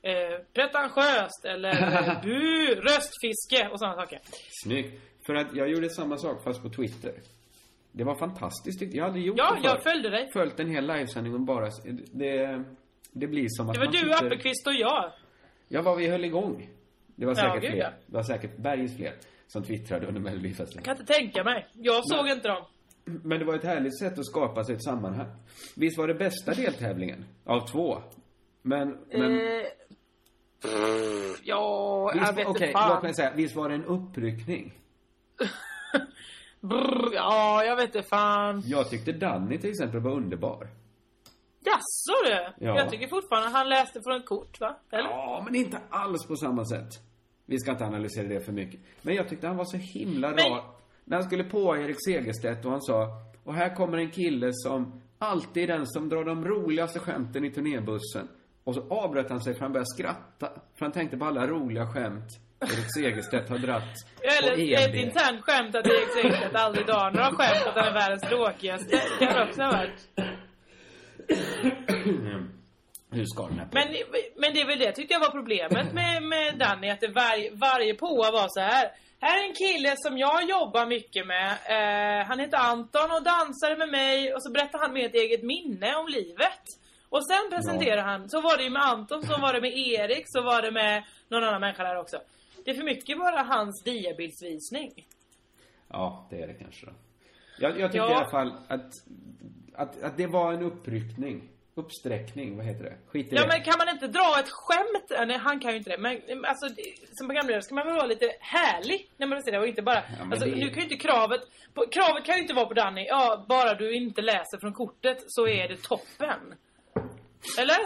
Eh, 0.01 0.39
pretentiöst 0.53 1.45
eller 1.45 1.69
eh, 1.69 2.21
bu, 2.23 2.65
röstfiske 2.75 3.69
och 3.71 3.79
sådana 3.79 3.95
saker. 3.95 4.19
Snyggt. 4.63 5.01
För 5.25 5.35
att 5.35 5.55
jag 5.55 5.69
gjorde 5.69 5.89
samma 5.89 6.17
sak 6.17 6.43
fast 6.43 6.61
på 6.63 6.69
Twitter. 6.69 7.13
Det 7.91 8.03
var 8.03 8.15
fantastiskt 8.15 8.81
jag. 8.81 8.93
Jag 8.95 9.03
hade 9.03 9.19
gjort 9.19 9.37
Ja, 9.37 9.51
det 9.55 9.61
förr. 9.61 9.67
jag 9.69 9.83
följde 9.83 10.09
dig. 10.09 10.29
Följt 10.33 10.59
en 10.59 10.69
hel 10.69 10.87
livesändning 10.87 11.33
och 11.33 11.39
bara... 11.41 11.69
Det, 12.11 12.63
det 13.11 13.27
blir 13.27 13.45
som 13.49 13.69
att 13.69 13.73
Det 13.73 13.79
var 13.79 13.85
man 13.85 13.91
du, 13.93 13.99
sitter- 13.99 14.25
Appelqvist 14.25 14.67
och 14.67 14.73
jag. 14.73 15.11
Ja, 15.67 15.81
vad 15.81 15.97
vi 15.97 16.07
höll 16.07 16.25
igång. 16.25 16.69
Det 17.21 17.27
var 17.27 17.33
Ja, 17.33 17.41
säkert 17.41 17.61
gud, 17.61 17.71
fler. 17.71 17.79
ja. 17.83 17.89
Det 18.07 18.13
var 18.15 18.23
säkert 18.23 18.57
bergis 18.57 18.95
fler 18.97 19.13
som 19.47 19.63
twittrade 19.63 20.07
under 20.07 20.21
Jag 20.21 20.23
Melodifestivalen. 20.31 20.83
kan 20.83 20.97
inte 20.97 21.13
tänka 21.13 21.43
mig. 21.43 21.67
Jag 21.73 22.07
såg 22.07 22.27
inte 22.27 22.47
dem. 22.47 22.63
Men 23.05 23.39
det 23.39 23.45
var 23.45 23.55
ett 23.55 23.63
härligt 23.63 23.99
sätt 23.99 24.19
att 24.19 24.25
skapa 24.25 24.63
sig 24.63 24.75
ett 24.75 24.83
sammanhang. 24.83 25.27
Visst 25.75 25.97
var 25.97 26.07
det 26.07 26.13
bästa 26.13 26.53
deltävlingen? 26.53 27.25
Av 27.45 27.67
två. 27.67 28.01
Men, 28.61 28.97
men... 29.11 29.31
Eh, 29.31 29.65
ja, 31.43 32.11
jag 32.15 32.19
visst, 32.19 32.37
vet 32.37 32.47
Okej, 32.47 32.67
inte 32.67 32.79
fan. 32.79 32.93
låt 32.93 33.03
mig 33.03 33.13
säga. 33.13 33.31
Visst 33.35 33.55
var 33.55 33.69
det 33.69 33.75
en 33.75 33.85
uppryckning? 33.85 34.73
Brr, 36.61 37.09
ja, 37.13 37.63
jag 37.65 37.75
vet 37.75 37.95
inte 37.95 38.03
fan. 38.07 38.61
Jag 38.65 38.89
tyckte 38.89 39.11
Danny 39.11 39.57
till 39.57 39.69
exempel 39.69 39.99
var 39.99 40.11
underbar. 40.11 40.67
Jaså 41.63 42.13
du? 42.25 42.65
Ja. 42.65 42.77
Jag 42.77 42.89
tycker 42.89 43.07
fortfarande 43.07 43.49
han 43.49 43.69
läste 43.69 44.01
från 44.01 44.17
ett 44.17 44.25
kort 44.25 44.59
va? 44.59 44.77
Eller? 44.91 45.09
Ja, 45.09 45.41
men 45.45 45.55
inte 45.55 45.77
alls 45.89 46.27
på 46.27 46.35
samma 46.35 46.65
sätt. 46.65 46.89
Vi 47.51 47.59
ska 47.59 47.71
inte 47.71 47.85
analysera 47.85 48.27
det 48.27 48.41
för 48.45 48.51
mycket. 48.51 48.79
Men 49.01 49.15
jag 49.15 49.29
tyckte 49.29 49.47
han 49.47 49.57
var 49.57 49.65
så 49.65 49.77
himla 49.77 50.27
Men- 50.29 50.37
rar. 50.37 50.63
När 51.05 51.17
han 51.17 51.23
skulle 51.25 51.43
på 51.43 51.77
Erik 51.77 51.97
Segerstedt 52.07 52.65
och 52.65 52.71
han 52.71 52.81
sa 52.81 53.07
Och 53.43 53.53
här 53.53 53.75
kommer 53.75 53.97
en 53.97 54.11
kille 54.11 54.49
som 54.53 55.01
alltid 55.19 55.63
är 55.63 55.67
den 55.67 55.87
som 55.87 56.09
drar 56.09 56.23
de 56.23 56.45
roligaste 56.45 56.99
skämten 56.99 57.45
i 57.45 57.51
turnébussen. 57.51 58.27
Och 58.63 58.75
så 58.75 58.81
avbröt 58.89 59.29
han 59.29 59.41
sig 59.41 59.53
för 59.53 59.61
han 59.61 59.71
började 59.71 59.87
skratta. 59.97 60.49
För 60.75 60.85
han 60.85 60.91
tänkte 60.91 61.17
på 61.17 61.25
alla 61.25 61.47
roliga 61.47 61.87
skämt 61.93 62.25
Erik 62.61 62.93
Segerstedt 62.97 63.49
har 63.49 63.57
dratt 63.57 63.93
Eller 64.41 64.53
ett 64.53 64.89
EB. 64.89 64.95
internt 64.95 65.41
skämt 65.41 65.75
att 65.75 65.87
Erik 65.87 66.09
Segerstedt 66.15 66.55
aldrig 66.55 66.85
drar 66.85 67.11
några 67.11 67.31
skämt 67.31 67.67
att 67.67 67.75
han 67.75 67.87
är 67.87 67.93
världens 67.93 68.21
tråkigaste. 68.21 69.01
Det 69.19 69.25
kan 69.25 69.47
också 69.47 69.61
ha 69.61 69.71
varit. 69.71 70.09
Hur 73.11 73.25
ska 73.25 73.47
den 73.47 73.59
här 73.59 73.67
Men, 73.71 73.87
men 74.35 74.53
det 74.53 74.61
är 74.61 74.67
väl 74.67 74.79
det 74.79 74.91
tyckte 74.91 75.13
jag 75.13 75.19
var 75.19 75.31
problemet 75.31 75.93
med, 75.99 76.23
med 76.23 76.57
Danny. 76.57 76.89
Att 76.89 76.99
det 76.99 77.07
varje, 77.07 77.51
varje 77.51 77.93
påa 77.93 78.31
var 78.31 78.47
så 78.49 78.59
här. 78.59 78.91
Här 79.19 79.43
är 79.43 79.47
en 79.47 79.55
kille 79.55 79.93
som 79.97 80.17
jag 80.17 80.49
jobbar 80.49 80.85
mycket 80.85 81.27
med. 81.27 81.49
Eh, 81.75 82.27
han 82.27 82.39
heter 82.39 82.57
Anton 82.57 83.11
och 83.11 83.23
dansade 83.23 83.77
med 83.77 83.89
mig. 83.89 84.33
Och 84.33 84.43
så 84.43 84.51
berättar 84.51 84.79
han 84.79 84.93
med 84.93 85.05
ett 85.05 85.15
eget 85.15 85.43
minne 85.43 85.95
om 85.95 86.07
livet. 86.07 86.63
Och 87.09 87.27
sen 87.27 87.49
presenterar 87.51 88.03
han. 88.03 88.29
Så 88.29 88.41
var 88.41 88.57
det 88.57 88.63
ju 88.63 88.69
med 88.69 88.81
Anton, 88.81 89.23
så 89.23 89.37
var 89.37 89.53
det 89.53 89.61
med 89.61 89.77
Erik, 89.77 90.23
så 90.27 90.41
var 90.41 90.61
det 90.61 90.71
med 90.71 91.03
någon 91.29 91.43
annan 91.43 91.61
människa 91.61 91.83
där 91.83 91.99
också. 91.99 92.17
Det 92.65 92.71
är 92.71 92.75
för 92.75 92.83
mycket 92.83 93.17
bara 93.17 93.43
hans 93.43 93.83
diabildsvisning. 93.83 94.91
Ja, 95.87 96.27
det 96.29 96.41
är 96.41 96.47
det 96.47 96.53
kanske 96.53 96.85
då. 96.85 96.91
Jag, 97.59 97.79
jag 97.79 97.91
tycker 97.91 98.05
Ja. 98.05 98.11
i 98.11 98.13
alla 98.13 98.29
fall 98.29 98.53
att, 98.67 98.91
att, 99.73 100.03
att 100.03 100.17
det 100.17 100.27
var 100.27 100.53
en 100.53 100.61
uppryckning. 100.63 101.49
Uppsträckning, 101.75 102.57
vad 102.57 102.65
heter 102.65 102.83
det? 102.83 102.97
Skit 103.07 103.33
i 103.33 103.35
Ja 103.35 103.41
det. 103.41 103.47
men 103.47 103.63
kan 103.63 103.73
man 103.77 103.89
inte 103.89 104.07
dra 104.07 104.39
ett 104.39 104.49
skämt? 104.49 105.27
Nej 105.27 105.37
han 105.37 105.59
kan 105.59 105.71
ju 105.71 105.77
inte 105.77 105.89
det. 105.89 105.97
Men 105.97 106.45
alltså 106.45 106.67
som 107.17 107.27
programledare 107.27 107.61
ska 107.61 107.75
man 107.75 107.85
väl 107.87 107.95
vara 107.95 108.05
lite 108.05 108.31
härlig 108.39 109.11
när 109.17 109.27
man 109.27 109.43
säger 109.43 109.57
det 109.57 109.61
och 109.63 109.67
inte 109.67 109.81
bara... 109.81 110.03
men 110.19 110.31
alltså 110.31 110.49
det 110.49 110.55
nu 110.55 110.69
kan 110.69 110.77
ju 110.77 110.83
inte 110.83 110.95
kravet... 111.07 111.41
På, 111.73 111.85
kravet 111.91 112.25
kan 112.25 112.35
ju 112.35 112.41
inte 112.41 112.53
vara 112.53 112.65
på 112.65 112.73
Danny, 112.73 113.05
ja 113.07 113.45
bara 113.49 113.73
du 113.73 113.95
inte 113.95 114.21
läser 114.21 114.57
från 114.59 114.73
kortet 114.73 115.17
så 115.27 115.47
är 115.47 115.67
det 115.67 115.77
toppen. 115.81 116.39
Eller? 117.59 117.77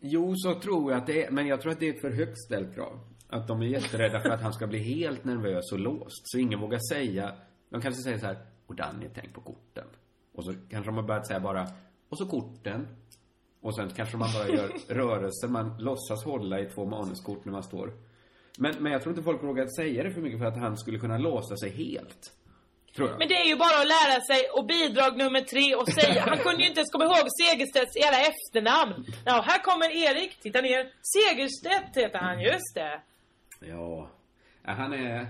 Jo, 0.00 0.34
så 0.36 0.54
tror 0.60 0.92
jag 0.92 0.98
att 1.00 1.06
det 1.06 1.24
är. 1.24 1.30
Men 1.30 1.46
jag 1.46 1.60
tror 1.60 1.72
att 1.72 1.80
det 1.80 1.88
är 1.88 1.94
ett 1.94 2.00
för 2.00 2.10
högt 2.10 2.38
ställt 2.46 2.74
krav. 2.74 3.00
Att 3.28 3.48
de 3.48 3.62
är 3.62 3.66
jätterädda 3.66 4.20
för 4.20 4.30
att 4.30 4.42
han 4.42 4.52
ska 4.52 4.66
bli 4.66 4.78
helt 4.78 5.24
nervös 5.24 5.72
och 5.72 5.78
låst. 5.78 6.22
Så 6.24 6.38
ingen 6.38 6.60
vågar 6.60 6.78
säga. 6.94 7.34
De 7.70 7.80
kanske 7.80 8.02
säger 8.02 8.18
så 8.18 8.26
här. 8.26 8.36
Och 8.66 8.74
Danny, 8.74 9.06
tänk 9.14 9.34
på 9.34 9.40
korten. 9.40 9.84
Och 10.34 10.44
så 10.44 10.52
kanske 10.70 10.90
de 10.90 10.96
har 10.96 11.02
börjat 11.02 11.26
säga 11.26 11.40
bara. 11.40 11.66
Och 12.08 12.18
så 12.18 12.26
korten. 12.26 12.88
Och 13.60 13.74
sen 13.76 13.90
kanske 13.90 14.16
man 14.16 14.28
bara 14.34 14.48
gör 14.48 14.68
rörelser. 14.94 15.48
Man 15.48 15.76
låtsas 15.78 16.24
hålla 16.24 16.60
i 16.60 16.66
två 16.66 16.86
manuskort 16.86 17.44
när 17.44 17.52
man 17.52 17.62
står. 17.62 17.92
Men, 18.58 18.74
men 18.82 18.92
jag 18.92 19.02
tror 19.02 19.12
inte 19.12 19.24
folk 19.24 19.42
vågar 19.42 19.66
säga 19.76 20.02
det 20.02 20.10
för 20.10 20.20
mycket 20.20 20.38
för 20.38 20.46
att 20.46 20.58
han 20.58 20.76
skulle 20.76 20.98
kunna 20.98 21.18
låsa 21.18 21.56
sig 21.56 21.70
helt. 21.70 22.32
Men 22.98 23.28
det 23.28 23.34
är 23.34 23.48
ju 23.48 23.56
bara 23.56 23.80
att 23.82 23.92
lära 23.96 24.20
sig 24.20 24.48
och 24.56 24.66
bidrag 24.66 25.16
nummer 25.16 25.40
tre 25.40 25.74
och 25.74 25.88
säga... 25.88 26.22
Han 26.28 26.38
kunde 26.38 26.62
ju 26.62 26.68
inte 26.68 26.80
ens 26.80 26.90
komma 26.90 27.04
ihåg 27.04 27.26
Segerstedts 27.40 27.96
hela 27.96 28.18
efternamn. 28.20 29.06
Ja, 29.24 29.44
här 29.46 29.62
kommer 29.62 29.90
Erik, 29.90 30.40
titta 30.40 30.60
ner. 30.60 30.92
Segerstedt 31.14 31.96
heter 31.96 32.18
han, 32.18 32.40
just 32.40 32.74
det. 32.74 33.02
Ja. 33.60 34.10
Ja, 34.64 34.72
Han 34.72 34.92
är... 34.92 35.26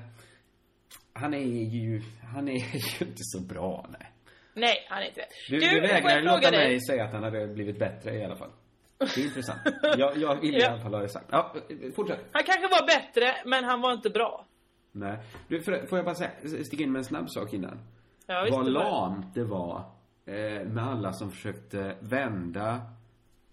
Han 1.12 1.35
är 1.35 1.64
ju... 1.79 2.03
Han 2.33 2.49
är 2.49 2.53
ju 3.01 3.07
inte 3.07 3.23
så 3.23 3.41
bra, 3.41 3.87
nej. 3.91 4.12
Nej, 4.59 4.87
han 4.88 5.03
är 5.03 5.07
inte 5.07 5.21
det. 5.21 5.27
Du, 5.49 5.59
du, 5.59 5.66
jag 5.66 5.83
vägrar 5.83 6.23
låta 6.23 6.51
dig? 6.51 6.68
mig 6.68 6.81
säga 6.81 7.05
att 7.05 7.12
han 7.12 7.23
hade 7.23 7.47
blivit 7.47 7.79
bättre 7.79 8.14
i 8.14 8.25
alla 8.25 8.37
fall. 8.37 8.51
Det 8.99 9.21
är 9.21 9.25
intressant. 9.25 9.61
Jag, 9.99 10.16
jag 10.16 10.40
vill 10.40 10.57
i 10.57 10.64
alla 10.64 10.83
fall 10.83 10.94
ha 10.94 11.01
det 11.01 11.09
sagt. 11.09 11.27
Ja, 11.31 11.55
fortsätt. 11.97 12.21
Han 12.33 12.42
kanske 12.44 12.68
var 12.68 12.87
bättre, 12.87 13.35
men 13.44 13.64
han 13.64 13.81
var 13.81 13.92
inte 13.92 14.11
bra. 14.11 14.47
Nej. 14.92 15.18
Du, 15.49 15.62
för, 15.62 15.87
får 15.87 15.99
jag 15.99 16.05
bara 16.05 16.14
säga, 16.14 16.31
sticka 16.64 16.83
in 16.83 16.92
med 16.92 16.99
en 16.99 17.05
snabb 17.05 17.31
sak 17.31 17.53
innan? 17.53 17.81
Ja, 18.27 18.42
visst, 18.44 18.57
Vad 18.57 18.66
det 18.66 18.71
lamt 18.71 19.35
det 19.35 19.44
var 19.44 19.85
eh, 20.27 20.64
med 20.66 20.85
alla 20.85 21.12
som 21.12 21.31
försökte 21.31 21.97
vända 22.01 22.81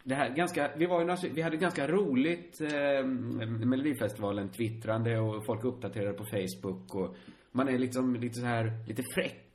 det 0.05 0.15
här 0.15 0.29
ganska, 0.29 0.71
vi 0.75 0.85
var 0.85 0.99
ju 0.99 1.05
några, 1.05 1.19
vi 1.33 1.41
hade 1.41 1.57
ganska 1.57 1.87
roligt 1.87 2.61
eh, 2.61 3.05
Melodifestivalen 3.65 4.49
twittrande 4.49 5.19
och 5.19 5.45
folk 5.45 5.63
uppdaterade 5.63 6.13
på 6.13 6.25
Facebook 6.25 6.95
och 6.95 7.15
man 7.51 7.67
är 7.67 7.77
liksom 7.77 8.15
lite 8.15 8.39
så 8.39 8.45
här, 8.45 8.71
lite 8.87 9.03
fräck. 9.15 9.51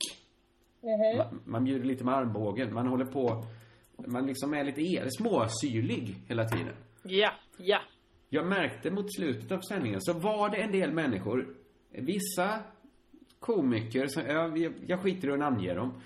Man, 1.17 1.39
man 1.45 1.63
bjuder 1.63 1.85
lite 1.85 2.03
med 2.03 2.13
armbågen, 2.13 2.73
man 2.73 2.87
håller 2.87 3.05
på, 3.05 3.43
man 4.07 4.25
liksom 4.25 4.53
är 4.53 4.63
lite 4.63 4.81
el, 4.81 5.07
småsyrlig 5.11 6.15
hela 6.27 6.45
tiden. 6.45 6.73
Ja, 7.03 7.31
ja. 7.57 7.79
Jag 8.29 8.47
märkte 8.47 8.91
mot 8.91 9.15
slutet 9.15 9.51
av 9.51 9.59
sändningen 9.61 10.01
så 10.01 10.13
var 10.13 10.49
det 10.49 10.57
en 10.57 10.71
del 10.71 10.91
människor, 10.91 11.47
vissa 11.91 12.59
komiker, 13.39 14.07
som, 14.07 14.23
jag, 14.27 14.57
jag, 14.57 14.73
jag 14.87 14.99
skiter 15.01 15.27
i 15.29 15.31
att 15.31 15.39
namnge 15.39 15.73
dem, 15.73 16.01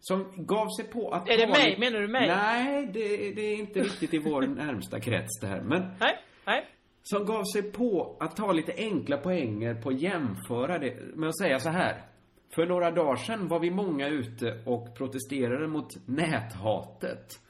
som 0.00 0.24
gav 0.36 0.66
sig 0.80 0.84
på 0.92 1.10
att... 1.10 1.28
Är 1.28 1.36
det 1.38 1.46
mig? 1.46 1.68
lite- 1.68 1.80
Menar 1.80 2.00
du 2.00 2.08
mig? 2.08 2.28
Nej, 2.28 2.86
det, 2.92 3.32
det 3.34 3.42
är 3.42 3.56
inte 3.56 3.80
riktigt 3.80 4.14
i 4.14 4.18
vår 4.18 4.42
närmsta 4.46 5.00
krets 5.00 5.40
det 5.40 5.46
här. 5.46 5.60
Men 5.62 5.82
Nej, 6.00 6.16
nej. 6.46 6.64
som 7.02 7.24
gav 7.24 7.42
sig 7.44 7.62
på 7.72 8.16
att 8.20 8.36
ta 8.36 8.52
lite 8.52 8.72
enkla 8.76 9.16
poänger 9.16 9.74
på 9.74 9.88
att 9.88 10.00
jämföra 10.02 10.78
det 10.78 11.16
med 11.16 11.28
att 11.28 11.38
säga 11.38 11.58
så 11.58 11.68
här. 11.70 12.02
För 12.50 12.66
några 12.66 12.90
dagar 12.90 13.16
sedan 13.16 13.48
var 13.48 13.60
vi 13.60 13.70
många 13.70 14.08
ute 14.08 14.62
och 14.66 14.94
protesterade 14.96 15.68
mot 15.68 16.06
näthatet. 16.06 17.40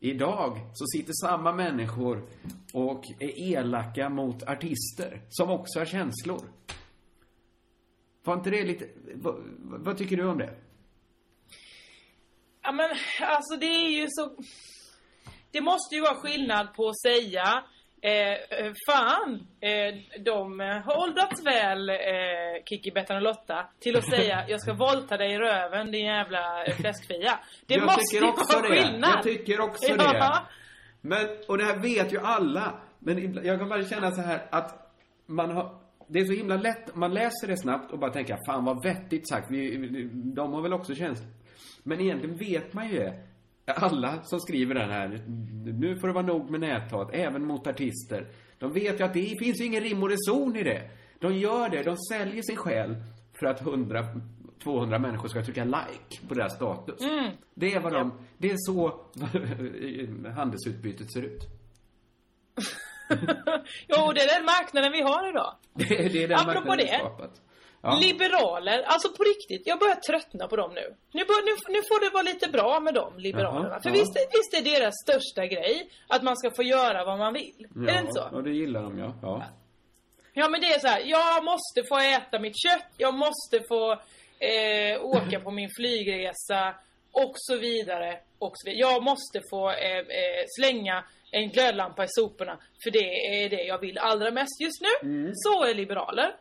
Idag 0.00 0.60
så 0.74 0.86
sitter 0.86 1.12
samma 1.12 1.52
människor 1.52 2.28
och 2.72 3.04
är 3.20 3.52
elaka 3.52 4.08
mot 4.08 4.42
artister 4.42 5.22
som 5.28 5.50
också 5.50 5.78
har 5.78 5.86
känslor. 5.86 6.42
Var 8.24 8.34
inte 8.34 8.50
det 8.50 8.64
lite... 8.64 8.88
Vad, 9.14 9.34
vad 9.58 9.98
tycker 9.98 10.16
du 10.16 10.26
om 10.26 10.38
det? 10.38 10.54
Ja 12.62 12.72
men 12.72 12.90
alltså 13.20 13.56
det 13.56 13.66
är 13.66 13.90
ju 13.90 14.06
så... 14.10 14.36
Det 15.50 15.60
måste 15.60 15.94
ju 15.94 16.00
vara 16.00 16.14
skillnad 16.14 16.74
på 16.74 16.88
att 16.88 17.00
säga 17.00 17.64
eh, 18.02 18.12
eh, 18.32 18.72
Fan, 18.90 19.46
eh, 19.60 19.94
de 20.24 20.60
har 20.60 21.02
åldrats 21.02 21.46
väl, 21.46 21.88
eh, 21.90 21.96
Kiki, 22.64 22.90
Bettan 22.90 23.16
och 23.16 23.22
Lotta 23.22 23.66
Till 23.80 23.96
att 23.96 24.10
säga, 24.10 24.44
jag 24.48 24.60
ska 24.60 24.72
våldta 24.74 25.16
dig 25.16 25.32
i 25.32 25.38
röven 25.38 25.92
din 25.92 26.04
jävla 26.06 26.64
eh, 26.64 26.74
fläskfia 26.76 27.38
Det 27.66 27.74
jag 27.74 27.82
måste 27.84 28.16
ju 28.16 28.20
vara 28.20 28.62
det. 28.62 28.68
skillnad 28.68 29.10
Jag 29.16 29.22
tycker 29.22 29.60
också 29.60 29.92
Ja. 29.98 30.12
det. 30.12 30.42
Men, 31.00 31.26
och 31.48 31.58
det 31.58 31.64
här 31.64 31.76
vet 31.78 32.12
ju 32.12 32.18
alla. 32.20 32.80
Men 32.98 33.44
jag 33.44 33.58
kan 33.58 33.68
bara 33.68 33.82
känna 33.84 34.10
så 34.10 34.20
här 34.22 34.46
att 34.50 34.92
man 35.26 35.50
har... 35.50 35.78
Det 36.08 36.18
är 36.20 36.24
så 36.24 36.32
himla 36.32 36.56
lätt, 36.56 36.94
man 36.94 37.14
läser 37.14 37.46
det 37.48 37.56
snabbt 37.56 37.92
och 37.92 37.98
bara 37.98 38.12
tänker 38.12 38.38
fan 38.46 38.64
vad 38.64 38.82
vettigt 38.82 39.28
sagt, 39.28 39.46
vi, 39.50 39.88
de 40.12 40.52
har 40.52 40.62
väl 40.62 40.72
också 40.72 40.94
känslor. 40.94 41.28
Men 41.82 42.00
egentligen 42.00 42.36
vet 42.36 42.72
man 42.72 42.88
ju 42.88 42.98
det. 42.98 43.14
Alla 43.66 44.22
som 44.22 44.40
skriver 44.40 44.74
den 44.74 44.90
här, 44.90 45.08
nu 45.80 45.96
får 45.96 46.08
det 46.08 46.14
vara 46.14 46.26
nog 46.26 46.50
med 46.50 46.60
näthat, 46.60 47.10
även 47.12 47.46
mot 47.46 47.66
artister. 47.66 48.26
De 48.58 48.72
vet 48.72 49.00
ju 49.00 49.04
att 49.04 49.14
det 49.14 49.34
finns 49.38 49.60
ju 49.60 49.64
ingen 49.64 49.82
rim 49.82 50.02
och 50.02 50.08
reson 50.10 50.56
i 50.56 50.62
det. 50.62 50.90
De 51.18 51.34
gör 51.34 51.68
det, 51.68 51.82
de 51.82 51.96
säljer 51.96 52.42
sig 52.42 52.56
själv 52.56 52.94
för 53.40 53.46
att 53.46 53.60
100, 53.60 54.04
200 54.62 54.98
människor 54.98 55.28
ska 55.28 55.44
trycka 55.44 55.64
like 55.64 56.26
på 56.28 56.34
deras 56.34 56.54
status. 56.56 57.00
Mm. 57.00 57.30
Det 57.54 57.74
är 57.74 57.80
vad 57.80 57.92
de, 57.92 58.12
det 58.38 58.50
är 58.50 58.56
så 58.58 59.00
handelsutbytet 60.36 61.12
ser 61.12 61.22
ut. 61.22 61.42
Jo, 63.88 64.12
det 64.14 64.20
är 64.20 64.38
den 64.38 64.44
marknaden 64.46 64.92
vi 64.92 65.02
har 65.02 65.28
idag. 65.28 65.54
Det 65.74 65.84
är, 66.04 66.10
det 66.10 66.22
är 66.22 66.28
den 66.28 66.38
Apropå 66.38 66.68
marknaden 66.68 66.78
vi 66.78 66.84
det. 66.84 66.98
skapat. 66.98 67.42
Ja. 67.86 67.98
Liberaler, 68.02 68.82
alltså 68.82 69.08
på 69.08 69.22
riktigt, 69.24 69.62
jag 69.66 69.78
börjar 69.78 69.94
tröttna 69.94 70.48
på 70.48 70.56
dem 70.56 70.70
nu. 70.74 70.86
Nu, 71.12 71.24
bör, 71.24 71.40
nu, 71.48 71.52
nu 71.74 71.80
får 71.88 72.00
det 72.04 72.10
vara 72.14 72.22
lite 72.22 72.48
bra 72.50 72.80
med 72.80 72.94
dem, 72.94 73.12
liberalerna. 73.18 73.68
Jaha, 73.68 73.80
För 73.82 73.88
ja. 73.90 73.94
visst, 73.94 74.16
är- 74.16 74.28
visst 74.38 74.54
är 74.58 74.62
deras 74.80 74.94
största 75.04 75.46
grej 75.46 75.90
att 76.08 76.22
man 76.22 76.36
ska 76.36 76.50
få 76.50 76.62
göra 76.62 77.04
vad 77.04 77.18
man 77.18 77.32
vill? 77.32 77.66
Är 77.88 77.92
det 77.94 78.00
inte 78.00 78.12
så? 78.12 78.28
Ja, 78.32 78.40
det 78.40 78.50
gillar 78.50 78.82
de 78.82 78.98
ja. 78.98 79.14
ja. 79.22 79.44
Ja 80.34 80.48
men 80.48 80.60
det 80.60 80.66
är 80.66 80.78
så 80.78 80.86
här, 80.88 81.00
jag 81.04 81.44
måste 81.44 81.82
få 81.88 81.98
äta 81.98 82.38
mitt 82.38 82.56
kött, 82.64 82.86
jag 82.96 83.14
måste 83.14 83.60
få 83.68 83.92
eh, 84.38 85.04
åka 85.04 85.40
på 85.40 85.50
min 85.50 85.70
flygresa 85.76 86.74
och 87.12 87.32
så 87.34 87.56
vidare. 87.56 88.18
Och 88.38 88.52
så 88.54 88.70
vidare. 88.70 88.80
Jag 88.90 89.02
måste 89.02 89.40
få 89.50 89.70
eh, 89.70 89.98
eh, 89.98 90.44
slänga 90.60 91.04
en 91.32 91.48
glödlampa 91.50 92.04
i 92.04 92.06
soporna 92.08 92.58
för 92.82 92.90
det 92.90 93.08
är 93.44 93.48
det 93.50 93.62
jag 93.62 93.78
vill 93.78 93.98
allra 93.98 94.30
mest 94.30 94.60
just 94.60 94.80
nu. 94.80 95.30
Så 95.34 95.64
är 95.64 95.74
liberaler. 95.74 96.36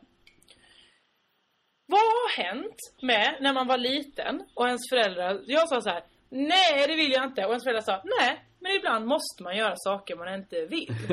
Vad 1.86 2.00
har 2.00 2.44
hänt 2.44 2.76
med 3.02 3.38
när 3.42 3.54
man 3.54 3.68
var 3.68 3.78
liten 3.78 4.44
och 4.54 4.68
ens 4.68 4.90
föräldrar, 4.90 5.42
jag 5.46 5.70
sa 5.70 5.82
så 5.82 5.90
här, 5.90 6.04
nej 6.30 6.88
det 6.88 6.96
vill 6.96 7.12
jag 7.12 7.24
inte 7.24 7.46
och 7.46 7.52
ens 7.52 7.64
föräldrar 7.64 7.82
sa, 7.82 8.02
nej 8.20 8.46
men 8.60 8.72
ibland 8.72 9.06
måste 9.06 9.44
man 9.44 9.58
göra 9.58 9.74
saker 9.78 10.16
man 10.16 10.34
inte 10.34 10.66
vill. 10.66 10.88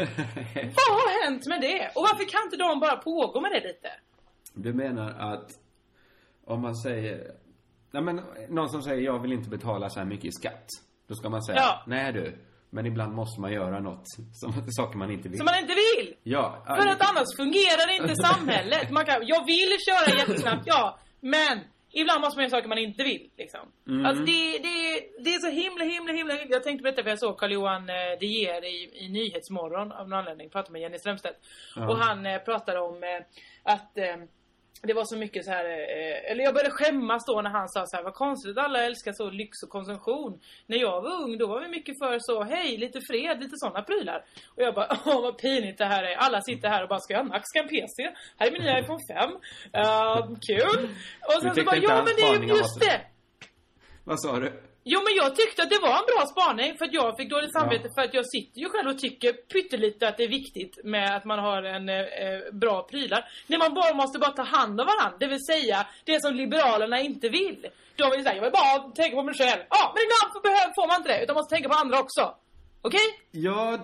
Vad 0.54 0.96
har 1.00 1.24
hänt 1.24 1.46
med 1.46 1.60
det? 1.60 1.90
Och 1.94 2.02
varför 2.02 2.24
kan 2.28 2.42
inte 2.44 2.56
de 2.56 2.80
bara 2.80 2.96
pågå 2.96 3.40
med 3.40 3.50
det 3.52 3.60
lite? 3.68 3.88
Du 4.54 4.72
menar 4.72 5.32
att 5.32 5.50
om 6.44 6.60
man 6.62 6.76
säger, 6.76 7.32
nej 7.90 8.02
men 8.02 8.16
någon 8.48 8.68
som 8.68 8.82
säger 8.82 9.02
jag 9.02 9.18
vill 9.22 9.32
inte 9.32 9.50
betala 9.50 9.90
så 9.90 9.98
här 10.00 10.06
mycket 10.06 10.24
i 10.24 10.32
skatt. 10.32 10.66
Då 11.08 11.14
ska 11.14 11.28
man 11.28 11.42
säga, 11.42 11.58
Ja. 11.58 11.82
nej 11.86 12.12
du, 12.12 12.38
men 12.72 12.86
ibland 12.86 13.14
måste 13.14 13.40
man 13.40 13.52
göra 13.52 13.80
något, 13.80 14.04
som, 14.32 14.52
saker 14.70 14.98
man 14.98 15.10
inte 15.10 15.28
vill. 15.28 15.38
Som 15.38 15.44
man 15.44 15.58
inte 15.58 15.74
vill! 15.74 16.14
Ja. 16.22 16.62
För 16.66 16.86
att 16.88 17.10
annars 17.10 17.36
fungerar 17.36 17.88
inte 18.00 18.14
samhället. 18.28 18.90
Man 18.90 19.04
kan, 19.04 19.26
jag 19.26 19.46
vill 19.46 19.76
köra 19.88 20.18
jättesnabbt, 20.18 20.62
ja. 20.66 20.98
Men 21.20 21.60
ibland 21.90 22.20
måste 22.20 22.38
man 22.38 22.42
göra 22.42 22.50
saker 22.50 22.68
man 22.68 22.78
inte 22.78 23.02
vill. 23.02 23.30
Liksom. 23.36 23.60
Mm. 23.88 24.06
Alltså 24.06 24.24
det, 24.24 24.58
det, 24.58 24.78
det 25.24 25.34
är 25.34 25.38
så 25.38 25.50
himla, 25.50 25.84
himla, 25.84 26.12
himla... 26.12 26.34
Jag 26.48 26.62
tänkte 26.62 26.82
berätta 26.82 27.02
för 27.02 27.10
jag 27.10 27.18
såg 27.18 27.38
Carl-Johan 27.38 27.88
eh, 27.88 28.18
De 28.20 28.26
Geer 28.26 28.64
i, 28.64 29.04
i 29.04 29.08
Nyhetsmorgon 29.08 29.92
av 29.92 30.08
någon 30.08 30.18
anledning. 30.18 30.50
Pratade 30.50 30.72
med 30.72 30.82
Jenny 30.82 30.98
Strömstedt. 30.98 31.38
Ja. 31.76 31.88
Och 31.88 31.96
han 31.98 32.26
eh, 32.26 32.38
pratade 32.38 32.80
om 32.80 33.02
eh, 33.02 33.72
att 33.72 33.98
eh, 33.98 34.16
det 34.82 34.94
var 34.94 35.04
så 35.04 35.16
mycket 35.16 35.44
så 35.44 35.50
här, 35.50 35.64
eh, 35.64 36.30
eller 36.30 36.44
jag 36.44 36.54
började 36.54 36.70
skämmas 36.70 37.24
då 37.26 37.42
när 37.42 37.50
han 37.50 37.68
sa 37.68 37.86
så 37.86 37.96
här, 37.96 38.04
vad 38.04 38.14
konstigt 38.14 38.58
att 38.58 38.64
alla 38.64 38.84
älskar 38.84 39.12
så 39.12 39.30
lyx 39.30 39.62
och 39.62 39.68
konsumtion. 39.68 40.40
När 40.66 40.78
jag 40.78 41.02
var 41.02 41.22
ung 41.22 41.38
då 41.38 41.46
var 41.46 41.60
vi 41.60 41.68
mycket 41.68 41.98
för 41.98 42.18
så, 42.20 42.42
hej, 42.42 42.76
lite 42.76 43.00
fred, 43.00 43.40
lite 43.40 43.56
sådana 43.56 43.82
prylar. 43.82 44.24
Och 44.54 44.62
jag 44.62 44.74
bara, 44.74 44.88
åh 45.06 45.22
vad 45.22 45.38
pinigt 45.38 45.78
det 45.78 45.84
här 45.84 46.04
är. 46.04 46.16
Alla 46.16 46.40
sitter 46.40 46.68
här 46.68 46.82
och 46.82 46.88
bara, 46.88 47.00
ska 47.00 47.14
jag 47.14 47.20
ha 47.20 47.28
Mac, 47.28 47.40
ska 47.42 47.58
jag 47.58 47.64
en 47.64 47.68
PC? 47.68 48.02
Här 48.36 48.46
är 48.46 48.52
min 48.52 48.62
nya 48.62 48.78
iPhone 48.80 49.00
5. 49.08 49.30
Uh, 49.30 50.36
kul! 50.48 50.88
Och 51.26 51.42
sen 51.42 51.54
så 51.54 51.64
bara, 51.64 51.76
ja 51.76 51.96
men 51.96 52.14
det 52.16 52.22
är 52.22 52.42
ju 52.42 52.48
just 52.48 52.80
det! 52.80 53.00
Vad 54.04 54.20
sa 54.20 54.40
du? 54.40 54.71
Jo 54.84 55.00
men 55.04 55.14
jag 55.14 55.36
tyckte 55.36 55.62
att 55.62 55.70
det 55.70 55.80
var 55.82 55.96
en 56.00 56.08
bra 56.12 56.22
spaning 56.26 56.78
för 56.78 56.84
att 56.84 56.92
jag 56.92 57.16
fick 57.16 57.30
dåligt 57.30 57.52
samvete 57.52 57.88
för 57.94 58.02
att 58.02 58.14
jag 58.14 58.26
sitter 58.26 58.60
ju 58.60 58.68
själv 58.68 58.88
och 58.88 58.98
tycker 58.98 59.32
pyttelite 59.32 60.08
att 60.08 60.16
det 60.16 60.24
är 60.24 60.28
viktigt 60.28 60.84
med 60.84 61.16
att 61.16 61.24
man 61.24 61.38
har 61.38 61.62
en 61.62 61.88
eh, 61.88 61.96
eh, 61.96 62.40
bra 62.52 62.82
prylar. 62.90 63.24
När 63.46 63.58
man 63.58 63.74
bara 63.74 63.94
måste 63.94 64.18
bara 64.18 64.30
ta 64.30 64.42
hand 64.42 64.80
om 64.80 64.86
varandra, 64.86 65.16
det 65.20 65.26
vill 65.26 65.44
säga 65.52 65.86
det 66.04 66.22
som 66.22 66.34
liberalerna 66.34 67.00
inte 67.00 67.28
vill. 67.28 67.66
De 67.96 68.10
vill 68.10 68.22
säga, 68.22 68.34
jag 68.36 68.42
vill 68.42 68.52
bara 68.52 68.90
tänka 68.90 69.16
på 69.16 69.22
mig 69.22 69.34
själv. 69.34 69.62
Ja, 69.70 69.82
men 69.94 70.00
ibland 70.06 70.26
får, 70.32 70.42
behöver, 70.48 70.72
får 70.78 70.86
man 70.88 70.96
inte 70.96 71.08
det 71.12 71.22
utan 71.22 71.34
man 71.34 71.40
måste 71.40 71.54
tänka 71.54 71.68
på 71.68 71.74
andra 71.74 71.98
också. 72.00 72.34
Okej? 72.82 73.06
Ja, 73.30 73.78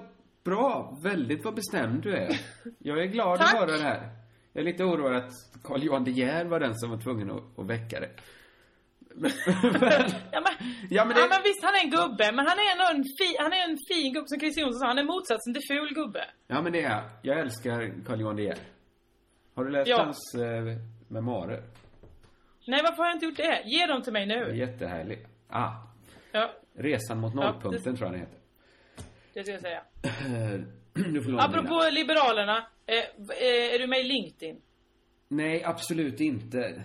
bra. 0.44 0.98
Väldigt 1.02 1.44
vad 1.44 1.54
bestämd 1.54 2.02
du 2.02 2.16
är. 2.16 2.40
Jag 2.78 2.98
är 3.02 3.06
glad 3.06 3.40
att 3.40 3.52
höra 3.52 3.76
det 3.76 3.82
här. 3.82 4.08
Jag 4.52 4.60
är 4.60 4.64
lite 4.64 4.84
oroad 4.84 5.16
att 5.16 5.32
Carl 5.64 5.82
Johan 5.82 6.04
De 6.04 6.10
Geer 6.10 6.44
var 6.44 6.60
den 6.60 6.74
som 6.74 6.90
var 6.90 6.98
tvungen 6.98 7.30
att, 7.30 7.58
att 7.58 7.66
väcka 7.66 8.00
det. 8.00 8.10
Ja 9.14 10.40
men, 10.40 10.52
Ja, 10.90 11.04
men 11.04 11.14
det- 11.14 11.20
ja, 11.20 11.26
men 11.28 11.42
visst 11.44 11.62
han 11.62 11.74
är 11.74 11.84
en 11.84 11.90
gubbe, 11.90 12.32
men 12.32 12.46
han 12.46 12.58
är 12.58 12.72
ändå 12.72 12.84
en, 12.94 13.04
fi, 13.18 13.36
han 13.38 13.52
är 13.52 13.64
en 13.70 13.76
fin 13.92 14.12
gubbe 14.12 14.28
som 14.28 14.38
Christer 14.40 14.60
Jonsson 14.62 14.80
sa. 14.80 14.86
Han 14.86 14.98
är 14.98 15.04
motsatsen 15.04 15.54
till 15.54 15.62
ful 15.68 15.94
gubbe. 15.94 16.24
Ja, 16.46 16.62
men 16.62 16.72
det 16.72 16.82
är 16.82 17.02
jag. 17.22 17.38
Älskar 17.38 18.04
Carl 18.06 18.20
Johan 18.20 18.36
De 18.36 18.42
Geer. 18.42 18.58
Har 19.54 19.64
du 19.64 19.70
läst 19.70 19.88
Ja. 19.90 19.98
hans 20.04 20.34
eh, 20.34 20.76
memoarer? 21.08 21.62
Nej, 22.66 22.80
varför 22.82 22.96
har 23.02 23.06
jag 23.08 23.16
inte 23.16 23.26
gjort 23.26 23.36
det? 23.36 23.62
Ge 23.64 23.86
dem 23.86 24.02
till 24.02 24.12
mig 24.12 24.26
nu. 24.26 24.56
jättehärlig. 24.56 25.26
Ah, 25.48 25.72
Ja, 26.32 26.50
Resan 26.78 27.20
mot 27.20 27.34
Ja, 27.34 27.40
nollpunkten 27.40 27.92
det- 27.92 27.98
tror 27.98 28.06
jag 28.08 28.12
den 28.12 28.20
heter. 28.20 28.38
det 29.34 29.42
ska 29.42 29.52
jag 29.52 29.60
säga. 29.60 29.82
du 30.92 31.22
får 31.22 31.30
låna 31.30 31.48
mina. 31.48 31.58
Apropå 31.58 31.88
Liberalerna, 31.90 32.66
eh, 32.86 32.94
eh, 32.98 33.74
är 33.74 33.78
du 33.78 33.86
med 33.86 34.00
i 34.00 34.02
LinkedIn? 34.04 34.60
Nej, 35.28 35.64
absolut 35.64 36.20
inte. 36.20 36.82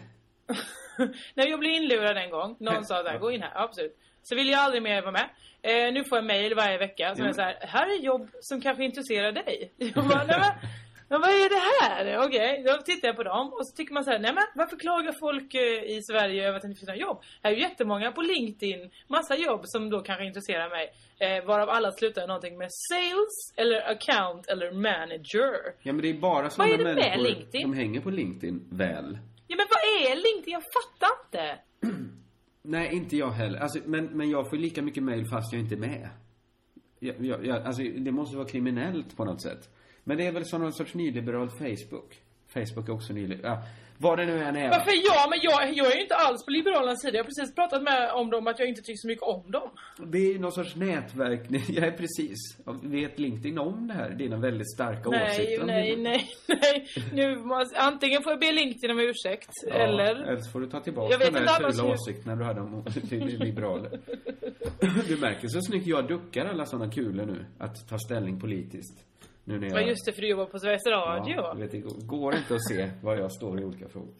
När 1.33 1.47
jag 1.47 1.59
blev 1.59 1.71
inlurad 1.71 2.17
en 2.17 2.29
gång, 2.29 2.55
någon 2.59 2.85
sa 2.85 3.03
där, 3.03 3.17
gå 3.17 3.31
in 3.31 3.41
här, 3.41 3.51
absolut. 3.55 3.97
Så 4.23 4.35
vill 4.35 4.49
jag 4.49 4.59
aldrig 4.59 4.83
mer 4.83 5.01
vara 5.01 5.11
med. 5.11 5.29
Eh, 5.61 5.93
nu 5.93 6.03
får 6.03 6.17
jag 6.17 6.25
mail 6.25 6.55
varje 6.55 6.77
vecka 6.77 7.15
som 7.15 7.25
är 7.25 7.33
så 7.33 7.41
här, 7.41 7.57
här 7.61 7.87
är 7.99 8.03
jobb 8.03 8.29
som 8.41 8.61
kanske 8.61 8.83
intresserar 8.83 9.31
dig. 9.31 9.71
Jag 9.77 10.07
bara, 10.07 10.23
nej 10.23 10.39
men, 10.39 10.69
men 11.09 11.21
vad 11.21 11.29
är 11.29 11.49
det 11.49 11.85
här? 11.85 12.25
Okej, 12.25 12.63
då 12.65 12.77
tittar 12.77 13.07
jag 13.07 13.15
på 13.15 13.23
dem 13.23 13.53
och 13.53 13.67
så 13.67 13.75
tycker 13.75 13.93
man 13.93 14.03
så 14.03 14.11
här, 14.11 14.19
nej 14.19 14.33
men 14.33 14.43
varför 14.55 14.77
klagar 14.77 15.13
folk 15.19 15.53
eh, 15.53 15.83
i 15.97 16.01
Sverige 16.01 16.47
över 16.47 16.55
att 16.55 16.61
de 16.61 16.67
inte 16.67 16.85
får 16.85 16.95
jobb? 16.95 17.23
Här 17.43 17.51
är 17.51 17.55
ju 17.55 17.61
jättemånga 17.61 18.11
på 18.11 18.21
LinkedIn, 18.21 18.91
massa 19.07 19.35
jobb 19.35 19.61
som 19.63 19.89
då 19.89 19.99
kanske 20.01 20.25
intresserar 20.25 20.69
mig. 20.69 20.93
Eh, 21.19 21.45
varav 21.45 21.69
alla 21.69 21.91
slutar 21.91 22.27
någonting 22.27 22.57
med 22.57 22.69
sales, 22.71 23.53
eller 23.55 23.91
account, 23.91 24.47
eller 24.47 24.71
manager. 24.71 25.53
Ja, 25.81 25.93
men 25.93 26.01
det 26.01 26.09
är 26.09 26.13
bara 26.13 26.49
sådana 26.49 26.77
det 26.77 26.83
människor 26.83 27.61
som 27.61 27.73
hänger 27.73 28.01
på 28.01 28.09
LinkedIn 28.09 28.67
väl. 28.71 29.17
Ja 29.53 29.57
men 29.57 29.67
vad 29.69 30.11
är 30.11 30.15
LinkedIn? 30.15 30.53
Jag 30.53 30.63
fattar 30.63 31.09
inte. 31.25 31.59
Nej, 32.61 32.95
inte 32.95 33.17
jag 33.17 33.31
heller. 33.31 33.59
Alltså, 33.59 33.79
men, 33.85 34.05
men 34.05 34.29
jag 34.29 34.49
får 34.49 34.57
lika 34.57 34.81
mycket 34.81 35.03
mail 35.03 35.25
fast 35.25 35.53
jag 35.53 35.61
inte 35.61 35.75
är 35.75 35.79
med. 35.79 36.09
Jag, 36.99 37.25
jag, 37.25 37.45
jag, 37.45 37.65
alltså, 37.65 37.83
det 37.83 38.11
måste 38.11 38.37
vara 38.37 38.47
kriminellt 38.47 39.17
på 39.17 39.25
något 39.25 39.41
sätt. 39.41 39.69
Men 40.03 40.17
det 40.17 40.25
är 40.25 40.31
väl 40.31 40.45
som 40.45 40.61
någon 40.61 40.73
sorts 40.73 40.93
nyliberalt 40.93 41.57
Facebook. 41.57 42.21
Facebook 42.53 42.89
är 42.89 42.93
också 42.93 43.13
nyliberal. 43.13 43.51
Ja, 43.57 43.63
vad 43.97 44.17
det 44.19 44.25
nu 44.25 44.43
än 44.43 44.55
är. 44.55 44.69
Varför 44.69 44.91
ja? 45.05 45.27
Men 45.29 45.39
jag, 45.41 45.73
jag 45.77 45.91
är 45.91 45.95
ju 45.95 46.01
inte 46.01 46.15
alls 46.15 46.45
på 46.45 46.51
Liberalernas 46.51 47.01
sida. 47.01 47.17
Jag 47.17 47.23
har 47.23 47.27
precis 47.27 47.55
pratat 47.55 47.83
med 47.83 48.11
om 48.11 48.29
dem 48.29 48.47
att 48.47 48.59
jag 48.59 48.67
inte 48.67 48.81
tycker 48.81 48.97
så 48.97 49.07
mycket 49.07 49.23
om 49.23 49.51
dem. 49.51 49.69
Det 50.11 50.17
är 50.17 50.39
någon 50.39 50.51
sorts 50.51 50.75
nätverk. 50.75 51.41
Jag 51.69 51.87
är 51.87 51.91
precis. 51.91 52.37
Vet 52.83 53.19
LinkedIn 53.19 53.57
om 53.59 53.87
det 53.87 53.93
här? 53.93 54.09
Dina 54.09 54.37
väldigt 54.37 54.71
starka 54.73 55.09
Nej, 55.09 55.29
åsikter 55.31 55.65
nej, 55.65 55.95
nej, 55.97 56.29
nej. 56.47 56.87
Nu 57.13 57.35
måste, 57.35 57.79
antingen 57.79 58.23
får 58.23 58.31
jag 58.31 58.39
be 58.39 58.51
LinkedIn 58.51 58.91
om 58.91 58.99
ursäkt, 58.99 59.49
Ja, 59.67 59.73
eller... 59.73 60.15
Eller 60.15 60.39
så 60.39 60.51
får 60.51 60.59
du 60.59 60.67
ta 60.69 60.79
tillbaka 60.79 61.11
Jag 61.11 61.19
vet 61.19 61.33
de 61.33 61.39
inte 61.39 61.51
där 61.59 61.71
fula 61.71 61.83
hur- 61.83 61.93
åsikterna 61.93 62.35
du 62.35 62.43
hade 62.43 62.61
om 62.61 62.85
liberaler. 63.39 63.99
Du 65.07 65.17
märker 65.17 65.47
så 65.47 65.61
snyggt 65.61 65.87
jag 65.87 66.07
duckar 66.07 66.45
alla 66.45 66.65
sådana 66.65 66.91
kulor 66.91 67.25
nu. 67.25 67.45
Att 67.59 67.89
ta 67.89 67.97
ställning 67.97 68.39
politiskt. 68.39 69.05
Nu 69.45 69.59
när 69.59 69.67
Ja, 69.67 69.79
jag... 69.79 69.87
just 69.89 70.05
det, 70.05 70.13
för 70.13 70.21
du 70.21 70.27
jobbar 70.29 70.45
på 70.45 70.59
Sveriges 70.59 70.85
Radio. 70.87 71.33
Ja, 71.35 71.53
vet, 71.53 71.71
det 71.71 71.83
går- 72.05 72.35
inte 72.35 72.55
att 72.55 72.67
se 72.67 72.89
var 73.03 73.15
jag 73.17 73.31
står 73.31 73.61
i 73.61 73.63
olika 73.65 73.87
frågor. 73.89 74.13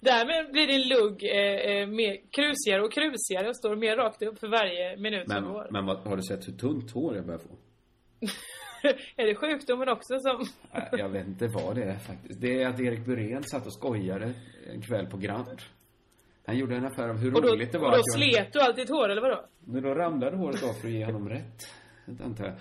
Därmed 0.00 0.52
blir 0.52 0.66
din 0.66 0.88
lugg 0.88 1.24
eh, 1.24 1.76
eh, 1.76 1.86
mer 1.86 2.16
krusigare 2.30 2.82
och 2.82 2.92
krusigare 2.92 3.48
och 3.48 3.56
står 3.56 3.76
mer 3.76 3.96
rakt 3.96 4.22
upp 4.22 4.38
för 4.38 4.48
varje 4.48 4.96
minut 4.96 5.30
som 5.30 5.44
Men, 5.44 5.52
går. 5.52 5.66
men 5.70 5.86
vad, 5.86 5.96
har 5.98 6.16
du 6.16 6.22
sett 6.22 6.48
hur 6.48 6.52
tunt 6.52 6.90
hår 6.92 7.16
jag 7.16 7.26
börjar 7.26 7.38
få? 7.40 7.48
är 9.16 9.26
det 9.26 9.34
sjukdomen 9.34 9.88
också 9.88 10.18
som... 10.20 10.46
Jag 10.92 11.08
vet 11.08 11.26
inte 11.26 11.46
vad 11.48 11.74
det 11.76 11.82
är 11.84 11.98
faktiskt. 11.98 12.40
Det 12.40 12.62
är 12.62 12.68
att 12.68 12.80
Erik 12.80 13.04
Burén 13.06 13.42
satt 13.42 13.66
och 13.66 13.72
skojade 13.74 14.32
en 14.72 14.82
kväll 14.82 15.06
på 15.06 15.16
Grand. 15.16 15.58
Han 16.46 16.58
gjorde 16.58 16.76
en 16.76 16.84
affär 16.84 17.08
av 17.08 17.16
hur 17.18 17.34
Och 17.34 17.42
då, 17.42 17.48
roligt 17.48 17.72
det 17.72 17.78
var 17.78 17.86
och 17.86 17.92
då 17.92 17.98
att 17.98 18.02
jag... 18.20 18.30
slet 18.30 18.52
du 18.52 18.60
allt 18.60 18.76
ditt 18.76 18.90
hår, 18.90 19.08
eller 19.08 19.22
vadå? 19.22 19.44
Men 19.64 19.82
då 19.82 19.94
ramlade 19.94 20.36
håret 20.36 20.62
av 20.62 20.72
för 20.72 20.88
att 20.88 20.94
ge 20.94 21.04
honom 21.04 21.28
rätt. 21.28 21.58
Det 22.06 22.24
antar 22.24 22.44
jag. 22.44 22.54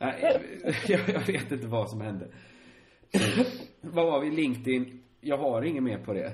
Nej, 0.00 0.40
jag, 0.88 1.00
jag 1.08 1.26
vet 1.26 1.52
inte 1.52 1.66
vad 1.66 1.90
som 1.90 2.00
hände. 2.00 2.28
vad 3.80 4.06
var 4.06 4.20
vi? 4.20 4.30
LinkedIn. 4.30 5.02
Jag 5.20 5.38
har 5.38 5.62
inget 5.62 5.82
mer 5.82 5.98
på 5.98 6.12
det. 6.12 6.32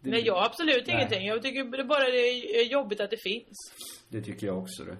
det 0.00 0.10
Nej, 0.10 0.22
jag 0.26 0.34
har 0.34 0.46
absolut 0.46 0.86
Nej. 0.86 0.96
ingenting. 0.96 1.26
Jag 1.26 1.42
tycker 1.42 1.64
det 1.76 1.84
bara 1.84 2.04
det 2.04 2.60
är 2.60 2.72
jobbigt 2.72 3.00
att 3.00 3.10
det 3.10 3.22
finns. 3.22 3.56
Det 4.08 4.22
tycker 4.22 4.46
jag 4.46 4.58
också 4.58 4.84
det. 4.84 4.96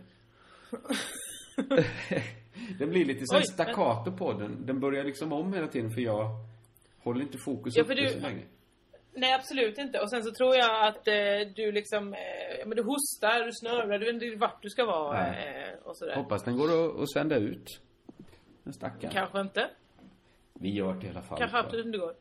det 2.78 2.86
blir 2.86 3.04
lite 3.04 3.24
Oj, 3.34 3.42
staccato 3.44 4.12
på 4.16 4.32
den. 4.32 4.66
Den 4.66 4.80
börjar 4.80 5.04
liksom 5.04 5.32
om 5.32 5.52
hela 5.52 5.66
tiden 5.68 5.90
för 5.90 6.00
jag 6.00 6.28
håller 6.98 7.20
inte 7.22 7.38
fokus 7.38 7.76
Ja, 7.76 7.82
uppe 7.82 7.94
du- 7.94 8.08
så 8.08 8.18
länge. 8.20 8.42
Nej, 9.14 9.32
absolut 9.34 9.78
inte. 9.78 10.00
Och 10.00 10.10
sen 10.10 10.22
så 10.22 10.30
tror 10.32 10.56
jag 10.56 10.86
att 10.88 11.08
eh, 11.08 11.14
du 11.56 11.72
liksom... 11.72 12.14
Eh, 12.14 12.20
ja, 12.60 12.66
men 12.66 12.76
du 12.76 12.82
hostar, 12.82 13.44
du 13.46 13.52
snörvlar, 13.52 13.98
du 13.98 14.04
vet 14.12 14.22
inte 14.22 14.36
vart 14.38 14.62
du 14.62 14.68
ska 14.70 14.84
vara 14.86 15.26
eh, 15.26 15.74
och 15.84 15.96
sådär. 15.96 16.14
Hoppas 16.16 16.44
den 16.44 16.56
går 16.56 16.64
att, 16.84 17.00
att 17.00 17.10
sända 17.12 17.36
ut. 17.36 17.80
Den 18.62 18.72
stackaren. 18.72 19.12
Kanske 19.14 19.40
inte. 19.40 19.68
Vi 20.54 20.70
gör 20.74 20.94
det 20.94 21.06
i 21.06 21.10
alla 21.10 21.22
fall. 21.22 21.38
Kanske 21.38 21.56
jag. 21.56 21.64
absolut 21.64 21.86
inte 21.86 21.98
går. 21.98 22.14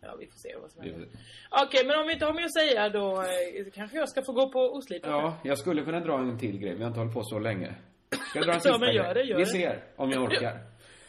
Ja, 0.00 0.16
vi 0.18 0.26
får 0.26 0.36
se 0.36 0.56
vad 0.60 0.70
som 0.70 0.82
Vi 0.84 0.90
händer. 0.90 1.08
Okej, 1.50 1.86
men 1.86 1.98
om 2.00 2.06
vi 2.06 2.12
inte 2.12 2.24
har 2.26 2.34
mer 2.34 2.44
att 2.44 2.54
säga 2.54 2.88
då 2.88 3.22
eh, 3.22 3.72
kanske 3.74 3.96
jag 3.96 4.08
ska 4.08 4.22
få 4.22 4.32
gå 4.32 4.48
på 4.52 4.58
oslipat. 4.60 5.10
Ja, 5.10 5.36
jag 5.44 5.58
skulle 5.58 5.82
kunna 5.84 6.00
dra 6.00 6.18
en 6.18 6.38
till 6.38 6.58
grej. 6.58 6.74
Vi 6.74 6.80
har 6.82 6.88
inte 6.88 7.00
hållit 7.00 7.14
på 7.14 7.22
så 7.24 7.38
länge. 7.38 7.74
Ska 8.30 8.38
jag 8.38 8.46
dra 8.46 8.52
en 8.52 8.54
Ja, 8.54 8.60
sista 8.60 8.78
men 8.78 8.94
gör 8.94 9.04
grej? 9.04 9.14
det, 9.14 9.22
gör 9.30 9.36
Vi 9.36 9.42
det. 9.44 9.50
ser 9.50 9.84
om 9.96 10.10
jag 10.10 10.22
orkar. 10.22 10.58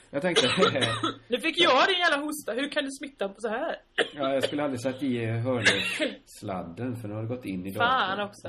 Jag 0.10 0.22
tänkte, 0.22 0.48
Nu 1.28 1.40
fick 1.40 1.60
jag 1.60 1.88
din 1.88 2.00
jävla 2.00 2.26
hosta. 2.26 2.54
Hur 2.54 2.70
kan 2.70 2.84
du 2.84 2.92
smitta 2.92 3.30
på 3.30 3.42
så 3.42 3.48
här? 3.48 3.76
ja, 4.16 4.34
jag 4.34 4.44
skulle 4.44 4.64
aldrig 4.64 4.82
satt 4.82 5.04
i 5.04 5.26
hörlursladden 5.26 6.96
för 6.96 7.08
den 7.08 7.18
har 7.18 7.24
gått 7.24 7.46
in 7.46 7.66
i 7.66 7.72
datorn. 7.72 7.88
Fan 7.90 8.20
också. 8.20 8.48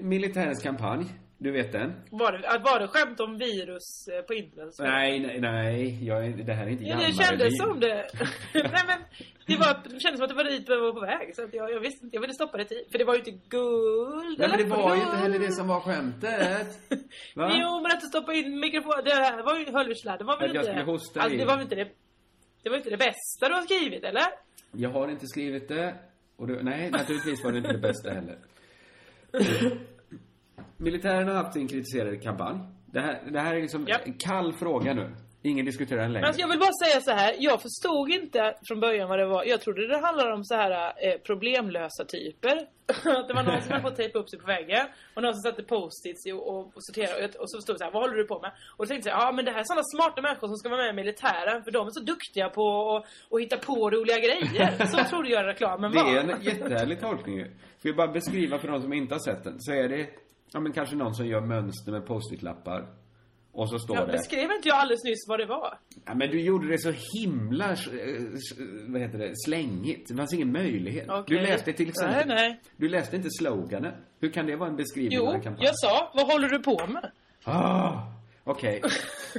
Militärens 0.00 0.62
kampanj, 0.62 1.06
du 1.42 1.50
vet 1.50 1.72
den? 1.72 1.92
Var 2.10 2.32
det, 2.32 2.48
att 2.48 2.62
var 2.62 2.80
det 2.80 2.88
skämt 2.88 3.20
om 3.20 3.38
virus 3.38 4.08
eh, 4.08 4.22
på 4.22 4.34
internet? 4.34 4.74
Nej, 4.78 5.20
nej, 5.20 5.40
nej. 5.40 6.06
Jag 6.06 6.46
det 6.46 6.52
här 6.52 6.66
är 6.66 6.70
inte 6.70 6.84
Ja, 6.84 6.96
det 6.96 7.12
kändes 7.24 7.58
som 7.58 7.80
det. 7.80 8.06
Nej 8.54 8.84
men, 8.86 8.98
det, 9.46 9.56
var, 9.56 9.80
det 9.84 10.00
kändes 10.00 10.18
som 10.18 10.24
att 10.24 10.28
det 10.28 10.34
var 10.34 10.44
dit 10.44 10.68
vi 10.68 10.76
var 10.76 10.92
på 10.92 11.00
väg. 11.00 11.36
Så 11.36 11.44
att 11.44 11.54
jag, 11.54 11.70
jag 11.72 11.80
visste 11.80 12.04
inte, 12.04 12.16
jag 12.16 12.20
ville 12.20 12.34
stoppa 12.34 12.56
det 12.58 12.64
tid. 12.64 12.84
För 12.90 12.98
det 12.98 13.04
var 13.04 13.14
ju 13.14 13.18
inte 13.18 13.30
guld. 13.30 14.38
Nej, 14.38 14.48
men 14.48 14.58
det 14.58 14.64
var 14.64 14.94
ju 14.94 15.02
inte 15.02 15.16
heller 15.16 15.38
det 15.38 15.52
som 15.52 15.68
var 15.68 15.80
skämtet. 15.80 16.68
Va? 17.34 17.52
Jo, 17.60 17.80
men 17.82 17.92
att 17.92 18.00
du 18.00 18.06
stoppade 18.06 18.38
in 18.38 18.60
mikrofon. 18.60 18.92
Det 19.04 19.14
här 19.14 19.42
var 19.42 19.58
ju 19.58 19.72
hörlursladden. 19.72 20.26
var 20.26 20.38
väl 20.38 20.48
Att 20.48 20.54
jag 20.54 20.62
inte... 20.62 20.72
skulle 20.72 20.92
hosta 20.92 21.20
alltså, 21.20 21.38
det 21.38 21.44
var 21.44 21.54
väl 21.54 21.62
inte 21.62 21.74
det... 21.74 21.88
Det 22.62 22.70
var 22.70 22.76
inte 22.76 22.90
det 22.90 22.96
bästa 22.96 23.48
du 23.48 23.54
har 23.54 23.62
skrivit, 23.62 24.04
eller? 24.04 24.26
Jag 24.72 24.90
har 24.90 25.08
inte 25.08 25.26
skrivit 25.26 25.68
det. 25.68 25.94
Och 26.36 26.46
det, 26.46 26.62
nej, 26.62 26.90
naturligtvis 26.90 27.44
var 27.44 27.52
det 27.52 27.58
inte 27.58 27.72
det 27.72 27.78
bästa 27.78 28.10
heller. 28.10 28.38
Militären 30.80 31.28
har 31.28 31.34
haft 31.34 31.52
sin 31.52 31.68
kritiserade 31.68 32.16
kampanj. 32.16 32.58
Det 32.86 33.00
här, 33.00 33.20
det 33.32 33.40
här 33.40 33.54
är 33.54 33.60
liksom 33.60 33.86
en 34.04 34.12
kall 34.14 34.52
fråga 34.52 34.94
nu. 34.94 35.10
Ingen 35.42 35.64
diskuterar 35.66 36.00
den 36.02 36.12
längre. 36.12 36.26
alltså, 36.26 36.40
jag 36.40 36.48
vill 36.48 36.58
bara 36.58 36.72
säga 36.84 37.00
så 37.00 37.10
här. 37.10 37.34
Jag 37.38 37.62
förstod 37.62 38.10
inte 38.10 38.54
från 38.68 38.80
början 38.80 39.08
vad 39.08 39.18
det 39.18 39.26
var. 39.26 39.44
Jag 39.44 39.60
trodde 39.60 39.86
det 39.88 39.98
handlade 39.98 40.32
om 40.32 40.44
så 40.44 40.54
här 40.54 40.70
eh, 41.06 41.18
problemlösa 41.26 42.04
typer. 42.04 42.56
att 42.88 43.28
det 43.28 43.34
var 43.34 43.42
någon 43.42 43.62
som 43.62 43.70
hade 43.72 43.82
fått 43.82 43.96
tejpa 43.96 44.18
upp 44.18 44.30
sig 44.30 44.38
på 44.38 44.46
väggen. 44.46 44.86
Och 45.14 45.22
någon 45.22 45.34
som 45.34 45.42
satte 45.42 45.62
post-its 45.62 46.26
och, 46.32 46.48
och, 46.48 46.76
och 46.76 46.84
sorterade. 46.84 47.14
Och, 47.16 47.22
jag- 47.22 47.40
och 47.42 47.50
så 47.50 47.60
stod 47.60 47.74
det 47.74 47.78
så 47.78 47.84
här, 47.84 47.92
vad 47.92 48.02
håller 48.02 48.16
du 48.16 48.24
på 48.26 48.40
med? 48.40 48.50
Och 48.76 48.84
då 48.86 48.88
tänkte 48.88 49.08
jag, 49.08 49.18
ja 49.20 49.32
men 49.32 49.44
det 49.44 49.50
här 49.50 49.60
är 49.60 49.64
sådana 49.64 49.82
smarta 49.94 50.22
människor 50.22 50.46
som 50.48 50.56
ska 50.56 50.68
vara 50.68 50.80
med 50.82 50.90
i 50.90 50.96
militären. 51.02 51.64
För 51.64 51.70
de 51.70 51.86
är 51.86 51.90
så 51.90 52.00
duktiga 52.00 52.48
på 52.48 52.64
att 52.96 53.04
att 53.34 53.40
hitta 53.40 53.56
på 53.56 53.90
roliga 53.90 54.18
grejer. 54.18 54.86
Så 54.86 55.04
trodde 55.10 55.28
jag 55.28 55.46
reklamen 55.46 55.92
Det 55.92 56.02
var. 56.02 56.16
är 56.16 56.20
en 56.20 56.42
jättehärlig 56.42 57.00
tolkning 57.00 57.36
ju. 57.38 57.44
Ska 57.78 57.88
vi 57.88 57.94
bara 57.94 58.12
beskriva 58.12 58.58
för 58.58 58.68
de 58.68 58.82
som 58.82 58.92
inte 58.92 59.14
har 59.14 59.20
sett 59.28 59.44
den. 59.44 59.54
Så 59.60 59.72
är 59.72 59.88
det, 59.88 60.06
ja 60.52 60.60
men 60.60 60.72
kanske 60.72 60.96
någon 60.96 61.14
som 61.14 61.26
gör 61.26 61.40
mönster 61.40 61.92
med 61.92 62.06
post-it-lappar. 62.06 62.86
Och 63.52 63.68
så 63.70 63.78
står 63.78 63.96
Jag 63.96 64.06
det. 64.08 64.12
beskrev 64.12 64.50
inte 64.52 64.68
jag 64.68 64.76
alldeles 64.78 65.04
nyss 65.04 65.24
vad 65.28 65.38
det 65.40 65.46
var? 65.46 65.78
Ja, 66.06 66.14
men 66.14 66.30
du 66.30 66.40
gjorde 66.40 66.68
det 66.68 66.78
så 66.78 66.92
himla, 67.14 67.70
eh, 67.72 67.76
vad 68.86 69.00
heter 69.00 69.18
det, 69.18 69.32
slängigt. 69.46 70.08
Det 70.08 70.16
fanns 70.16 70.32
ingen 70.34 70.52
möjlighet. 70.52 71.06
Okej. 71.10 71.36
Du 71.38 71.42
läste 71.46 71.72
till 71.72 71.88
exempel. 71.88 72.26
Nej, 72.28 72.36
nej. 72.36 72.60
Du 72.76 72.88
läste 72.88 73.16
inte 73.16 73.28
sloganen. 73.30 73.92
Hur 74.20 74.30
kan 74.30 74.46
det 74.46 74.56
vara 74.56 74.68
en 74.68 74.76
beskrivning 74.76 75.18
av 75.20 75.24
Jo, 75.24 75.30
en 75.32 75.40
kampanj? 75.42 75.64
jag 75.66 75.78
sa, 75.78 76.10
vad 76.14 76.26
håller 76.32 76.48
du 76.48 76.58
på 76.58 76.86
med? 76.86 77.10
Ah, 77.44 77.92
okej. 78.44 78.82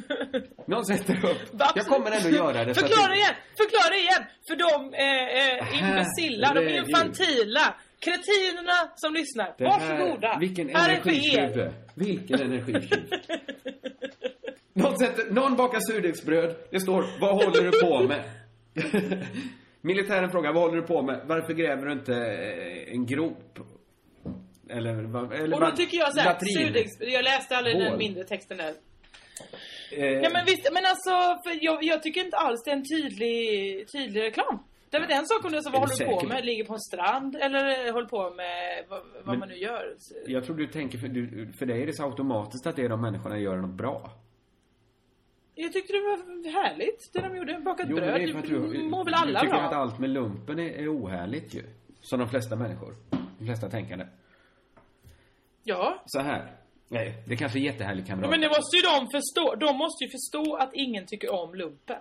Någon 0.67 0.85
sätter 0.85 1.15
upp. 1.29 1.61
Jag 1.75 1.85
kommer 1.85 2.11
ändå 2.11 2.29
göra 2.29 2.65
det. 2.65 2.71
att 2.71 2.79
Förklara 2.79 3.07
du- 3.11 3.15
igen! 3.17 3.33
Förklara 3.57 3.95
igen! 3.95 4.23
För 4.47 4.55
de 4.55 4.93
eh, 4.93 5.27
eh, 5.39 5.89
imbecilla, 5.89 6.53
de 6.53 6.69
infantila, 6.77 7.75
kretinerna 8.05 8.91
som 8.95 9.13
lyssnar. 9.13 9.55
Det 9.57 9.67
här- 9.69 9.97
Varsågoda! 9.99 10.37
Vilken 10.39 10.69
energitjuv 10.69 11.59
er. 11.59 11.71
Vilken 11.95 12.41
energitjuv. 12.41 13.03
någon, 14.73 14.97
sätter, 14.97 15.31
någon 15.31 15.55
bakar 15.55 15.79
surdegsbröd. 15.91 16.55
Det 16.71 16.79
står, 16.79 17.05
vad 17.21 17.35
håller 17.45 17.71
du 17.71 17.81
på 17.81 18.03
med? 18.07 18.23
Militären 19.81 20.31
frågar, 20.31 20.53
vad 20.53 20.63
håller 20.63 20.81
du 20.81 20.87
på 20.87 21.01
med? 21.01 21.21
Varför 21.25 21.53
gräver 21.53 21.85
du 21.85 21.91
inte 21.91 22.13
eh, 22.15 22.93
en 22.93 23.05
grop? 23.05 23.59
Eller, 24.69 24.93
eller 25.33 25.53
Och 25.55 25.61
då 25.61 25.71
tycker 25.71 25.97
jag 25.97 26.13
såhär, 26.13 26.25
latrin? 26.33 26.67
surdegs... 26.67 26.91
Jag 26.99 27.23
läste 27.23 27.57
aldrig 27.57 27.75
den 27.79 27.87
Hål. 27.89 27.97
mindre 27.97 28.23
texten 28.23 28.57
där. 28.57 28.73
Eh, 29.91 30.05
Ja 30.05 30.29
men 30.33 30.45
visst, 30.45 30.69
men 30.73 30.83
alltså, 30.85 31.39
jag, 31.61 31.83
jag 31.83 32.03
tycker 32.03 32.21
inte 32.25 32.37
alls 32.37 32.63
det 32.65 32.71
är 32.71 32.75
en 32.75 32.83
tydlig, 32.85 33.87
tydlig 33.91 34.21
reklam. 34.21 34.63
Det 34.91 34.97
är 34.97 35.01
väl 35.01 35.11
en 35.11 35.25
sak 35.25 35.45
om 35.45 35.51
du 35.51 35.61
så, 35.61 35.69
vad 35.69 35.79
håller 35.81 35.97
du 35.97 36.05
du 36.05 36.11
på 36.21 36.27
med? 36.27 36.45
Ligger 36.45 36.63
på 36.65 36.73
en 36.73 36.79
strand 36.79 37.35
eller 37.35 37.91
håller 37.91 38.07
på 38.07 38.29
med 38.29 38.85
vad, 38.89 39.01
vad 39.15 39.25
Men- 39.27 39.39
man 39.39 39.49
nu 39.49 39.55
gör? 39.55 39.95
Jag 40.27 40.45
tror 40.45 40.55
du 40.55 40.67
tänker, 40.67 40.97
för, 40.97 41.07
du, 41.07 41.51
för 41.59 41.65
dig 41.65 41.81
är 41.81 41.87
det 41.87 41.93
så 41.93 42.03
automatiskt 42.03 42.67
att 42.67 42.75
det 42.75 42.81
är 42.85 42.89
de 42.89 43.01
människorna 43.01 43.39
gör 43.39 43.57
något 43.57 43.75
bra. 43.77 44.11
Jag 45.55 45.73
tyckte 45.73 45.93
det 45.93 45.99
var 45.99 46.51
härligt, 46.63 47.09
det 47.13 47.19
de 47.21 47.37
gjorde. 47.37 47.59
Bakat 47.59 47.87
Jo, 47.89 47.95
bröd. 47.95 48.21
det 48.21 48.41
du, 48.41 48.83
mår 48.83 49.05
väl 49.05 49.11
du 49.13 49.19
alla 49.19 49.39
tycker 49.39 49.53
bra? 49.53 49.61
att 49.61 49.73
allt 49.73 49.99
med 49.99 50.09
lumpen 50.09 50.59
är, 50.59 50.69
är 50.69 50.95
ohärligt 50.97 51.53
ju. 51.53 51.63
Som 52.01 52.19
de 52.19 52.29
flesta 52.29 52.55
människor. 52.55 52.95
De 53.39 53.45
flesta 53.45 53.69
tänkande. 53.69 54.05
Ja. 55.63 56.03
Så 56.05 56.19
här. 56.19 56.51
Nej, 56.87 57.23
det 57.27 57.35
kanske 57.35 57.59
är 57.59 57.61
jättehärligt 57.61 58.07
kamrat. 58.07 58.29
Men 58.29 58.41
det 58.41 58.47
måste 58.47 58.75
ju 58.77 58.81
de 58.81 59.07
förstå. 59.11 59.55
De 59.55 59.77
måste 59.77 60.03
ju 60.03 60.09
förstå 60.09 60.55
att 60.55 60.69
ingen 60.73 61.05
tycker 61.07 61.33
om 61.33 61.55
lumpen. 61.55 61.97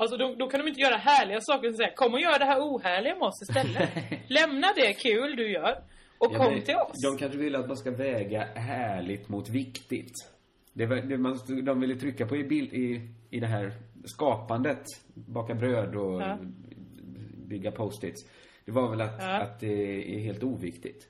Alltså 0.00 0.16
då, 0.16 0.34
då 0.34 0.48
kan 0.48 0.60
de 0.60 0.68
inte 0.68 0.80
göra 0.80 0.96
härliga 0.96 1.38
saker 1.40 1.68
och 1.68 1.76
säga 1.76 1.90
kom 1.96 2.14
och 2.14 2.20
gör 2.20 2.38
det 2.38 2.44
här 2.44 2.60
ohärliga 2.60 3.14
med 3.14 3.22
oss 3.22 3.42
istället. 3.42 3.90
Lämna 4.30 4.66
det 4.76 4.92
kul 4.92 5.36
du 5.36 5.50
gör 5.52 5.82
och 6.18 6.30
Ja, 6.32 6.38
kom 6.38 6.52
men 6.54 6.62
till 6.62 6.74
oss. 6.76 6.92
De 7.04 7.18
kanske 7.18 7.38
vill 7.38 7.56
att 7.56 7.68
man 7.68 7.76
ska 7.76 7.90
väga 7.90 8.40
härligt 8.54 9.28
mot 9.28 9.48
viktigt. 9.48 10.12
Det, 10.72 10.86
var- 10.86 10.96
det 10.96 11.18
man, 11.18 11.38
de 11.64 11.80
ville 11.80 11.94
trycka 11.94 12.26
på 12.26 12.36
i, 12.36 12.44
bild, 12.44 12.72
i, 12.72 13.08
i 13.30 13.40
det 13.40 13.46
här 13.46 13.72
skapandet, 14.04 14.82
baka 15.14 15.54
bröd 15.54 15.96
och 15.96 16.22
Ja. 16.22 16.38
bygga 17.46 17.70
post-its. 17.72 18.24
Det 18.64 18.72
var 18.72 18.90
väl 18.90 19.00
att, 19.00 19.16
Ja. 19.22 19.40
att 19.40 19.60
det 19.60 20.14
är 20.14 20.18
helt 20.18 20.42
oviktigt. 20.42 21.06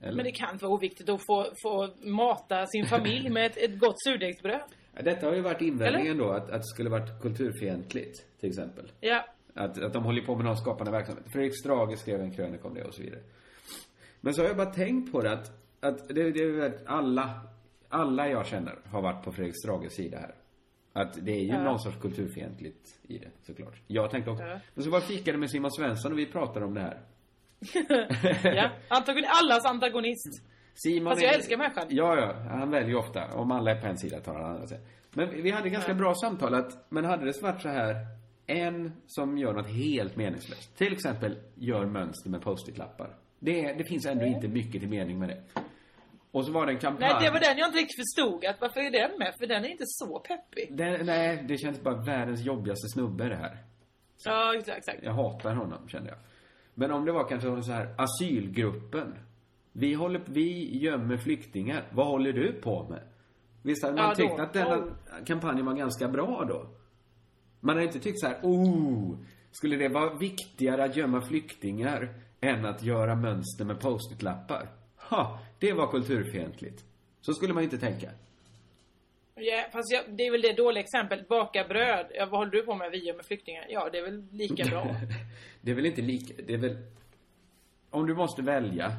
Eller? 0.00 0.16
Men 0.16 0.24
det 0.24 0.30
kan 0.32 0.52
inte 0.52 0.64
vara 0.64 0.74
oviktigt 0.74 1.08
att 1.08 1.26
få, 1.26 1.46
få 1.62 1.88
mata 2.00 2.66
sin 2.66 2.86
familj 2.86 3.30
med 3.30 3.46
ett, 3.46 3.56
ett 3.56 3.78
gott 3.78 4.02
surdegsbröd. 4.04 4.60
Ja, 4.96 5.02
Detta 5.02 5.26
har 5.26 5.34
ju 5.34 5.40
varit 5.40 5.60
invändningen 5.60 6.18
då, 6.18 6.30
att, 6.30 6.50
att 6.50 6.60
det 6.60 6.66
skulle 6.66 6.90
varit 6.90 7.20
kulturfientligt, 7.22 8.40
till 8.40 8.48
exempel. 8.48 8.92
Ja. 9.00 9.24
Att, 9.54 9.82
att 9.82 9.92
de 9.92 10.04
håller 10.04 10.22
på 10.22 10.36
med 10.36 10.44
någon 10.44 10.56
skapande 10.56 10.90
verksamhet. 10.92 11.24
Fredrik 11.32 11.58
Strage 11.60 11.98
skrev 11.98 12.20
en 12.20 12.30
krönika 12.34 12.68
om 12.68 12.74
det 12.74 12.84
och 12.84 12.94
så 12.94 13.02
vidare. 13.02 13.20
Men 14.20 14.34
så 14.34 14.42
har 14.42 14.48
jag 14.48 14.56
bara 14.56 14.70
tänkt 14.72 15.12
på 15.12 15.20
det 15.22 15.32
att, 15.32 15.50
att 15.80 16.08
det, 16.08 16.30
det 16.30 16.42
är 16.42 16.52
väl 16.52 16.72
alla, 16.86 17.40
alla 17.88 18.28
jag 18.28 18.46
känner 18.46 18.78
har 18.84 19.02
varit 19.02 19.24
på 19.24 19.32
Fredrik 19.32 19.54
Strages 19.64 19.92
sida 19.94 20.18
här. 20.18 20.34
Att 20.92 21.24
det 21.24 21.32
är 21.32 21.40
ju 21.40 21.48
Ja. 21.48 21.62
någon 21.64 21.78
sorts 21.80 21.96
kulturfientligt 22.00 22.88
i 23.02 23.18
det, 23.18 23.30
såklart. 23.42 23.80
Jag 23.86 24.10
tänkte 24.10 24.30
också. 24.30 24.44
Ja. 24.44 24.60
Men 24.74 24.84
så 24.84 24.90
var 24.90 24.98
jag 24.98 25.08
fikade 25.08 25.38
med 25.38 25.50
Simon 25.50 25.70
Svensson 25.70 26.12
och 26.12 26.18
vi 26.18 26.26
pratade 26.26 26.66
om 26.66 26.74
det 26.74 26.80
här. 26.80 27.00
ja. 28.56 28.70
Antagon, 28.88 29.24
allas 29.42 29.64
antagonist. 29.64 30.42
Simon 30.74 31.10
Fast 31.10 31.22
jag 31.22 31.32
är- 31.32 31.36
älskar 31.36 31.56
människan. 31.56 31.86
Ja, 31.88 32.16
ja. 32.16 32.32
Han 32.50 32.70
väljer 32.70 32.88
ju 32.88 32.96
ofta. 32.96 33.26
Om 33.34 33.50
alla 33.52 33.70
är 33.70 33.80
på 33.80 33.86
en 33.86 33.98
sida 33.98 34.20
tar 34.20 34.34
han 34.34 34.50
andra 34.50 34.66
sidan. 34.66 34.84
Men 35.10 35.42
vi 35.42 35.50
hade 35.50 35.70
ganska 35.70 35.94
bra 35.94 36.14
samtal 36.14 36.54
att, 36.54 36.86
men 36.90 37.04
hade 37.04 37.24
det 37.24 37.42
varit 37.42 37.62
så 37.62 37.68
här, 37.68 37.96
en 38.46 38.92
som 39.06 39.38
gör 39.38 39.52
något 39.52 39.68
helt 39.70 40.16
meningslöst. 40.16 40.76
Till 40.76 40.92
exempel 40.92 41.38
gör 41.54 41.86
mönster 41.86 42.30
med 42.30 42.42
post-it-lappar. 42.42 43.16
Det, 43.38 43.72
det 43.72 43.84
finns 43.84 44.06
ändå 44.06 44.24
inte 44.24 44.48
mycket 44.48 44.80
till 44.80 44.88
mening 44.90 45.18
med 45.18 45.28
det. 45.28 45.42
Och 46.30 46.46
så 46.46 46.52
var 46.52 46.66
det 46.66 46.72
en 46.72 46.78
kampanj. 46.78 47.12
Nej, 47.12 47.24
det 47.24 47.30
var 47.30 47.40
den 47.40 47.58
jag 47.58 47.68
inte 47.68 47.78
riktigt 47.78 48.00
förstod. 48.00 48.44
Att 48.44 48.60
varför 48.60 48.80
är 48.80 48.90
den 48.90 49.18
med? 49.18 49.34
För 49.38 49.46
den 49.46 49.64
är 49.64 49.68
inte 49.68 49.84
så 49.86 50.18
peppig. 50.18 50.76
Den, 50.76 51.06
nej, 51.06 51.44
det 51.48 51.58
känns 51.58 51.80
bara 51.82 51.94
världens 52.02 52.40
jobbigaste 52.44 52.88
snubbe 52.88 53.28
det 53.28 53.36
här. 53.36 53.58
Ja, 54.24 54.54
exakt. 54.58 54.78
exakt. 54.78 54.98
Jag 55.02 55.12
hatar 55.12 55.54
honom, 55.54 55.88
kände 55.88 56.08
jag. 56.08 56.18
Men 56.74 56.90
om 56.90 57.04
det 57.04 57.12
var 57.12 57.28
kanske 57.28 57.62
så 57.62 57.72
här, 57.72 57.94
asylgruppen. 57.98 59.14
Vi 59.72 59.94
håller, 59.94 60.20
vi 60.26 60.78
gömmer 60.78 61.16
flyktingar. 61.16 61.84
Vad 61.92 62.06
håller 62.06 62.32
du 62.32 62.52
på 62.52 62.88
med? 62.88 63.02
Visst 63.62 63.82
hade 63.84 63.96
man 63.96 64.04
Ja, 64.04 64.10
då. 64.10 64.14
tyckt 64.14 64.40
att 64.40 64.52
denna 64.52 64.96
kampanjen 65.26 65.66
var 65.66 65.74
ganska 65.74 66.08
bra 66.08 66.44
då? 66.48 66.66
Man 67.60 67.74
hade 67.76 67.86
inte 67.86 68.00
tyckt 68.00 68.20
så 68.20 68.26
här, 68.26 68.38
oh, 68.42 69.16
skulle 69.50 69.76
det 69.76 69.88
vara 69.88 70.14
viktigare 70.14 70.84
att 70.84 70.96
gömma 70.96 71.20
flyktingar 71.20 72.14
än 72.40 72.64
att 72.66 72.82
göra 72.82 73.14
mönster 73.14 73.64
med 73.64 73.80
post-it-lappar? 73.80 74.68
Ha, 74.96 75.38
det 75.58 75.72
var 75.72 75.90
kulturfientligt. 75.90 76.84
Så 77.20 77.32
skulle 77.32 77.54
man 77.54 77.62
inte 77.62 77.78
tänka. 77.78 78.10
Ja, 79.34 79.64
fast 79.72 79.92
jag, 79.92 80.16
det 80.16 80.26
är 80.26 80.30
väl 80.30 80.42
det 80.42 80.52
dåliga 80.52 80.82
exemplet. 80.82 81.28
Baka 81.28 81.64
bröd. 81.64 82.06
Ja, 82.14 82.26
vad 82.26 82.40
håller 82.40 82.52
du 82.52 82.62
på 82.62 82.74
med? 82.74 82.90
Vi 82.90 83.06
gör 83.06 83.14
med 83.14 83.24
flyktingar. 83.24 83.66
Ja, 83.68 83.88
det 83.92 83.98
är 83.98 84.02
väl 84.02 84.26
lika 84.30 84.64
bra. 84.64 84.96
det 85.60 85.70
är 85.70 85.74
väl 85.74 85.86
inte 85.86 86.02
lika, 86.02 86.42
det 86.46 86.54
är 86.54 86.58
väl... 86.58 86.76
Om 87.90 88.06
du 88.06 88.14
måste 88.14 88.42
välja 88.42 88.92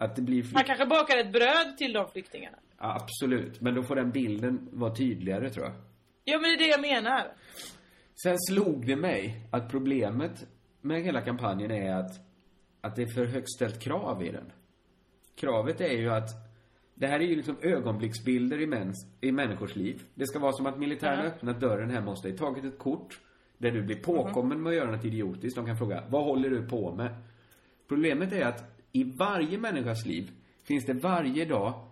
att 0.00 0.16
det 0.16 0.22
blir 0.22 0.44
Han 0.54 0.64
kanske 0.64 0.86
bakar 0.86 1.16
ett 1.18 1.32
bröd 1.32 1.76
till 1.78 1.92
de 1.92 2.08
flyktingarna. 2.10 2.56
Ja, 2.78 2.94
absolut. 3.02 3.60
Men 3.60 3.74
då 3.74 3.82
får 3.82 3.96
den 3.96 4.10
bilden 4.10 4.68
vara 4.72 4.94
tydligare, 4.94 5.50
tror 5.50 5.66
jag. 5.66 5.74
Ja, 6.24 6.38
men 6.38 6.42
det 6.42 6.54
är 6.54 6.58
det 6.58 6.66
jag 6.66 6.80
menar. 6.80 7.22
Sen 8.22 8.36
slog 8.38 8.86
det 8.86 8.96
mig 8.96 9.48
att 9.50 9.70
problemet 9.70 10.46
med 10.80 11.02
hela 11.02 11.20
kampanjen 11.20 11.70
är 11.70 11.94
att, 11.94 12.10
att 12.80 12.96
det 12.96 13.02
är 13.02 13.14
för 13.14 13.24
högt 13.24 13.50
ställt 13.56 13.80
krav 13.82 14.22
i 14.24 14.30
den. 14.30 14.52
Kravet 15.36 15.80
är 15.80 15.92
ju 15.98 16.10
att 16.10 16.28
det 16.94 17.06
här 17.06 17.20
är 17.20 17.24
ju 17.24 17.36
liksom 17.36 17.56
ögonblicksbilder 17.62 18.60
i, 18.60 18.66
mäns, 18.66 18.96
i 19.20 19.32
människors 19.32 19.76
liv. 19.76 20.02
Det 20.14 20.26
ska 20.26 20.38
vara 20.38 20.52
som 20.52 20.66
att 20.66 20.78
militären 20.78 21.18
Ja. 21.18 21.24
öppnat 21.30 21.60
dörren 21.60 21.90
hemma 21.90 22.10
hos 22.10 22.22
dig, 22.22 22.36
tagit 22.36 22.64
ett 22.64 22.78
kort 22.78 23.20
där 23.58 23.70
du 23.70 23.82
blir 23.82 23.96
påkommen 23.96 24.62
med 24.62 24.70
att 24.70 24.76
göra 24.76 24.90
något 24.90 25.04
idiotiskt. 25.04 25.56
De 25.56 25.66
kan 25.66 25.78
fråga, 25.78 26.04
vad 26.08 26.24
håller 26.24 26.50
du 26.50 26.66
på 26.68 26.94
med? 26.94 27.14
Problemet 27.88 28.32
är 28.32 28.46
att 28.46 28.69
i 28.92 29.04
varje 29.04 29.58
människas 29.58 30.06
liv 30.06 30.30
finns 30.64 30.86
det 30.86 30.92
varje 30.92 31.44
dag 31.44 31.90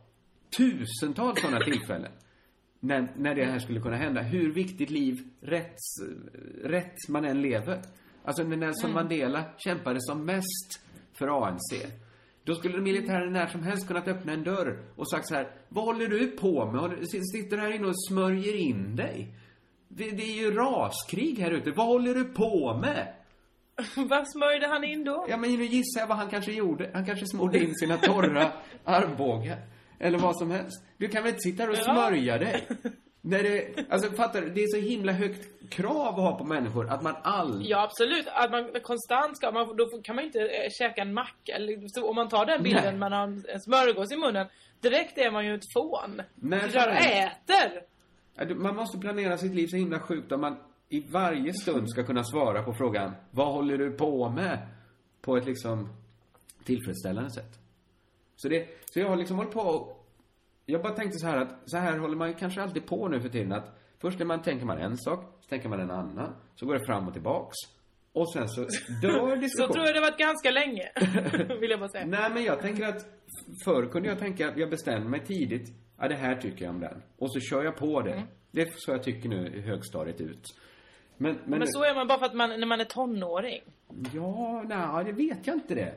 tusentals 0.56 1.40
sådana 1.40 1.60
tillfällen. 1.60 2.12
när, 2.80 3.12
när 3.16 3.34
det 3.34 3.44
här 3.44 3.58
skulle 3.58 3.80
kunna 3.80 3.96
hända. 3.96 4.22
Hur 4.22 4.52
viktigt 4.52 4.90
liv 4.90 5.18
rätt, 5.40 5.76
rätt 6.64 7.08
man 7.08 7.24
än 7.24 7.42
lever. 7.42 7.82
Alltså 8.24 8.42
när 8.42 8.56
Nelson 8.56 8.90
Mm. 8.90 8.94
Mandela 8.94 9.44
kämpade 9.58 9.98
som 10.00 10.24
mest 10.24 10.80
för 11.12 11.46
ANC. 11.46 11.86
Då 12.44 12.54
skulle 12.54 12.78
militären 12.78 13.32
när 13.32 13.46
som 13.46 13.62
helst 13.62 13.86
kunnat 13.86 14.08
öppna 14.08 14.32
en 14.32 14.44
dörr 14.44 14.82
och 14.96 15.10
sagt 15.10 15.28
så 15.28 15.34
här. 15.34 15.50
Vad 15.68 15.84
håller 15.84 16.08
du 16.08 16.26
på 16.26 16.72
med? 16.72 17.08
Sitter 17.08 17.56
du 17.56 17.62
här 17.62 17.74
inne 17.74 17.86
och 17.86 18.06
smörjer 18.08 18.56
in 18.56 18.96
dig? 18.96 19.34
Det, 19.88 20.10
det 20.10 20.22
är 20.22 20.42
ju 20.42 20.54
raskrig 20.54 21.38
här 21.38 21.50
ute. 21.50 21.70
Vad 21.70 21.86
håller 21.86 22.14
du 22.14 22.24
på 22.24 22.78
med? 22.80 23.14
Vad 23.96 24.30
smörjde 24.30 24.66
han 24.66 24.84
in 24.84 25.04
då? 25.04 25.26
Ja, 25.28 25.36
men 25.36 25.50
nu 25.56 25.64
gissar 25.64 26.00
jag 26.00 26.06
vad 26.06 26.16
han 26.16 26.30
kanske 26.30 26.52
gjorde. 26.52 26.90
Han 26.94 27.06
kanske 27.06 27.26
smorde 27.26 27.58
in 27.58 27.74
sina 27.74 27.96
torra 27.96 28.52
armbågar. 28.84 29.58
Eller 29.98 30.18
vad 30.18 30.38
som 30.38 30.50
helst. 30.50 30.84
Du 30.96 31.08
kan 31.08 31.22
väl 31.22 31.28
inte 31.32 31.40
sitta 31.40 31.62
här 31.62 31.70
och 31.70 31.76
Ja. 31.78 31.82
smörja 31.84 32.38
dig? 32.38 32.68
När 33.20 33.42
det, 33.42 33.74
alltså 33.90 34.10
fattar 34.12 34.40
du? 34.40 34.50
Det 34.50 34.62
är 34.62 34.66
så 34.80 34.88
himla 34.88 35.12
högt 35.12 35.70
krav 35.70 36.06
att 36.14 36.20
ha 36.20 36.38
på 36.38 36.44
människor 36.44 36.88
att 36.90 37.02
man 37.02 37.14
aldrig... 37.22 37.70
Ja, 37.70 37.82
absolut. 37.82 38.26
Att 38.32 38.50
man 38.50 38.70
konstant 38.82 39.36
ska... 39.36 39.50
Man, 39.52 39.76
då 39.76 39.86
kan 40.04 40.16
man 40.16 40.24
inte 40.24 40.38
eh, 40.40 40.70
käka 40.78 41.02
en 41.02 41.14
macka. 41.14 41.52
Om 42.02 42.16
man 42.16 42.28
tar 42.28 42.46
den 42.46 42.62
bilden, 42.62 42.84
Nej. 42.84 42.96
man 42.96 43.12
har 43.12 43.22
en, 43.22 43.60
smörgås 43.60 44.12
i 44.12 44.16
munnen. 44.16 44.46
Direkt 44.80 45.18
är 45.18 45.30
man 45.30 45.46
ju 45.46 45.54
ett 45.54 45.72
fån. 45.74 46.22
Helst. 46.52 46.76
äter! 46.76 48.54
Man 48.54 48.76
måste 48.76 48.98
planera 48.98 49.38
sitt 49.38 49.54
liv 49.54 49.66
så 49.66 49.76
himla 49.76 50.00
sjukt 50.00 50.32
om 50.32 50.40
man 50.40 50.56
i 50.88 51.00
varje 51.10 51.52
stund 51.52 51.90
ska 51.90 52.04
kunna 52.04 52.24
svara 52.24 52.62
på 52.62 52.74
frågan 52.74 53.14
Vad 53.30 53.52
håller 53.52 53.78
du 53.78 53.90
på 53.92 54.30
med? 54.30 54.68
På 55.20 55.36
ett 55.36 55.46
liksom 55.46 55.88
tillfredsställande 56.64 57.30
sätt. 57.30 57.58
Så 58.36 58.48
det, 58.48 58.68
så 58.90 59.00
jag 59.00 59.08
har 59.08 59.16
liksom 59.16 59.36
hållit 59.36 59.52
på 59.52 59.60
och 59.60 60.06
Jag 60.66 60.82
bara 60.82 60.92
tänkte 60.94 61.18
så 61.18 61.26
här 61.26 61.36
att 61.36 61.70
så 61.70 61.76
här 61.76 61.98
håller 61.98 62.16
man 62.16 62.28
ju 62.28 62.34
kanske 62.34 62.62
alltid 62.62 62.86
på 62.86 63.08
nu 63.08 63.20
för 63.20 63.28
tiden 63.28 63.52
att 63.52 63.74
Först 64.00 64.18
när 64.18 64.26
man 64.26 64.42
tänker 64.42 64.66
man 64.66 64.78
en 64.78 64.96
sak, 64.98 65.24
så 65.40 65.48
tänker 65.48 65.68
man 65.68 65.80
en 65.80 65.90
annan, 65.90 66.34
så 66.54 66.66
går 66.66 66.74
det 66.74 66.86
fram 66.86 67.06
och 67.06 67.12
tillbaks. 67.12 67.54
Och 68.12 68.32
sen 68.32 68.48
så 68.48 68.60
dör 69.02 69.34
Så 69.34 69.36
diskussionen. 69.36 69.72
tror 69.72 69.86
jag 69.86 69.94
det 69.94 70.00
varit 70.00 70.18
ganska 70.18 70.50
länge. 70.50 70.82
Vill 71.60 71.70
jag 71.70 71.80
bara 71.80 71.88
säga. 71.88 72.06
Nej, 72.06 72.30
men 72.34 72.44
jag 72.44 72.60
tänker 72.60 72.84
att 72.88 73.06
förr 73.64 73.86
kunde 73.92 74.08
jag 74.08 74.18
tänka 74.18 74.48
att 74.48 74.56
jag 74.58 74.70
bestämde 74.70 75.08
mig 75.08 75.24
tidigt. 75.24 75.72
Ja, 75.98 76.08
det 76.08 76.14
här 76.14 76.36
tycker 76.36 76.64
jag 76.64 76.74
om 76.74 76.80
den. 76.80 77.02
Och 77.18 77.32
så 77.32 77.40
kör 77.40 77.64
jag 77.64 77.76
på 77.76 78.02
det. 78.02 78.12
Mm. 78.12 78.26
Det 78.50 78.60
är 78.62 78.68
så 78.76 78.90
jag 78.90 79.02
tycker 79.02 79.28
nu 79.28 79.46
i 79.54 79.60
högstadiet 79.60 80.20
ut. 80.20 80.44
Men, 81.18 81.38
men, 81.44 81.58
Men, 81.58 81.68
så 81.68 81.82
är 81.84 81.94
man 81.94 82.06
bara 82.06 82.18
för 82.18 82.26
att 82.26 82.34
man, 82.34 82.50
när 82.60 82.66
man 82.66 82.80
är 82.80 82.84
tonåring. 82.84 83.62
Ja, 84.14 84.62
nej, 84.66 85.04
det 85.04 85.12
vet 85.12 85.46
jag 85.46 85.56
inte 85.56 85.74
det. 85.74 85.94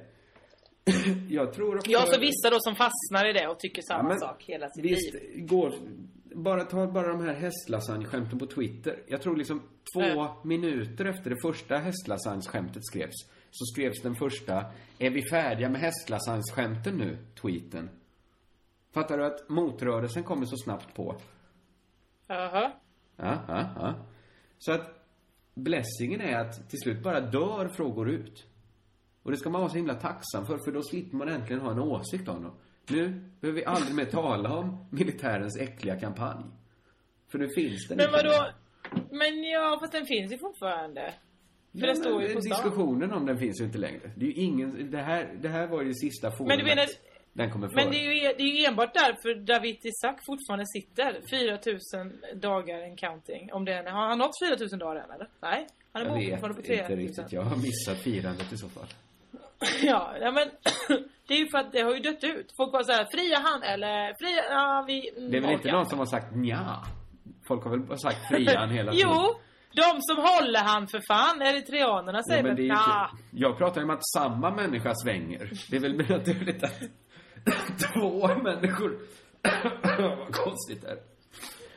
jag 1.29 1.53
tror 1.53 1.77
att... 1.77 1.87
Ja, 1.87 2.05
så 2.05 2.19
vissa 2.19 2.49
då 2.49 2.57
som 2.59 2.75
fastnar 2.75 3.29
i 3.29 3.33
det 3.33 3.47
och 3.47 3.59
tycker 3.59 3.81
samma 3.81 4.09
Ja, 4.13 4.17
sak 4.19 4.43
hela 4.43 4.69
sitt 4.69 4.85
Visst, 4.85 5.13
liv. 5.13 5.45
går... 5.47 5.73
Bara 6.35 6.63
ta 6.63 6.87
bara 6.87 7.07
de 7.07 7.21
här 7.21 7.33
hästlasagne-skämten 7.33 8.39
på 8.39 8.45
Twitter. 8.45 9.03
Jag 9.07 9.21
tror 9.21 9.35
liksom 9.37 9.59
två 9.59 10.01
Ja. 10.01 10.41
minuter 10.43 11.05
efter 11.05 11.29
det 11.29 11.35
första 11.41 11.75
hästlasagne-skämtet 11.77 12.85
skrevs, 12.85 13.13
så 13.51 13.65
skrevs 13.65 14.01
den 14.01 14.15
första 14.15 14.65
Är 14.99 15.09
vi 15.09 15.21
färdiga 15.29 15.69
med 15.69 15.81
hästlasagne-skämten 15.81 16.97
nu? 16.97 17.17
Tweeten. 17.41 17.89
Fattar 18.93 19.17
du 19.17 19.25
att 19.25 19.49
motrörelsen 19.49 20.23
kommer 20.23 20.45
så 20.45 20.57
snabbt 20.57 20.93
på? 20.95 21.15
Jaha. 22.27 22.71
Ja, 23.15 23.37
ja, 23.47 23.65
ja. 23.75 23.93
Så 24.57 24.71
att 24.71 25.00
blessingen 25.63 26.21
är 26.21 26.37
att 26.39 26.69
till 26.69 26.79
slut 26.79 27.03
bara 27.03 27.21
dör 27.21 27.67
frågor 27.67 28.09
ut. 28.09 28.45
Och 29.23 29.31
det 29.31 29.37
ska 29.37 29.49
man 29.49 29.61
vara 29.61 29.69
så 29.71 29.77
himla 29.77 29.95
tacksam 29.95 30.45
för, 30.45 30.57
för 30.57 30.71
då 30.71 30.83
slipper 30.83 31.17
man 31.17 31.29
äntligen 31.29 31.61
ha 31.61 31.71
en 31.71 31.79
åsikt 31.79 32.27
om 32.29 32.43
dem. 32.43 32.53
Nu 32.89 33.09
behöver 33.41 33.59
vi 33.59 33.65
aldrig 33.65 33.95
mer 33.95 34.05
tala 34.05 34.57
om 34.57 34.85
militärens 34.91 35.57
äckliga 35.57 35.99
kampanj. 35.99 36.43
För 37.31 37.39
nu 37.39 37.47
finns 37.55 37.87
den 37.87 37.97
Men 37.97 38.11
vadå? 38.11 38.47
Men 39.11 39.43
ja, 39.43 39.77
fast 39.79 39.91
den 39.93 40.05
finns 40.05 40.31
ju 40.33 40.37
fortfarande. 40.37 41.13
För 41.71 41.79
Ja, 41.79 41.87
det 41.87 41.95
står 41.95 42.21
ju 42.21 42.33
på 42.33 42.41
stan. 42.41 42.49
Diskussionen 42.63 43.11
om 43.13 43.25
den 43.25 43.37
finns 43.37 43.61
ju 43.61 43.65
inte 43.65 43.77
längre. 43.77 44.11
Det 44.15 44.25
är 44.25 44.27
ju 44.29 44.33
ingen, 44.33 44.91
det 44.91 44.97
här, 44.97 45.37
det 45.41 45.47
här 45.49 45.67
var 45.67 45.81
ju 45.81 45.87
det 45.87 45.95
sista 45.95 46.31
forumet 46.31 46.47
Men 46.47 46.57
du 46.57 46.63
menar- 46.65 46.87
den 47.33 47.51
kommer 47.51 47.67
före. 47.67 47.83
Men 47.83 47.91
det 47.91 47.97
är, 47.97 48.13
ju, 48.13 48.33
det 48.37 48.43
är 48.43 48.59
ju 48.59 48.65
enbart 48.65 48.93
därför 48.93 49.35
David 49.35 49.77
Isaac 49.83 50.15
fortfarande 50.25 50.65
sitter 50.67 51.21
4000 51.29 52.21
dagar 52.41 52.79
en 52.79 52.95
counting. 52.95 53.53
Om 53.53 53.65
det 53.65 53.73
är, 53.73 53.83
har 53.91 54.07
han 54.07 54.17
nått 54.17 54.39
4000 54.49 54.79
dagar 54.79 55.03
än 55.03 55.11
eller? 55.11 55.27
Nej, 55.41 55.67
han 55.93 56.01
är 56.01 56.07
Jag 56.07 56.29
fortfarande 56.29 56.61
på 56.61 56.67
vet 56.67 56.87
3000. 56.87 56.99
inte 56.99 57.11
riktigt. 57.21 57.33
Jag 57.33 57.41
har 57.41 57.55
missat 57.57 57.97
firandet 58.03 58.53
i 58.53 58.57
så 58.57 58.69
fall. 58.69 58.87
Ja, 59.83 60.13
ja, 60.21 60.31
men 60.31 60.47
det 61.27 61.33
är 61.33 61.37
ju 61.37 61.47
för 61.49 61.57
att 61.57 61.71
det 61.71 61.81
har 61.81 61.93
ju 61.93 61.99
dött 61.99 62.23
ut. 62.23 62.53
Folk 62.57 62.73
var 62.73 62.83
så 62.83 62.91
här, 62.91 63.07
fria 63.11 63.39
han 63.39 63.63
eller 63.63 64.13
fria, 64.19 64.43
ja 64.49 64.83
vi... 64.87 65.11
Det 65.31 65.37
är 65.37 65.41
väl 65.41 65.51
inte 65.51 65.71
någon 65.71 65.85
som 65.85 65.99
har 65.99 66.05
sagt 66.05 66.35
nja? 66.35 66.83
Folk 67.47 67.63
har 67.63 67.71
väl 67.71 67.79
bara 67.79 67.97
sagt 67.97 68.27
frian 68.27 68.69
hela 68.77 68.91
tiden? 68.91 69.09
Jo, 69.11 69.33
de 69.73 70.01
som 70.01 70.17
håller 70.17 70.59
han 70.59 70.87
för 70.87 71.01
fan, 71.07 71.41
eritreanerna 71.41 72.23
säger 72.23 72.43
Ja, 72.43 72.47
men 72.47 72.55
det 72.55 72.61
är 72.61 72.67
väl 72.67 72.77
ju 72.77 72.91
ja. 72.91 73.09
inte, 73.11 73.23
jag 73.31 73.57
pratar 73.57 73.81
ju 73.81 73.85
om 73.85 73.89
att 73.89 74.07
samma 74.07 74.51
människa 74.55 74.93
svänger. 74.95 75.51
Det 75.69 75.75
är 75.75 75.79
väl 75.79 75.97
naturligt 75.97 76.63
att 76.63 76.79
två 77.93 78.27
människor... 78.27 78.99
Vad 80.17 80.35
konstigt 80.35 80.81
det 80.81 80.89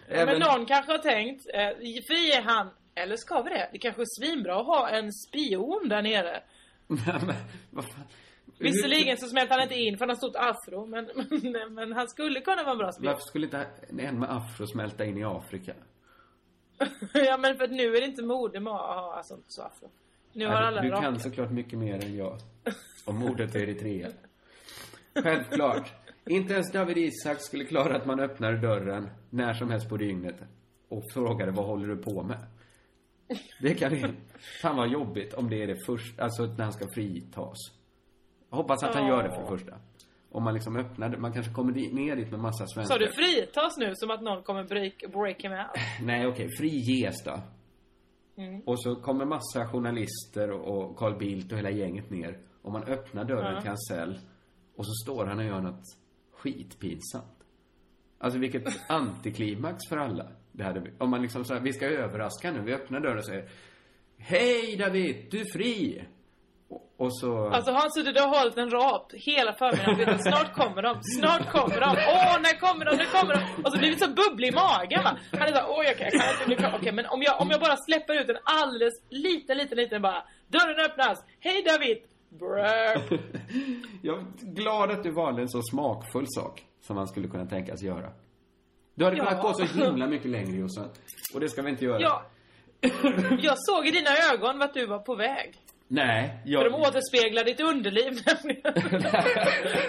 är. 0.08 0.26
Men 0.26 0.40
någon 0.40 0.66
kanske 0.66 0.92
har 0.92 0.98
tänkt, 0.98 1.46
eh, 1.54 1.68
fri 2.08 2.32
är 2.32 2.42
han, 2.42 2.70
eller 2.94 3.16
ska 3.16 3.42
vi 3.42 3.50
det? 3.50 3.68
Det 3.72 3.78
kanske 3.78 4.02
är 4.02 4.20
svinbra 4.20 4.60
att 4.60 4.66
ha 4.66 4.88
en 4.88 5.12
spion 5.12 5.88
där 5.88 6.02
nere. 6.02 6.42
Nej, 6.86 7.20
men, 7.26 7.34
vad 7.70 7.84
fan. 7.84 8.04
Visserligen 8.58 9.16
så 9.16 9.26
smälter 9.26 9.54
han 9.54 9.62
inte 9.62 9.74
in 9.74 9.98
för 9.98 10.00
han 10.00 10.08
har 10.08 10.16
stort 10.16 10.36
afro, 10.36 10.86
men, 10.86 11.10
men, 11.52 11.74
men 11.74 11.92
han 11.92 12.08
skulle 12.08 12.40
kunna 12.40 12.62
vara 12.62 12.72
en 12.72 12.78
bra 12.78 12.92
spion. 12.92 13.06
Varför 13.06 13.22
skulle 13.22 13.46
inte 13.46 13.66
en 13.98 14.18
med 14.18 14.30
afro 14.30 14.66
smälta 14.66 15.04
in 15.04 15.18
i 15.18 15.24
Afrika? 15.24 15.74
ja 17.12 17.36
men 17.36 17.56
för 17.56 17.68
nu 17.68 17.96
är 17.96 18.00
det 18.00 18.06
inte 18.06 18.22
mode 18.22 18.60
med 18.60 18.72
att 18.72 18.80
ha 18.80 19.14
alltså, 19.16 19.38
så 19.46 19.62
afro. 19.62 19.90
Nu 20.32 20.46
har 20.46 20.54
alla 20.54 20.82
du 20.82 20.88
raka. 20.88 21.02
kan 21.02 21.20
såklart 21.20 21.50
mycket 21.50 21.78
mer 21.78 22.04
än 22.04 22.16
jag. 22.16 22.38
Om 23.04 23.18
mordet 23.18 23.56
i 23.56 23.58
Eritrea. 23.58 24.08
Självklart. 25.22 25.92
Inte 26.26 26.54
ens 26.54 26.72
David 26.72 26.96
Isak 26.98 27.40
skulle 27.40 27.64
klara 27.64 27.96
att 27.96 28.06
man 28.06 28.20
öppnar 28.20 28.52
dörren 28.52 29.10
när 29.30 29.52
som 29.52 29.70
helst 29.70 29.88
på 29.88 29.96
dygnet 29.96 30.36
och 30.88 31.02
frågade 31.12 31.52
vad 31.52 31.66
håller 31.66 31.88
du 31.88 31.96
på 31.96 32.22
med? 32.22 32.46
Det 33.60 33.74
kan 33.74 33.92
det... 33.92 34.14
Fan 34.62 34.76
vad 34.76 34.88
jobbigt 34.88 35.34
om 35.34 35.50
det 35.50 35.62
är 35.62 35.66
det 35.66 35.84
första, 35.86 36.22
alltså 36.22 36.44
när 36.46 36.64
han 36.64 36.72
ska 36.72 36.88
fritas. 36.94 37.56
Jag 38.50 38.56
hoppas 38.56 38.82
att 38.84 38.94
han 38.94 39.06
gör 39.06 39.22
det 39.22 39.30
för 39.34 39.40
det 39.40 39.48
första. 39.48 39.74
Om 40.30 40.42
man 40.42 40.54
liksom 40.54 40.76
öppnar 40.76 41.16
man 41.16 41.32
kanske 41.32 41.52
kommer 41.52 41.72
ner 41.72 42.16
dit 42.16 42.30
med 42.30 42.40
massa 42.40 42.66
svenskar. 42.66 42.94
Sa 42.94 43.04
du 43.04 43.12
fritas 43.12 43.76
nu 43.78 43.92
som 43.94 44.10
att 44.10 44.22
någon 44.22 44.42
kommer 44.42 44.64
break, 44.64 45.04
break 45.12 45.44
him 45.44 45.52
out? 45.52 45.70
Nej, 46.02 46.26
okej, 46.26 46.48
friges 46.58 47.24
då. 47.24 47.40
Mm. 48.36 48.60
Och 48.60 48.82
så 48.82 48.96
kommer 48.96 49.24
massa 49.24 49.66
journalister 49.68 50.50
och 50.50 50.96
Carl 50.96 51.18
Bildt 51.18 51.52
och 51.52 51.58
hela 51.58 51.70
gänget 51.70 52.10
ner. 52.10 52.38
Och 52.62 52.72
man 52.72 52.82
öppnar 52.84 53.24
dörren 53.24 53.54
Ja. 53.54 53.60
till 53.60 53.68
hans 53.70 53.88
cell. 53.90 54.18
Och 54.76 54.86
så 54.86 54.92
står 54.92 55.26
han 55.26 55.38
och 55.38 55.44
gör 55.44 55.60
något 55.60 55.84
skitpinsamt. 56.32 57.44
Alltså 58.18 58.38
vilket 58.38 58.90
antiklimax 58.90 59.78
för 59.88 59.96
alla. 59.96 60.26
Det 60.52 60.64
hade, 60.64 60.90
om 60.98 61.10
man 61.10 61.22
liksom 61.22 61.44
säger, 61.44 61.60
vi 61.60 61.72
ska 61.72 61.86
överraska 61.86 62.52
nu. 62.52 62.60
Vi 62.60 62.74
öppnar 62.74 63.00
dörren 63.00 63.18
och 63.18 63.26
säger 63.26 63.48
Hej 64.18 64.76
David, 64.76 65.26
du 65.30 65.40
är 65.40 65.52
fri! 65.52 66.04
Och, 66.96 67.16
så... 67.18 67.48
Alltså 67.48 67.72
har 67.72 67.80
han 67.80 67.90
suttit 67.90 68.20
och 68.20 68.28
hållit 68.28 68.56
en 68.56 68.70
rap 68.70 69.12
hela 69.12 69.52
förmiddagen 69.52 69.96
vet 69.98 70.22
snart 70.22 70.54
kommer 70.54 70.82
de, 70.82 71.02
snart 71.02 71.50
kommer 71.50 71.80
de, 71.80 71.88
åh 72.16 72.34
när 72.46 72.60
kommer 72.60 72.84
de, 72.84 72.96
när 72.96 73.10
kommer 73.18 73.34
de? 73.34 73.62
Och 73.64 73.72
så 73.72 73.78
blir 73.78 73.90
det 73.90 73.98
så 73.98 74.10
bubblig 74.22 74.48
i 74.48 74.52
magen 74.52 75.02
va. 75.04 75.18
Han 75.32 75.42
är 75.48 75.52
såhär, 75.52 75.66
åh 75.68 75.84
jag 75.84 75.96
kan, 75.98 76.08
jag 76.12 76.20
kan 76.20 76.30
inte, 76.32 76.48
nu 76.48 76.56
kan, 76.56 76.74
okej 76.74 76.92
men 76.92 77.06
om 77.06 77.22
jag, 77.22 77.40
om 77.42 77.48
jag 77.50 77.60
bara 77.60 77.76
släpper 77.76 78.14
ut 78.20 78.28
en 78.28 78.42
alldeles 78.44 78.94
liten, 79.10 79.56
liten, 79.56 79.76
liten 79.78 80.02
bara, 80.02 80.20
dörren 80.48 80.78
öppnas, 80.86 81.24
hej 81.40 81.62
David! 81.62 81.98
Brr. 82.38 83.18
Jag 84.02 84.18
är 84.18 84.24
glad 84.54 84.90
att 84.90 85.02
du 85.02 85.10
valde 85.10 85.42
en 85.42 85.48
så 85.48 85.62
smakfull 85.62 86.26
sak 86.28 86.64
som 86.80 86.96
man 86.96 87.06
skulle 87.08 87.28
kunna 87.28 87.46
tänkas 87.46 87.82
göra. 87.82 88.10
Du 88.94 89.04
hade 89.04 89.16
Ja. 89.16 89.24
kunnat 89.24 89.42
gå 89.42 89.52
så 89.54 89.64
himla 89.64 90.06
mycket 90.06 90.30
längre 90.30 90.56
Jossan. 90.56 90.88
Och 91.34 91.40
det 91.40 91.48
ska 91.48 91.62
vi 91.62 91.70
inte 91.70 91.84
göra. 91.84 92.00
Ja. 92.00 92.22
Jag 93.40 93.54
såg 93.58 93.86
i 93.86 93.90
dina 93.90 94.10
ögon 94.32 94.58
vart 94.58 94.74
du 94.74 94.86
var 94.86 94.98
på 94.98 95.14
väg. 95.14 95.54
Nej, 95.88 96.28
För 96.44 96.50
jag... 96.50 96.64
de 96.64 96.74
återspeglar 96.74 97.44
ditt 97.44 97.60
underliv 97.60 98.04
nämligen. 98.26 98.72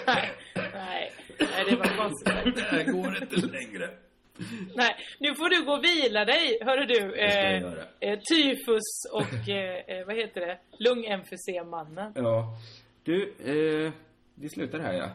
nej, 0.07 0.31
nej, 0.73 1.11
nej, 1.39 1.65
det 1.69 1.75
var 1.75 1.97
konstigt. 1.97 2.55
Det 2.55 2.61
här 2.61 2.83
går 2.91 3.17
inte 3.23 3.35
längre. 3.47 3.89
Nej, 4.75 4.95
nu 5.19 5.35
får 5.35 5.49
du 5.49 5.65
gå 5.65 5.73
och 5.73 5.83
vila 5.83 6.25
dig, 6.25 6.57
hörru 6.61 6.85
du. 6.85 7.15
Eh, 7.15 7.63
eh, 7.99 8.19
tyfus 8.31 8.83
och, 9.13 9.49
eh, 9.49 9.97
eh, 9.97 10.05
vad 10.07 10.15
heter 10.15 10.41
det? 10.41 10.57
Lungemfysem-mannen. 10.79 12.11
Ja. 12.15 12.57
Du, 13.03 13.23
eh, 13.45 13.91
vi 14.35 14.49
slutar 14.49 14.79
här 14.79 14.93
ja. 14.93 15.09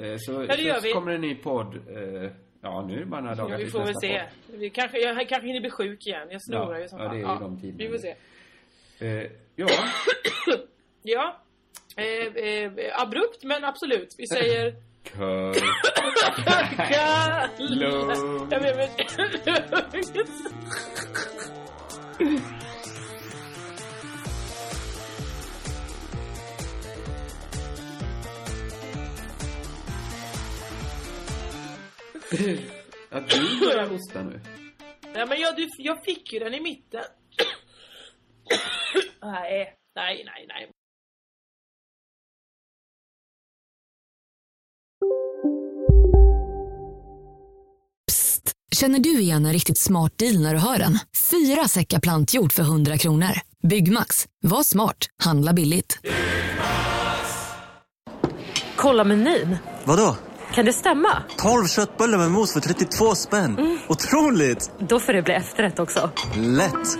Eh, 0.00 0.16
så 0.18 0.32
Ja, 0.48 0.56
det 0.56 0.62
gör 0.62 0.74
så 0.74 0.80
vi. 0.86 0.92
kommer 0.92 1.12
en 1.12 1.20
ny 1.20 1.34
podd. 1.34 1.74
Eh, 1.76 2.30
ja, 2.62 2.84
nu 2.88 2.94
är 2.94 3.00
det 3.00 3.06
bara 3.06 3.20
några 3.20 3.34
dagar 3.34 3.58
Ja, 3.58 3.64
vi 3.64 3.70
får 3.70 3.84
väl 3.84 3.94
se. 4.00 4.22
podd. 4.48 4.60
Vi 4.60 4.70
kanske, 4.70 4.98
jag 4.98 5.28
kanske 5.28 5.46
hinner 5.46 5.60
bli 5.60 5.70
sjuk 5.70 6.06
igen. 6.06 6.28
Jag 6.30 6.42
snorar 6.42 6.74
Ja, 6.74 6.80
ju 6.80 6.88
som 6.88 6.98
ja, 7.00 7.08
det 7.08 7.14
är 7.14 7.18
ju 7.18 7.24
de 7.40 7.60
tiderna. 7.60 7.78
Vi 7.78 7.88
får 7.88 7.98
se. 7.98 8.14
Eh, 9.06 9.30
ja, 9.56 9.68
Ja. 11.02 11.40
Abrupt, 12.92 13.44
men 13.44 13.64
absolut. 13.64 14.14
Vi 14.18 14.26
säger 14.34 14.74
Lugn. 17.58 18.48
Jag 18.50 18.60
inte. 19.94 20.24
Att 33.10 33.30
du 33.30 33.60
börjar 33.60 33.88
hosta 33.88 34.22
nu. 34.22 34.40
Nej 35.14 35.26
men 35.26 35.40
jag, 35.40 35.56
du, 35.56 35.68
jag 35.78 36.04
fick 36.04 36.32
ju 36.32 36.38
den 36.38 36.54
i 36.54 36.60
mitten. 36.60 37.04
nej, 39.22 39.76
nej, 39.94 40.24
nej, 40.26 40.46
nej. 45.00 45.10
Känner 48.76 48.98
du 48.98 49.20
igen 49.20 49.46
en 49.46 49.52
riktigt 49.52 49.78
smart 49.78 50.18
deal 50.18 50.42
när 50.42 50.54
du 50.54 50.60
hör 50.60 50.78
den? 50.78 50.98
Fyra 51.30 51.68
säckar 51.68 52.00
plantjord 52.00 52.52
för 52.52 52.62
100 52.62 52.98
kronor. 52.98 53.30
Byggmax. 53.68 54.26
Var 54.42 54.62
smart. 54.62 54.96
Handla 55.22 55.52
billigt. 55.52 55.98
Kolla 58.76 59.04
menyn. 59.04 59.56
Vadå? 59.84 60.16
Kan 60.54 60.64
det 60.64 60.72
stämma? 60.72 61.22
12 61.36 61.66
köttbullar 61.66 62.18
med 62.18 62.30
mos 62.30 62.52
för 62.52 62.60
32 62.60 63.14
spänn. 63.14 63.78
Otroligt! 63.88 64.70
Då 64.88 65.00
får 65.00 65.12
det 65.12 65.22
bli 65.22 65.34
efterrätt 65.34 65.78
också. 65.78 66.10
Lätt! 66.36 66.98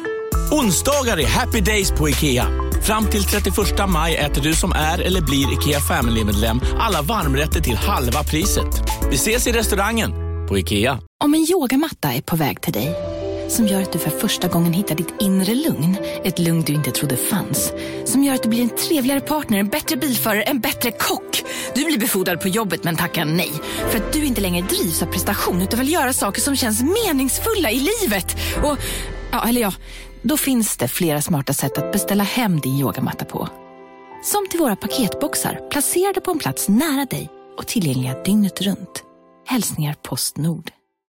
Onsdagar 0.52 1.20
är 1.20 1.26
happy 1.26 1.60
days 1.60 1.90
på 1.90 2.08
IKEA. 2.08 2.46
Fram 2.82 3.06
till 3.06 3.24
31 3.24 3.56
maj 3.88 4.16
äter 4.16 4.42
du 4.42 4.54
som 4.54 4.72
är 4.72 4.98
eller 4.98 5.20
blir 5.20 5.52
IKEA 5.52 5.80
Family-medlem 5.80 6.60
alla 6.78 7.02
varmrätter 7.02 7.60
till 7.60 7.76
halva 7.76 8.22
priset. 8.24 8.82
Vi 9.10 9.14
ses 9.14 9.46
i 9.46 9.52
restaurangen 9.52 10.12
på 10.48 10.58
IKEA. 10.58 10.98
Om 11.24 11.34
en 11.34 11.46
yogamatta 11.50 12.12
är 12.12 12.20
på 12.22 12.36
väg 12.36 12.60
till 12.60 12.72
dig, 12.72 12.94
som 13.48 13.66
gör 13.66 13.82
att 13.82 13.92
du 13.92 13.98
för 13.98 14.10
första 14.10 14.48
gången 14.48 14.72
hittar 14.72 14.94
ditt 14.94 15.14
inre 15.20 15.54
lugn, 15.54 15.96
ett 16.24 16.38
lugn 16.38 16.62
du 16.62 16.72
inte 16.72 16.90
trodde 16.90 17.16
fanns, 17.16 17.72
som 18.04 18.24
gör 18.24 18.34
att 18.34 18.42
du 18.42 18.48
blir 18.48 18.62
en 18.62 18.76
trevligare 18.76 19.20
partner, 19.20 19.58
en 19.58 19.68
bättre 19.68 19.96
bilförare, 19.96 20.42
en 20.42 20.60
bättre 20.60 20.90
kock. 20.90 21.42
Du 21.74 21.84
blir 21.84 21.98
befordrad 21.98 22.40
på 22.40 22.48
jobbet 22.48 22.84
men 22.84 22.96
tackar 22.96 23.24
nej, 23.24 23.52
för 23.90 23.98
att 23.98 24.12
du 24.12 24.24
inte 24.24 24.40
längre 24.40 24.66
drivs 24.66 25.02
av 25.02 25.06
prestation 25.06 25.62
utan 25.62 25.80
vill 25.80 25.92
göra 25.92 26.12
saker 26.12 26.40
som 26.40 26.56
känns 26.56 26.82
meningsfulla 26.82 27.70
i 27.70 27.88
livet. 28.02 28.36
Och, 28.62 28.78
ja, 29.32 29.48
eller 29.48 29.60
ja, 29.60 29.72
då 30.22 30.36
finns 30.36 30.76
det 30.76 30.88
flera 30.88 31.20
smarta 31.20 31.52
sätt 31.52 31.78
att 31.78 31.92
beställa 31.92 32.24
hem 32.24 32.60
din 32.60 32.78
yogamatta 32.78 33.24
på. 33.24 33.48
Som 34.22 34.48
till 34.48 34.60
våra 34.60 34.76
paketboxar 34.76 35.68
placerade 35.70 36.20
på 36.20 36.30
en 36.30 36.38
plats 36.38 36.68
nära 36.68 37.04
dig 37.04 37.28
och 37.56 37.66
tillgängliga 37.66 38.22
dygnet 38.22 38.60
runt. 38.60 39.04
Hälsningar 39.46 39.94
Postnord. 40.02 40.70